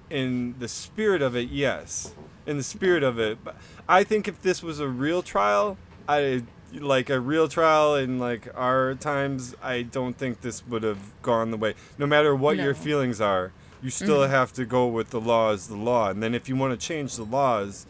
in 0.09 0.55
the 0.59 0.68
spirit 0.68 1.20
of 1.20 1.36
it, 1.36 1.51
yes. 1.51 2.14
In 2.47 2.57
the 2.57 2.62
spirit 2.62 3.03
of 3.03 3.18
it, 3.18 3.45
but 3.45 3.55
I 3.88 4.03
think 4.03 4.26
if 4.26 4.43
this 4.43 4.62
was 4.62 4.80
a 4.80 4.88
real 4.88 5.22
trial, 5.22 5.76
I 6.09 6.43
like 6.72 7.11
a 7.11 7.20
real 7.20 7.49
trial 7.49 7.95
in 7.95 8.18
like 8.18 8.49
our 8.57 8.95
times, 8.95 9.55
I 9.62 9.82
don't 9.82 10.16
think 10.16 10.40
this 10.40 10.66
would 10.66 10.82
have 10.82 11.20
gone 11.22 11.51
the 11.51 11.59
way. 11.59 11.74
No 11.99 12.07
matter 12.07 12.34
what 12.34 12.57
your 12.57 12.74
feelings 12.74 13.20
are, 13.20 13.53
You 13.82 13.90
mm-hmm. 13.90 14.05
still 14.05 14.28
have 14.28 14.53
to 14.55 14.64
go 14.64 14.86
with 14.86 15.11
the 15.11 15.20
law 15.20 15.53
as 15.53 15.66
the 15.68 15.76
law. 15.76 16.09
And 16.09 16.22
then 16.22 16.34
if 16.34 16.49
you 16.49 16.57
want 16.57 16.78
to 16.78 16.86
change 16.86 17.16
the 17.16 17.24
laws, 17.24 17.84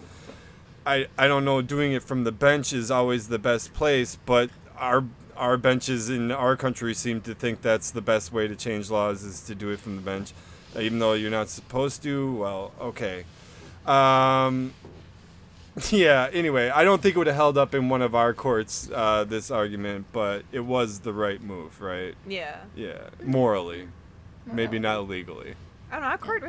I 0.86 1.07
I 1.18 1.28
don't 1.28 1.44
know. 1.44 1.62
Doing 1.62 1.92
it 1.92 2.03
from 2.03 2.24
the 2.24 2.32
bench 2.32 2.72
is 2.72 2.90
always 2.90 3.28
the 3.28 3.38
best 3.38 3.74
place, 3.74 4.16
but 4.24 4.50
our 4.76 5.05
our 5.37 5.57
benches 5.57 6.11
in 6.11 6.30
our 6.30 6.57
country 6.57 6.95
seem 6.95 7.20
to 7.22 7.35
think 7.35 7.62
that's 7.62 7.91
the 7.91 8.01
best 8.01 8.33
way 8.33 8.49
to 8.49 8.57
change 8.57 8.91
laws 8.91 9.22
is 9.24 9.41
to 9.43 9.55
do 9.55 9.70
it 9.70 9.80
from 9.80 9.97
the 9.97 10.03
bench, 10.03 10.33
even 10.78 10.99
though 10.99 11.12
you're 11.14 11.30
not 11.30 11.49
supposed 11.49 12.03
to. 12.03 12.35
Well, 12.37 12.72
okay. 12.80 13.24
Um, 13.87 14.74
yeah. 15.91 16.28
Anyway, 16.33 16.68
I 16.70 16.85
don't 16.85 17.03
think 17.03 17.16
it 17.16 17.18
would 17.18 17.26
have 17.26 17.37
held 17.37 17.59
up 17.59 17.74
in 17.74 17.89
one 17.89 18.03
of 18.03 18.14
our 18.14 18.35
courts 18.35 18.91
uh, 18.93 19.24
this 19.24 19.51
argument, 19.51 20.07
but 20.12 20.45
it 20.53 20.61
was 20.61 21.01
the 21.01 21.12
right 21.12 21.41
move, 21.41 21.80
right? 21.80 22.14
Yeah. 22.26 22.61
Yeah, 22.74 23.09
morally, 23.24 23.89
maybe 24.47 24.78
not 24.78 25.09
legally. 25.09 25.55
I 25.91 25.97
don't 25.97 26.03
know. 26.03 26.09
Our 26.09 26.18
court 26.18 26.43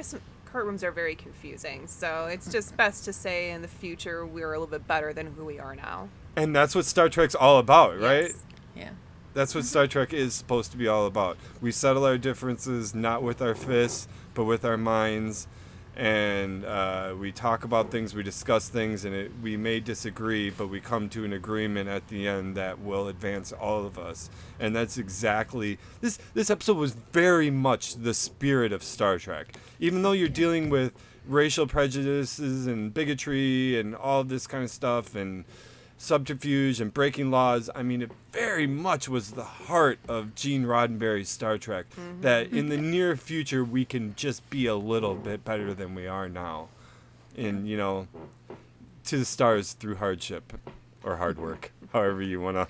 courtrooms 0.52 0.84
are 0.84 0.92
very 0.92 1.16
confusing, 1.16 1.88
so 1.88 2.28
it's 2.28 2.52
just 2.52 2.78
best 2.78 3.06
to 3.06 3.14
say 3.14 3.52
in 3.52 3.62
the 3.62 3.68
future 3.68 4.26
we're 4.26 4.54
a 4.54 4.60
little 4.60 4.68
bit 4.68 4.88
better 4.88 5.14
than 5.14 5.34
who 5.34 5.46
we 5.46 5.60
are 5.60 5.76
now. 5.76 6.10
And 6.36 6.56
that's 6.56 6.76
what 6.76 6.86
Star 6.86 7.10
Trek's 7.10 7.36
all 7.36 7.60
about, 7.60 8.00
right? 8.00 8.26
Yes. 8.26 8.44
Yeah. 8.76 8.90
That's 9.34 9.56
what 9.56 9.66
Star 9.66 9.88
Trek 9.88 10.14
is 10.14 10.36
supposed 10.36 10.72
to 10.72 10.78
be 10.78 10.88
all 10.88 11.08
about. 11.08 11.38
We 11.60 11.72
settle 11.72 12.06
our 12.06 12.18
differences 12.18 12.94
not 12.94 13.24
with 13.24 13.42
our 13.42 13.56
fists, 13.56 14.08
but 14.36 14.44
with 14.44 14.64
our 14.64 14.78
minds, 14.78 15.48
and 15.96 16.66
uh, 16.66 17.14
we 17.20 17.32
talk 17.32 17.64
about 17.64 17.92
things, 17.92 18.16
we 18.16 18.24
discuss 18.24 18.68
things, 18.68 19.06
and 19.06 19.14
it, 19.14 19.32
we 19.42 19.58
may 19.58 19.80
disagree, 19.80 20.50
but 20.50 20.68
we 20.68 20.80
come 20.80 21.08
to 21.10 21.24
an 21.24 21.34
agreement 21.34 21.88
at 21.88 22.08
the 22.08 22.28
end 22.28 22.56
that 22.58 22.80
will 22.80 23.08
advance 23.08 23.52
all 23.52 23.86
of 23.86 24.00
us. 24.00 24.30
And 24.60 24.76
that's 24.76 24.98
exactly 24.98 25.78
this. 26.02 26.18
This 26.34 26.50
episode 26.50 26.78
was 26.78 26.94
very 27.12 27.52
much 27.52 27.96
the 27.96 28.14
spirit 28.14 28.74
of 28.74 28.84
Star 28.84 29.20
Trek, 29.20 29.56
even 29.80 30.02
though 30.02 30.14
you're 30.14 30.30
dealing 30.30 30.70
with 30.70 30.94
racial 31.28 31.68
prejudices 31.68 32.66
and 32.66 32.94
bigotry 32.94 33.80
and 33.80 33.96
all 33.96 34.24
this 34.24 34.48
kind 34.48 34.64
of 34.64 34.72
stuff 34.72 35.16
and 35.16 35.46
subterfuge 36.04 36.82
and 36.82 36.94
breaking 36.94 37.32
laws. 37.32 37.70
I 37.74 37.82
mean, 37.82 38.02
it 38.02 38.12
very 38.32 38.68
much 38.68 39.08
was 39.08 39.32
the 39.32 39.44
heart 39.44 40.00
of 40.08 40.36
Gene 40.36 40.66
Roddenberry's 40.66 41.30
Star 41.30 41.58
Trek. 41.58 41.86
That 42.22 42.52
in 42.52 42.70
the 42.70 42.78
near 42.78 43.16
future 43.16 43.64
we 43.64 43.86
can 43.86 44.14
just 44.16 44.48
be 44.50 44.66
a 44.66 44.76
little 44.76 45.16
bit 45.16 45.46
better 45.46 45.74
than 45.74 45.96
we 45.96 46.08
are 46.08 46.28
now, 46.28 46.68
and 47.38 47.68
you 47.68 47.78
know, 47.78 48.08
to 49.06 49.18
the 49.18 49.26
stars 49.26 49.74
through 49.74 49.96
hardship 49.96 50.54
or 51.04 51.18
hard 51.18 51.38
work, 51.40 51.72
however 51.94 52.22
you 52.22 52.42
want 52.42 52.58
to 52.58 52.68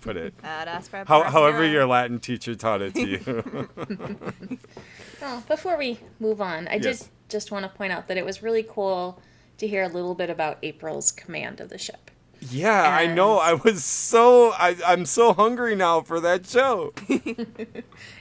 put 0.00 0.16
it. 0.16 0.34
Ad 0.42 0.68
How, 1.06 1.24
however 1.24 1.66
your 1.66 1.86
Latin 1.86 2.18
teacher 2.18 2.54
taught 2.54 2.82
it 2.82 2.94
to 2.94 3.06
you. 3.06 3.44
Well, 3.56 3.68
oh, 5.22 5.42
before 5.48 5.76
we 5.76 5.98
move 6.18 6.40
on, 6.40 6.68
I 6.68 6.74
Yes. 6.74 7.00
did 7.00 7.08
just 7.28 7.52
want 7.52 7.64
to 7.64 7.68
point 7.68 7.92
out 7.92 8.08
that 8.08 8.16
it 8.16 8.24
was 8.24 8.42
really 8.42 8.62
cool 8.62 9.20
to 9.58 9.68
hear 9.68 9.84
a 9.84 9.88
little 9.88 10.14
bit 10.14 10.30
about 10.30 10.58
April's 10.62 11.12
command 11.12 11.60
of 11.60 11.68
the 11.68 11.78
ship. 11.78 12.10
Yeah, 12.40 12.82
I 12.82 13.06
know. 13.06 13.38
I 13.38 13.54
was 13.54 13.84
so 13.84 14.50
I, 14.52 14.76
I'm 14.86 15.04
so 15.06 15.32
hungry 15.32 15.74
now 15.76 16.00
for 16.00 16.20
that 16.20 16.46
show. 16.46 16.92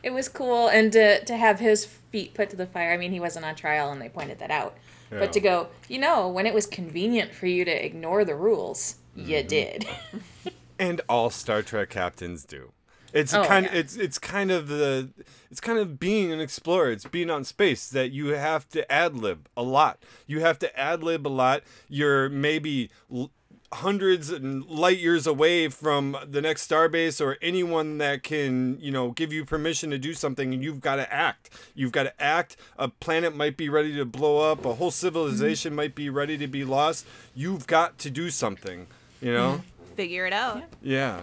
It 0.03 0.11
was 0.11 0.30
cool, 0.30 0.67
and 0.70 0.91
to, 0.93 1.24
to 1.26 1.36
have 1.38 1.59
his 1.59 1.86
feet 1.86 2.34
put 2.34 2.49
to 2.51 2.55
the 2.55 2.65
fire. 2.65 2.93
I 2.93 2.97
mean, 2.97 3.11
he 3.11 3.20
wasn't 3.20 3.45
on 3.45 3.55
trial, 3.55 3.91
and 3.91 4.01
they 4.01 4.09
pointed 4.09 4.39
that 4.39 4.51
out. 4.51 4.78
Yeah. 5.11 5.20
But 5.20 5.34
to 5.34 5.39
go, 5.39 5.67
you 5.89 5.99
know, 5.99 6.28
when 6.30 6.45
it 6.45 6.53
was 6.53 6.65
convenient 6.65 7.34
for 7.34 7.47
you 7.47 7.65
to 7.65 7.86
ignore 7.86 8.24
the 8.26 8.36
rules, 8.36 8.95
Mm-hmm. 9.17 9.30
you 9.32 9.43
did. 9.43 9.88
and 10.80 11.01
all 11.09 11.30
Star 11.32 11.61
Trek 11.63 11.89
captains 11.89 12.45
do. 12.45 12.72
It's 13.11 13.34
Oh, 13.34 13.43
kind 13.43 13.65
yeah. 13.65 13.74
it's 13.80 13.95
it's 13.97 14.20
kind 14.20 14.51
of 14.51 14.67
the 14.67 15.09
it's 15.49 15.59
kind 15.59 15.80
of 15.80 15.99
being 15.99 16.32
an 16.32 16.39
explorer. 16.39 16.91
It's 16.91 17.05
being 17.05 17.32
on 17.32 17.43
space 17.43 17.89
that 17.89 18.11
you 18.11 18.28
have 18.28 18.70
to 18.70 18.89
ad 18.89 19.15
lib 19.17 19.49
a 19.57 19.63
lot. 19.63 20.03
You 20.28 20.41
have 20.41 20.59
to 20.59 20.80
ad 20.80 21.03
lib 21.03 21.26
a 21.26 21.30
lot. 21.30 21.63
You're 21.89 22.30
maybe 22.30 22.91
l- 23.11 23.32
hundreds 23.72 24.32
and 24.32 24.65
light 24.65 24.97
years 24.97 25.28
away 25.28 25.67
from 25.67 26.17
the 26.28 26.41
next 26.41 26.70
starbase 26.70 27.24
or 27.24 27.38
anyone 27.41 27.99
that 27.99 28.24
can 28.24 28.78
you 28.82 28.91
know 28.91 29.11
give 29.11 29.32
you 29.32 29.45
permission 29.45 29.89
to 29.91 29.97
do 29.97 30.13
something 30.13 30.53
and 30.53 30.63
you've 30.63 30.82
got 30.82 30.95
to 30.95 31.13
act. 31.13 31.49
You've 31.76 31.91
got 31.91 32.03
to 32.03 32.22
act. 32.22 32.57
A 32.78 32.89
planet 32.89 33.36
might 33.36 33.57
be 33.57 33.70
ready 33.70 33.95
to 33.95 34.05
blow 34.05 34.51
up. 34.51 34.65
A 34.65 34.76
whole 34.76 34.91
civilization 34.91 35.76
might 35.76 35.95
be 35.95 36.09
ready 36.09 36.38
to 36.38 36.47
be 36.47 36.63
lost. 36.63 37.05
You've 37.36 37.67
got 37.67 37.97
to 37.99 38.09
do 38.09 38.30
something 38.30 38.88
you 39.22 39.34
know? 39.34 39.61
Figure 39.95 40.26
it 40.26 40.34
out. 40.34 40.63
yeah. 40.82 41.22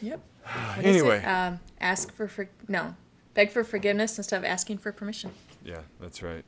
Yep. 0.00 0.20
anyway. 0.82 1.22
Um, 1.24 1.60
ask 1.80 2.12
for, 2.12 2.28
for 2.28 2.48
no, 2.68 2.94
beg 3.34 3.50
for 3.50 3.64
forgiveness 3.64 4.18
instead 4.18 4.38
of 4.38 4.44
asking 4.44 4.78
for 4.78 4.92
permission. 4.92 5.30
Yeah, 5.64 5.80
that's 6.00 6.22
right. 6.22 6.44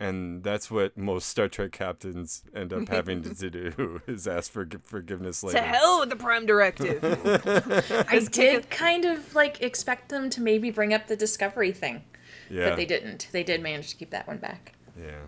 And 0.00 0.44
that's 0.44 0.70
what 0.70 0.96
most 0.96 1.28
Star 1.28 1.48
Trek 1.48 1.72
captains 1.72 2.44
end 2.54 2.72
up 2.72 2.88
having 2.88 3.22
to 3.24 3.50
do 3.50 4.00
is 4.06 4.28
ask 4.28 4.50
for 4.52 4.64
g- 4.64 4.78
forgiveness 4.80 5.42
later. 5.42 5.58
To 5.58 5.64
hell 5.64 5.98
with 6.00 6.10
the 6.10 6.14
Prime 6.16 6.46
Directive. 6.46 7.02
I 8.08 8.20
did 8.30 8.70
kind 8.70 9.04
of 9.04 9.34
like 9.34 9.60
expect 9.60 10.08
them 10.08 10.30
to 10.30 10.40
maybe 10.40 10.70
bring 10.70 10.94
up 10.94 11.08
the 11.08 11.16
discovery 11.16 11.72
thing, 11.72 12.02
Yeah. 12.48 12.68
but 12.68 12.76
they 12.76 12.84
didn't. 12.84 13.26
They 13.32 13.42
did 13.42 13.60
manage 13.60 13.90
to 13.90 13.96
keep 13.96 14.10
that 14.10 14.28
one 14.28 14.38
back. 14.38 14.74
Yeah. 14.96 15.22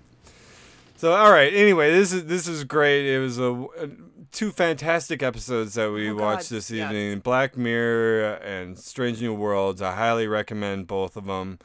So 0.97 1.15
all 1.15 1.33
right. 1.33 1.53
Anyway, 1.53 1.91
this 1.91 2.13
is 2.13 2.27
this 2.27 2.47
is 2.47 2.63
great. 2.63 3.07
It 3.13 3.19
was 3.19 3.39
a, 3.39 3.43
a- 3.53 3.67
uh, 3.67 3.87
two 4.31 4.53
fantastic 4.53 5.21
episodes 5.21 5.75
that 5.75 5.91
we 5.91 6.09
Oh, 6.11 6.15
God, 6.15 6.23
watched 6.23 6.51
this 6.51 6.71
yes. 6.71 6.85
evening. 6.93 7.19
Black 7.19 7.57
Mirror 7.57 8.35
and 8.35 8.79
Strange 8.79 9.21
New 9.21 9.35
Worlds. 9.35 9.83
I 9.83 9.97
highly 9.97 10.29
recommend 10.29 10.87
both 10.87 11.17
of 11.17 11.25
them. 11.27 11.59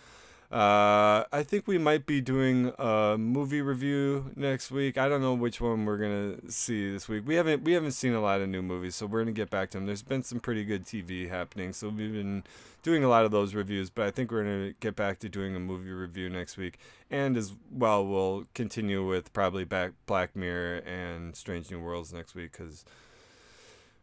Uh, 0.56 1.26
I 1.34 1.43
think 1.43 1.68
we 1.68 1.78
might 1.78 2.06
be 2.06 2.22
doing 2.22 2.72
a 2.80 3.18
movie 3.20 3.62
review 3.62 4.32
next 4.38 4.72
week. 4.72 4.97
I 4.97 5.10
don't 5.10 5.20
know 5.20 5.34
which 5.34 5.60
one 5.60 5.84
we're 5.84 5.97
gonna 5.97 6.49
see 6.49 6.89
this 6.93 7.10
week. 7.10 7.24
We 7.28 7.36
haven't 7.36 7.66
we 7.66 7.74
haven't 7.74 7.91
seen 7.91 8.14
a 8.14 8.22
lot 8.22 8.39
of 8.39 8.47
new 8.47 8.62
movies, 8.62 8.95
so 8.95 9.06
we're 9.06 9.20
gonna 9.20 9.34
get 9.34 9.49
back 9.49 9.72
to 9.72 9.78
them. 9.78 9.86
There's 9.86 10.01
been 10.01 10.24
some 10.24 10.39
pretty 10.39 10.64
good 10.64 10.86
TV 10.86 11.28
happening, 11.28 11.74
so 11.74 11.89
we've 11.89 12.14
been 12.14 12.45
doing 12.84 13.03
a 13.03 13.10
lot 13.10 13.26
of 13.26 13.32
those 13.32 13.53
reviews. 13.53 13.89
But 13.89 14.06
I 14.06 14.12
think 14.12 14.32
we're 14.32 14.43
gonna 14.43 14.72
get 14.80 14.95
back 14.95 15.20
to 15.20 15.28
doing 15.28 15.58
a 15.58 15.60
movie 15.60 15.91
review 15.91 16.30
next 16.30 16.56
week, 16.56 16.80
and 17.12 17.36
as 17.36 17.51
well, 17.70 18.08
we'll 18.08 18.45
continue 18.53 19.06
with 19.06 19.34
probably 19.34 19.66
back 19.66 19.91
Black 20.06 20.38
Mirror 20.38 20.84
and 20.86 21.36
Strange 21.36 21.70
New 21.70 21.82
Worlds 21.82 22.14
next 22.14 22.34
week 22.34 22.53
because 22.53 22.86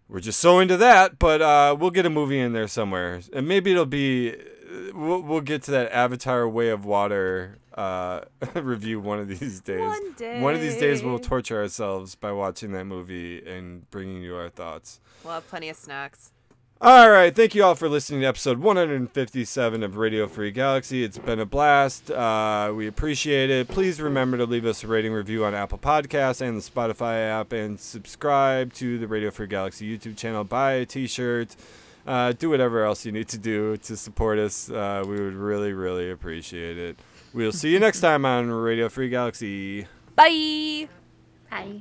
we're 0.07 0.21
just 0.21 0.39
so 0.39 0.59
into 0.59 0.77
that. 0.77 1.19
But 1.19 1.41
uh, 1.41 1.75
we'll 1.81 1.91
get 1.91 2.05
a 2.05 2.11
movie 2.11 2.41
in 2.41 2.53
there 2.53 2.69
somewhere, 2.69 3.23
and 3.33 3.49
maybe 3.49 3.71
it'll 3.73 3.87
be. 3.87 4.37
We'll, 4.95 5.21
we'll 5.21 5.41
get 5.41 5.63
to 5.65 5.71
that 5.73 5.93
Avatar 5.93 6.49
Way 6.49 6.69
of 6.71 6.85
Water 6.85 7.59
uh, 7.75 8.21
review 8.55 9.01
one 9.01 9.19
of 9.19 9.29
these 9.29 9.61
days. 9.61 9.81
One 9.81 10.13
day. 10.13 10.41
One 10.41 10.55
of 10.55 10.61
these 10.61 10.77
days, 10.77 11.03
we'll 11.03 11.19
torture 11.19 11.61
ourselves 11.61 12.15
by 12.15 12.33
watching 12.33 12.73
that 12.73 12.85
movie 12.85 13.43
and 13.47 13.89
bringing 13.91 14.23
you 14.23 14.35
our 14.37 14.49
thoughts. 14.49 15.01
we'll 15.25 15.35
have 15.35 15.49
plenty 15.49 15.69
of 15.69 15.77
snacks. 15.77 16.33
All 16.81 17.11
right, 17.11 17.33
thank 17.33 17.55
you 17.55 17.63
all 17.63 17.77
for 17.77 17.89
listening 17.89 18.23
to 18.23 18.27
episode 18.27 18.59
157 18.59 19.83
of 19.85 19.97
Radio 19.97 20.27
Free 20.27 20.51
Galaxy. 20.51 21.05
It's 21.05 21.17
been 21.17 21.39
a 21.39 21.47
blast. 21.47 22.11
Uh, 22.11 22.73
we 22.75 22.89
appreciate 22.89 23.51
it. 23.51 23.69
Please 23.69 24.01
remember 24.01 24.37
to 24.37 24.47
leave 24.47 24.67
us 24.67 24.83
a 24.83 24.89
rating 24.89 25.13
review 25.13 25.45
on 25.45 25.55
Apple 25.55 25.79
Podcasts 25.79 26.41
and 26.41 26.61
the 26.61 26.71
Spotify 26.71 27.21
app, 27.31 27.53
and 27.53 27.79
subscribe 27.79 28.73
to 28.73 28.99
the 28.99 29.07
Radio 29.07 29.31
Free 29.31 29.47
Galaxy 29.47 29.97
YouTube 29.97 30.17
channel. 30.17 30.43
Buy 30.43 30.73
a 30.73 30.85
T-shirt. 30.85 31.55
Uh, 32.07 32.33
do 32.33 32.51
whatever 32.51 32.85
else 32.85 33.07
you 33.07 33.13
need 33.13 33.29
to 33.29 33.39
do 33.39 33.77
to 33.79 33.97
support 33.97 34.39
us. 34.39 34.69
Uh, 34.71 35.05
we 35.07 35.21
would 35.21 35.35
really, 35.35 35.73
really 35.73 36.11
appreciate 36.11 36.77
it. 36.79 36.99
We'll 37.33 37.53
see 37.53 37.73
you 37.73 37.79
next 37.79 38.01
time 38.09 38.25
on 38.25 38.51
Radio 38.51 38.89
Free 38.89 39.09
Galaxy. 39.09 39.87
Bye. 40.17 40.89
Bye. 41.51 41.81